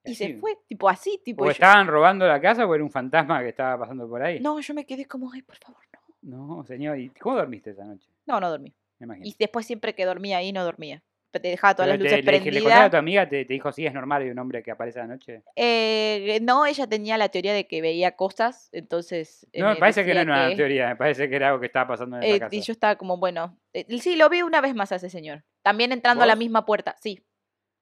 y 0.05 0.15
se 0.15 0.35
fue, 0.35 0.57
tipo 0.67 0.87
así, 0.89 1.21
tipo. 1.23 1.43
¿O 1.43 1.47
yo- 1.47 1.51
estaban 1.51 1.87
robando 1.87 2.27
la 2.27 2.39
casa 2.41 2.65
o 2.65 2.73
era 2.75 2.83
un 2.83 2.91
fantasma 2.91 3.41
que 3.41 3.49
estaba 3.49 3.79
pasando 3.79 4.07
por 4.07 4.21
ahí? 4.21 4.39
No, 4.39 4.59
yo 4.59 4.73
me 4.73 4.85
quedé 4.85 5.05
como, 5.05 5.31
ay, 5.31 5.41
por 5.41 5.57
favor, 5.57 5.81
no. 6.21 6.57
No, 6.57 6.63
señor. 6.65 6.97
¿Y 6.99 7.09
cómo 7.09 7.35
dormiste 7.35 7.71
esa 7.71 7.83
noche? 7.85 8.09
No, 8.25 8.39
no 8.39 8.49
dormí. 8.49 8.73
Me 8.99 9.05
imagino. 9.05 9.25
Y 9.27 9.35
después 9.37 9.65
siempre 9.65 9.93
que 9.93 10.05
dormía 10.05 10.37
ahí, 10.37 10.51
no 10.51 10.63
dormía. 10.63 11.03
Te 11.31 11.39
dejaba 11.49 11.75
todas 11.75 11.87
Pero 11.91 11.97
las 11.97 12.11
luces 12.13 12.25
te- 12.25 12.31
le, 12.31 12.31
le 12.31 12.39
contaste 12.39 12.57
a 12.59 12.61
prendidas. 12.63 12.91
tu 12.91 12.97
amiga, 12.97 13.27
te, 13.29 13.43
te 13.43 13.53
dijo, 13.53 13.69
sí, 13.73 13.85
es 13.85 13.93
normal, 13.93 14.21
hay 14.21 14.29
un 14.29 14.39
hombre 14.39 14.63
que 14.63 14.71
aparece 14.71 14.99
a 14.99 15.03
la 15.03 15.09
noche. 15.15 15.43
Eh, 15.57 16.39
no, 16.41 16.65
ella 16.65 16.87
tenía 16.87 17.17
la 17.17 17.27
teoría 17.27 17.53
de 17.53 17.67
que 17.67 17.81
veía 17.81 18.15
cosas, 18.15 18.69
entonces... 18.71 19.45
eh, 19.51 19.59
No, 19.61 19.67
me 19.67 19.75
parece 19.75 20.05
que 20.05 20.13
no 20.13 20.21
era 20.21 20.47
una 20.47 20.55
teoría, 20.55 20.87
me 20.87 20.95
parece 20.95 21.27
que 21.29 21.35
era 21.35 21.49
algo 21.49 21.59
que 21.59 21.65
estaba 21.65 21.87
pasando 21.89 22.15
en 22.17 22.23
esa 22.23 22.35
eh, 22.35 22.39
casa. 22.39 22.55
y 22.55 22.61
yo 22.61 22.71
estaba 22.71 22.95
como, 22.95 23.17
bueno, 23.17 23.59
eh, 23.73 23.85
sí, 23.99 24.15
lo 24.15 24.29
vi 24.29 24.43
una 24.43 24.61
vez 24.61 24.73
más 24.75 24.93
a 24.93 24.95
ese 24.95 25.09
señor. 25.09 25.43
También 25.61 25.91
entrando 25.91 26.23
a 26.23 26.27
la 26.27 26.37
misma 26.37 26.65
puerta, 26.65 26.95
sí. 27.01 27.21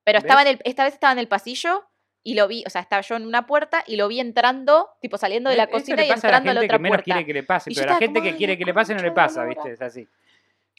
Pero 0.03 0.17
estaba 0.17 0.41
en 0.41 0.47
el, 0.47 0.59
esta 0.63 0.83
vez 0.85 0.95
estaba 0.95 1.13
en 1.13 1.19
el 1.19 1.27
pasillo 1.27 1.83
y 2.23 2.35
lo 2.35 2.47
vi, 2.47 2.63
o 2.65 2.69
sea, 2.69 2.81
estaba 2.81 3.01
yo 3.01 3.15
en 3.15 3.25
una 3.25 3.45
puerta 3.45 3.83
y 3.85 3.95
lo 3.97 4.07
vi 4.07 4.19
entrando, 4.19 4.89
tipo 5.01 5.17
saliendo 5.17 5.49
de 5.49 5.57
la 5.57 5.63
Eso 5.63 5.73
le 5.73 5.79
cocina 5.79 6.05
y 6.05 6.09
pasa 6.09 6.27
a 6.27 6.31
la 6.31 6.37
entrando 6.37 6.51
a 6.51 6.53
la 6.53 6.59
gente 6.61 6.65
otra 6.67 6.77
que 6.77 6.81
menos 6.83 6.95
puerta. 6.95 7.03
quiere 7.03 7.25
que 7.25 7.33
le 7.33 7.43
pase, 7.43 7.71
Y 7.71 7.75
pero 7.75 7.89
a 7.89 7.93
la 7.93 7.99
gente 7.99 8.21
que 8.21 8.29
"Ay, 8.29 8.35
quiere 8.37 8.53
la 8.53 8.57
que 8.59 8.65
le 8.65 8.73
pase 8.73 8.93
no 8.95 9.01
le 9.01 9.07
la 9.09 9.13
pasa, 9.13 9.43
lora". 9.43 9.49
¿viste? 9.49 9.71
Es 9.73 9.81
así. 9.81 10.07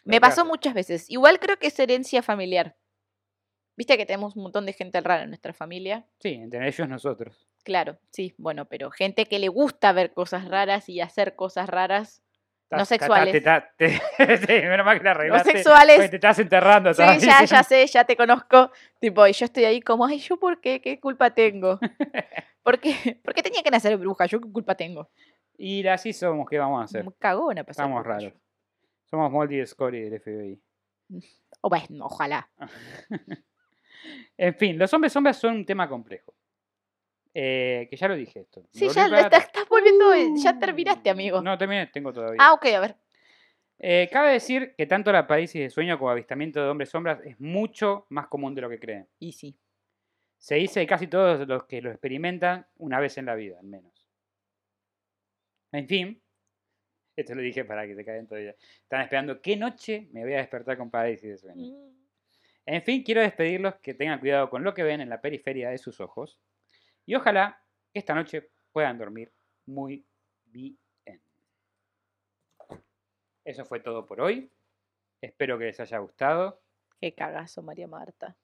Me 0.04 0.20
pasó 0.20 0.36
pasa. 0.42 0.44
muchas 0.44 0.74
veces. 0.74 1.10
Igual 1.10 1.38
creo 1.38 1.58
que 1.58 1.68
es 1.68 1.78
herencia 1.78 2.22
familiar. 2.22 2.76
Viste 3.76 3.96
que 3.96 4.06
tenemos 4.06 4.36
un 4.36 4.42
montón 4.44 4.66
de 4.66 4.72
gente 4.72 5.00
rara 5.00 5.24
en 5.24 5.30
nuestra 5.30 5.52
familia. 5.52 6.06
Sí, 6.20 6.32
entre 6.34 6.66
ellos 6.66 6.88
nosotros. 6.88 7.46
Claro, 7.64 7.98
sí, 8.10 8.34
bueno, 8.38 8.66
pero 8.66 8.90
gente 8.90 9.26
que 9.26 9.38
le 9.38 9.48
gusta 9.48 9.92
ver 9.92 10.12
cosas 10.12 10.46
raras 10.48 10.88
y 10.88 11.00
hacer 11.00 11.34
cosas 11.36 11.68
raras. 11.68 12.22
No 12.70 12.84
sexuales. 12.84 13.34
Menos 14.48 14.86
mal 14.86 14.98
que 14.98 15.04
la 15.04 15.10
arreglaste. 15.12 15.52
sexuales. 15.52 16.10
Te 16.10 16.16
estás 16.16 16.38
enterrando. 16.38 16.92
Sí, 16.94 17.02
ya, 17.20 17.44
ya 17.44 17.62
sé, 17.62 17.86
ya 17.86 18.04
te 18.04 18.16
conozco. 18.16 18.70
Tipo, 19.00 19.26
y 19.26 19.32
yo 19.32 19.44
estoy 19.44 19.64
ahí 19.64 19.80
como, 19.80 20.04
ay, 20.06 20.18
¿yo 20.18 20.38
por 20.38 20.60
qué? 20.60 20.80
¿Qué 20.80 20.98
culpa 20.98 21.30
tengo? 21.30 21.78
¿Por 22.62 22.80
qué, 22.80 23.20
¿Por 23.22 23.34
qué 23.34 23.42
tenía 23.42 23.62
que 23.62 23.70
nacer 23.70 23.96
bruja? 23.96 24.26
¿Yo 24.26 24.40
qué 24.40 24.50
culpa 24.50 24.74
tengo? 24.74 25.10
Y 25.56 25.86
así 25.86 26.12
somos, 26.12 26.48
¿qué 26.48 26.58
vamos 26.58 26.80
a 26.80 26.84
hacer? 26.84 27.04
Muy 27.04 27.14
cagona 27.18 27.64
Estamos 27.66 28.04
raros. 28.04 28.32
Somos 29.04 29.30
Moldy 29.30 29.60
y 29.60 29.66
Scory 29.66 30.08
del 30.08 30.20
FBI. 30.20 30.60
O 31.60 31.68
bueno, 31.68 32.06
ojalá. 32.06 32.48
En 34.36 34.54
fin, 34.54 34.78
los 34.78 34.92
hombres 34.92 35.12
sombras 35.12 35.36
son 35.36 35.54
un 35.54 35.66
tema 35.66 35.88
complejo. 35.88 36.33
Eh, 37.36 37.88
que 37.90 37.96
ya 37.96 38.06
lo 38.06 38.14
dije 38.14 38.40
esto. 38.40 38.64
Sí, 38.72 38.88
ya 38.88 39.08
para 39.08 39.08
lo 39.08 39.18
estás, 39.26 39.68
volviendo, 39.68 40.14
ya 40.36 40.56
terminaste, 40.56 41.10
amigo. 41.10 41.42
No 41.42 41.58
terminé, 41.58 41.88
tengo 41.88 42.12
todavía. 42.12 42.38
ah, 42.40 42.52
ok, 42.52 42.66
a 42.66 42.80
ver. 42.80 42.96
Eh, 43.78 44.08
cabe 44.12 44.32
decir 44.32 44.74
que 44.78 44.86
tanto 44.86 45.10
la 45.10 45.26
parálisis 45.26 45.60
de 45.60 45.68
sueño 45.68 45.98
como 45.98 46.10
avistamiento 46.10 46.62
de 46.62 46.68
hombres 46.68 46.90
sombras 46.90 47.20
es 47.24 47.38
mucho 47.40 48.06
más 48.08 48.28
común 48.28 48.54
de 48.54 48.60
lo 48.60 48.70
que 48.70 48.78
creen. 48.78 49.08
Y 49.18 49.32
sí. 49.32 49.58
Se 50.38 50.54
dice 50.54 50.80
de 50.80 50.86
casi 50.86 51.08
todos 51.08 51.46
los 51.48 51.64
que 51.64 51.82
lo 51.82 51.90
experimentan 51.90 52.66
una 52.76 53.00
vez 53.00 53.18
en 53.18 53.26
la 53.26 53.34
vida, 53.34 53.58
al 53.58 53.66
menos. 53.66 54.06
En 55.72 55.88
fin, 55.88 56.22
esto 57.16 57.34
lo 57.34 57.42
dije 57.42 57.64
para 57.64 57.86
que 57.86 57.96
se 57.96 58.04
caigan 58.04 58.28
todavía. 58.28 58.54
Están 58.82 59.00
esperando 59.02 59.40
qué 59.40 59.56
noche 59.56 60.08
me 60.12 60.22
voy 60.22 60.34
a 60.34 60.38
despertar 60.38 60.76
con 60.76 60.90
parálisis 60.90 61.30
de 61.30 61.38
sueño. 61.38 61.74
Mm. 61.74 61.94
En 62.66 62.82
fin, 62.82 63.02
quiero 63.02 63.20
despedirlos, 63.20 63.74
que 63.76 63.92
tengan 63.94 64.20
cuidado 64.20 64.48
con 64.50 64.64
lo 64.64 64.72
que 64.72 64.82
ven 64.82 65.00
en 65.00 65.08
la 65.08 65.20
periferia 65.20 65.70
de 65.70 65.78
sus 65.78 66.00
ojos. 66.00 66.40
Y 67.06 67.14
ojalá 67.14 67.62
que 67.92 67.98
esta 67.98 68.14
noche 68.14 68.50
puedan 68.72 68.98
dormir 68.98 69.32
muy 69.66 70.06
bien. 70.44 70.78
Eso 73.44 73.64
fue 73.64 73.80
todo 73.80 74.06
por 74.06 74.20
hoy. 74.20 74.50
Espero 75.20 75.58
que 75.58 75.66
les 75.66 75.80
haya 75.80 75.98
gustado. 75.98 76.62
Qué 77.00 77.14
cagazo, 77.14 77.62
María 77.62 77.86
Marta. 77.86 78.36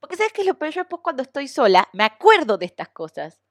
Porque 0.00 0.16
sabes 0.16 0.32
qué 0.32 0.42
es 0.42 0.46
lo 0.46 0.58
peor, 0.58 0.72
yo 0.72 0.80
después 0.82 1.02
cuando 1.02 1.22
estoy 1.22 1.48
sola 1.48 1.88
me 1.92 2.04
acuerdo 2.04 2.56
de 2.58 2.66
estas 2.66 2.88
cosas 2.88 3.42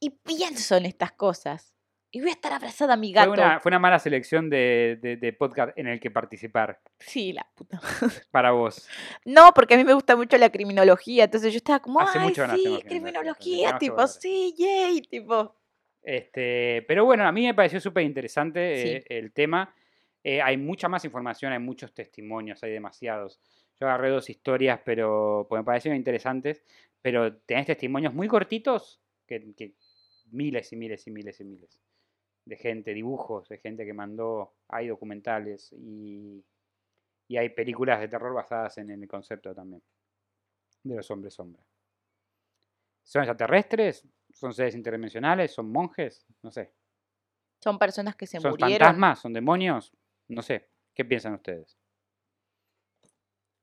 y 0.00 0.10
pienso 0.10 0.76
en 0.76 0.86
estas 0.86 1.12
cosas. 1.12 1.75
Y 2.12 2.20
voy 2.20 2.30
a 2.30 2.32
estar 2.32 2.52
abrazada 2.52 2.94
a 2.94 2.96
mi 2.96 3.12
Fue 3.12 3.20
gato. 3.22 3.32
una, 3.32 3.60
fue 3.60 3.70
una 3.70 3.78
mala 3.78 3.98
selección 3.98 4.48
de, 4.48 4.98
de- 5.02 5.16
de 5.16 5.32
podcast 5.32 5.76
en 5.76 5.86
el 5.88 6.00
que 6.00 6.10
participar 6.10 6.80
Sí, 6.98 7.32
la 7.32 7.46
puta. 7.54 7.80
para 8.30 8.52
vos. 8.52 8.88
No, 9.24 9.52
porque 9.54 9.74
a 9.74 9.76
mí 9.76 9.84
me 9.84 9.92
gusta 9.92 10.16
mucho 10.16 10.38
la 10.38 10.50
criminología, 10.50 11.24
entonces 11.24 11.52
yo 11.52 11.58
estaba 11.58 11.80
como, 11.80 12.00
Hace 12.00 12.18
ay, 12.18 12.28
mucho 12.28 12.46
sí, 12.54 12.78
criminología, 12.86 13.76
tipo, 13.78 14.06
sí, 14.06 14.54
yay, 14.56 15.02
tipo. 15.02 15.54
Este, 16.02 16.84
pero 16.86 17.04
bueno, 17.04 17.26
a 17.26 17.32
mí 17.32 17.44
me 17.44 17.54
pareció 17.54 17.80
súper 17.80 18.04
interesante 18.04 18.76
Sí. 18.82 18.88
eh, 18.88 19.04
el 19.08 19.32
tema. 19.32 19.74
Eh, 20.22 20.40
hay 20.40 20.56
mucha 20.56 20.88
más 20.88 21.04
información, 21.04 21.52
hay 21.52 21.58
muchos 21.58 21.92
testimonios, 21.92 22.62
hay 22.62 22.70
demasiados. 22.72 23.40
Yo 23.80 23.86
agarré 23.88 24.10
dos 24.10 24.30
historias, 24.30 24.80
pero 24.84 25.46
pues 25.48 25.60
me 25.60 25.64
parecieron 25.64 25.96
interesantes. 25.96 26.64
Pero 27.02 27.36
tenés 27.38 27.66
testimonios 27.66 28.14
muy 28.14 28.26
cortitos, 28.26 29.00
que, 29.26 29.52
que 29.56 29.72
miles 30.32 30.72
y 30.72 30.76
miles 30.76 31.06
y 31.06 31.10
miles 31.10 31.40
y 31.40 31.44
miles 31.44 31.78
de 32.46 32.56
gente, 32.56 32.94
dibujos, 32.94 33.48
de 33.48 33.58
gente 33.58 33.84
que 33.84 33.92
mandó, 33.92 34.54
hay 34.68 34.88
documentales 34.88 35.72
y, 35.72 36.44
y 37.28 37.36
hay 37.36 37.50
películas 37.50 38.00
de 38.00 38.08
terror 38.08 38.32
basadas 38.32 38.78
en, 38.78 38.90
el 38.90 39.06
concepto 39.08 39.54
también 39.54 39.82
de 40.82 40.96
los 40.96 41.10
hombres 41.10 41.34
sombra. 41.34 41.62
¿Son 43.02 43.22
extraterrestres? 43.22 44.06
¿Son 44.32 44.52
seres 44.54 44.74
interdimensionales? 44.74 45.52
¿Son 45.52 45.70
monjes? 45.70 46.26
No 46.42 46.50
sé. 46.50 46.72
Son 47.62 47.78
personas 47.78 48.14
que 48.16 48.26
se 48.26 48.38
¿Son 48.38 48.50
murieron. 48.50 48.86
fantasmas? 48.86 49.20
¿Son 49.20 49.32
demonios? 49.32 49.92
No 50.28 50.42
sé. 50.42 50.68
¿Qué 50.94 51.04
piensan 51.04 51.34
ustedes? 51.34 51.76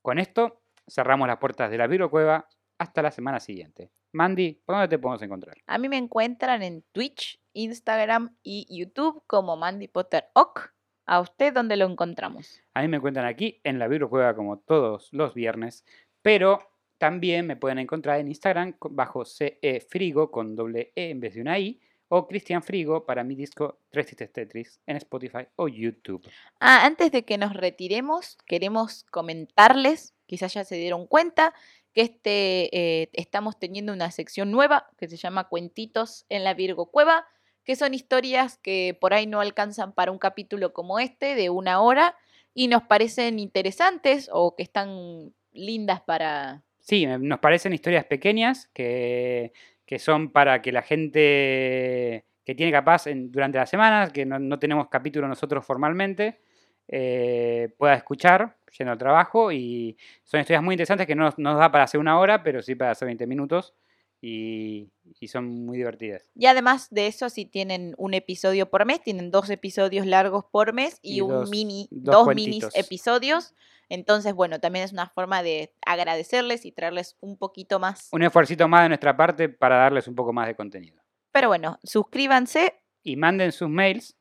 Con 0.02 0.20
esto 0.20 0.62
cerramos 0.88 1.28
las 1.28 1.38
puertas 1.38 1.72
de 1.72 1.78
la 1.78 2.10
Cueva 2.10 2.48
hasta 2.78 3.02
la 3.02 3.12
semana 3.12 3.40
siguiente. 3.40 3.92
Mandy, 4.12 4.62
¿por 4.66 4.76
dónde 4.76 4.90
te 4.90 5.00
podemos 5.00 5.22
encontrar? 5.22 5.58
A 5.66 5.78
mí 5.78 5.90
me 5.90 5.98
encuentran 5.98 6.62
en 6.62 6.84
Twitch, 6.92 7.42
Instagram 7.54 8.36
y 8.44 8.68
YouTube 8.70 9.24
como 9.28 9.58
Mandy 9.58 9.88
Potter 9.88 10.26
Ock. 10.34 10.74
¿A 11.06 11.20
usted 11.20 11.54
dónde 11.54 11.76
lo 11.76 11.86
encontramos? 11.86 12.62
A 12.74 12.82
mí 12.82 12.88
me 12.88 12.98
encuentran 12.98 13.26
aquí 13.26 13.60
en 13.64 13.80
la 13.80 13.90
Cueva 14.08 14.36
como 14.36 14.60
todos 14.60 15.10
los 15.12 15.34
viernes, 15.34 15.86
pero 16.22 16.60
también 16.98 17.46
me 17.46 17.58
pueden 17.58 17.80
encontrar 17.80 18.20
en 18.20 18.30
Instagram 18.30 18.76
bajo 18.80 19.26
CE 19.26 19.86
Frigo 19.90 20.32
con 20.32 20.56
doble 20.56 20.94
E 20.96 21.10
en 21.10 21.20
vez 21.20 21.36
de 21.36 21.42
una 21.42 21.60
I 21.60 21.82
o 22.08 22.28
Cristian 22.28 22.62
Frigo 22.62 23.06
para 23.06 23.24
mi 23.24 23.36
disco 23.36 23.80
Tres 23.90 24.06
Tristes 24.06 24.32
Tetris 24.32 24.80
en 24.86 24.98
Spotify 24.98 25.48
o 25.56 25.68
YouTube. 25.68 26.26
Ah, 26.60 26.86
antes 26.86 27.12
de 27.12 27.26
que 27.26 27.38
nos 27.38 27.54
retiremos, 27.54 28.38
queremos 28.46 29.04
comentarles, 29.06 30.14
quizás 30.28 30.54
ya 30.54 30.64
se 30.64 30.76
dieron 30.76 31.08
cuenta, 31.08 31.54
que 31.92 32.02
este, 32.02 32.70
eh, 32.78 33.10
estamos 33.14 33.58
teniendo 33.60 33.94
una 33.94 34.12
sección 34.12 34.52
nueva 34.52 34.90
que 34.98 35.08
se 35.08 35.18
llama 35.18 35.50
Cuentitos 35.50 36.26
en 36.30 36.44
la 36.44 36.54
Virgo 36.54 36.92
Cueva, 36.92 37.26
que 37.64 37.76
son 37.76 37.94
historias 37.94 38.58
que 38.58 38.98
por 39.00 39.14
ahí 39.14 39.26
no 39.28 39.40
alcanzan 39.40 39.94
para 39.94 40.12
un 40.12 40.18
capítulo 40.20 40.74
como 40.74 41.00
este 41.00 41.36
de 41.36 41.50
una 41.50 41.82
hora 41.82 42.16
y 42.54 42.68
nos 42.68 42.84
parecen 42.84 43.40
interesantes 43.40 44.30
o 44.32 44.56
que 44.56 44.64
están 44.64 45.34
lindas 45.54 46.02
para... 46.02 46.64
Sí, 46.80 47.08
me- 47.08 47.18
nos 47.20 47.40
parecen 47.40 47.74
historias 47.74 48.06
pequeñas 48.06 48.68
que, 48.74 49.54
que 49.86 50.00
son 50.00 50.32
para 50.32 50.62
que 50.62 50.72
la 50.72 50.82
gente 50.82 52.26
que 52.46 52.56
tiene 52.56 52.72
capaz 52.72 53.06
durante 53.08 53.58
la 53.58 53.66
semana, 53.66 54.10
que 54.12 54.26
no, 54.26 54.38
no 54.40 54.60
tenemos 54.60 54.90
capítulo 54.90 55.28
nosotros 55.28 55.66
formalmente, 55.66 56.42
eh, 56.90 57.70
pueda 57.78 57.94
escuchar 57.94 58.58
yendo 58.78 58.92
al 58.92 58.98
trabajo. 58.98 59.52
Y 59.52 59.98
son 60.24 60.42
historias 60.42 60.62
muy 60.62 60.74
interesantes 60.74 61.08
que 61.08 61.16
no 61.16 61.34
nos 61.38 61.58
da 61.58 61.72
para 61.72 61.86
hacer 61.86 62.00
una 62.02 62.20
hora, 62.20 62.44
pero 62.44 62.62
sí 62.62 62.76
para 62.76 62.92
hacer 62.92 63.06
20 63.06 63.26
minutos. 63.28 63.74
Y, 64.26 64.90
y 65.20 65.28
son 65.28 65.66
muy 65.66 65.76
divertidas. 65.78 66.26
Y 66.34 66.46
además 66.46 66.88
de 66.92 67.08
eso, 67.08 67.30
si 67.30 67.44
tienen 67.46 67.94
un 67.98 68.14
episodio 68.14 68.70
por 68.70 68.86
mes, 68.86 69.02
tienen 69.02 69.32
dos 69.32 69.50
episodios 69.50 70.06
largos 70.06 70.46
por 70.50 70.72
mes 70.72 70.98
y, 71.02 71.18
Y 71.18 71.22
un 71.22 71.30
dos- 71.30 71.50
mini, 71.50 71.90
dos 71.92 72.24
cuentitos. 72.24 72.74
episodios. 72.74 73.54
Entonces, 73.90 74.34
bueno, 74.34 74.62
también 74.62 74.86
es 74.86 74.94
una 74.94 75.10
forma 75.10 75.44
de 75.44 75.74
agradecerles 75.86 76.64
y 76.66 76.72
traerles 76.72 77.18
un 77.20 77.36
poquito 77.38 77.80
más. 77.80 78.08
Un 78.14 78.24
esfuerzo 78.24 78.66
más 78.70 78.84
de 78.84 78.88
nuestra 78.90 79.18
parte 79.18 79.50
para 79.50 79.76
darles 79.76 80.08
un 80.08 80.16
poco 80.16 80.32
más 80.32 80.48
de 80.48 80.56
contenido. 80.56 81.04
Pero 81.34 81.50
bueno, 81.50 81.78
suscríbanse 81.84 82.80
Y 83.04 83.18
manden 83.18 83.52
sus 83.52 83.68
mails. 83.68 84.16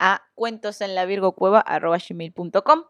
a 0.00 0.20
cuentosenlavirgocueva.com. 0.34 2.82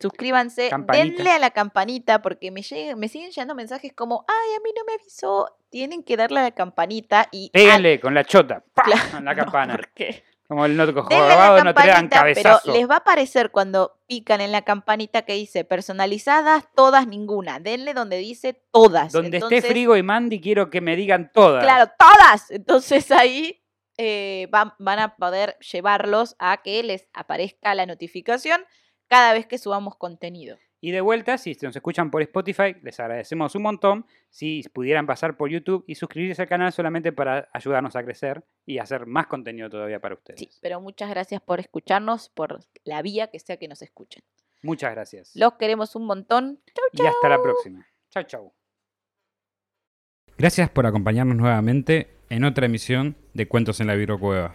Suscríbanse, 0.00 0.68
Campanita. 0.70 1.04
denle 1.16 1.30
a 1.32 1.38
la 1.38 1.50
campanita 1.50 2.22
porque 2.22 2.50
me, 2.50 2.62
lleguen- 2.62 2.96
me 2.96 3.08
siguen 3.08 3.30
llegando 3.30 3.54
mensajes 3.54 3.92
como, 3.92 4.24
ay, 4.28 4.56
a 4.56 4.60
mí 4.60 4.70
no 4.76 4.84
me 4.86 4.94
avisó. 4.94 5.54
Tienen 5.70 6.02
que 6.02 6.16
darle 6.16 6.40
a 6.40 6.44
la 6.44 6.50
campanita 6.52 7.28
y... 7.30 7.46
al- 7.46 7.50
Péguenle 7.52 8.00
con 8.00 8.14
la 8.14 8.24
chota. 8.24 8.64
Claro, 8.74 9.18
En 9.18 9.24
la 9.24 9.34
no, 9.34 9.42
campana. 9.44 9.76
¿por 9.76 9.88
qué? 9.90 10.24
Como 10.48 10.64
el 10.66 10.76
no 10.76 10.84
Denle 10.84 10.98
a 10.98 11.02
jorobado 11.04 11.62
no 11.62 11.74
te 11.74 11.86
dan 11.86 12.08
pero 12.08 12.20
cabezazo. 12.22 12.72
les 12.72 12.90
va 12.90 12.94
a 12.94 12.98
aparecer 12.98 13.52
cuando 13.52 14.00
pican 14.08 14.40
en 14.40 14.50
la 14.50 14.62
campanita 14.62 15.22
que 15.22 15.34
dice 15.34 15.64
personalizadas, 15.64 16.64
todas, 16.74 17.06
ninguna. 17.06 17.60
Denle 17.60 17.94
donde 17.94 18.16
dice 18.16 18.60
todas. 18.72 19.12
Donde 19.12 19.36
Entonces, 19.36 19.58
esté 19.58 19.70
Frigo 19.70 19.96
y 19.96 20.02
Mandy, 20.02 20.40
quiero 20.40 20.68
que 20.68 20.80
me 20.80 20.96
digan 20.96 21.30
todas. 21.32 21.62
Claro, 21.62 21.92
todas. 21.96 22.50
Entonces 22.50 23.12
ahí 23.12 23.62
eh, 23.96 24.48
van, 24.50 24.72
van 24.80 24.98
a 24.98 25.14
poder 25.14 25.56
llevarlos 25.58 26.34
a 26.40 26.56
que 26.64 26.82
les 26.82 27.08
aparezca 27.12 27.72
la 27.76 27.86
notificación 27.86 28.60
cada 29.10 29.32
vez 29.32 29.46
que 29.46 29.58
subamos 29.58 29.96
contenido. 29.96 30.56
Y 30.80 30.92
de 30.92 31.02
vuelta, 31.02 31.36
si 31.36 31.54
nos 31.60 31.76
escuchan 31.76 32.10
por 32.10 32.22
Spotify, 32.22 32.76
les 32.82 32.98
agradecemos 33.00 33.54
un 33.54 33.62
montón. 33.62 34.06
Si 34.30 34.62
pudieran 34.72 35.06
pasar 35.06 35.36
por 35.36 35.50
YouTube 35.50 35.84
y 35.86 35.96
suscribirse 35.96 36.40
al 36.40 36.48
canal 36.48 36.72
solamente 36.72 37.12
para 37.12 37.50
ayudarnos 37.52 37.96
a 37.96 38.04
crecer 38.04 38.44
y 38.64 38.78
hacer 38.78 39.04
más 39.04 39.26
contenido 39.26 39.68
todavía 39.68 40.00
para 40.00 40.14
ustedes. 40.14 40.40
Sí, 40.40 40.48
pero 40.62 40.80
muchas 40.80 41.10
gracias 41.10 41.42
por 41.42 41.60
escucharnos, 41.60 42.30
por 42.30 42.60
la 42.84 43.02
vía 43.02 43.26
que 43.26 43.40
sea 43.40 43.58
que 43.58 43.68
nos 43.68 43.82
escuchen. 43.82 44.22
Muchas 44.62 44.92
gracias. 44.92 45.32
Los 45.34 45.54
queremos 45.54 45.96
un 45.96 46.06
montón. 46.06 46.60
y 46.92 47.04
hasta 47.04 47.28
la 47.28 47.42
próxima. 47.42 47.86
Chau, 48.10 48.22
chau. 48.22 48.52
Gracias 50.38 50.70
por 50.70 50.86
acompañarnos 50.86 51.36
nuevamente 51.36 52.16
en 52.30 52.44
otra 52.44 52.66
emisión 52.66 53.16
de 53.34 53.46
Cuentos 53.48 53.80
en 53.80 53.88
la 53.88 54.18
Cueva. 54.18 54.54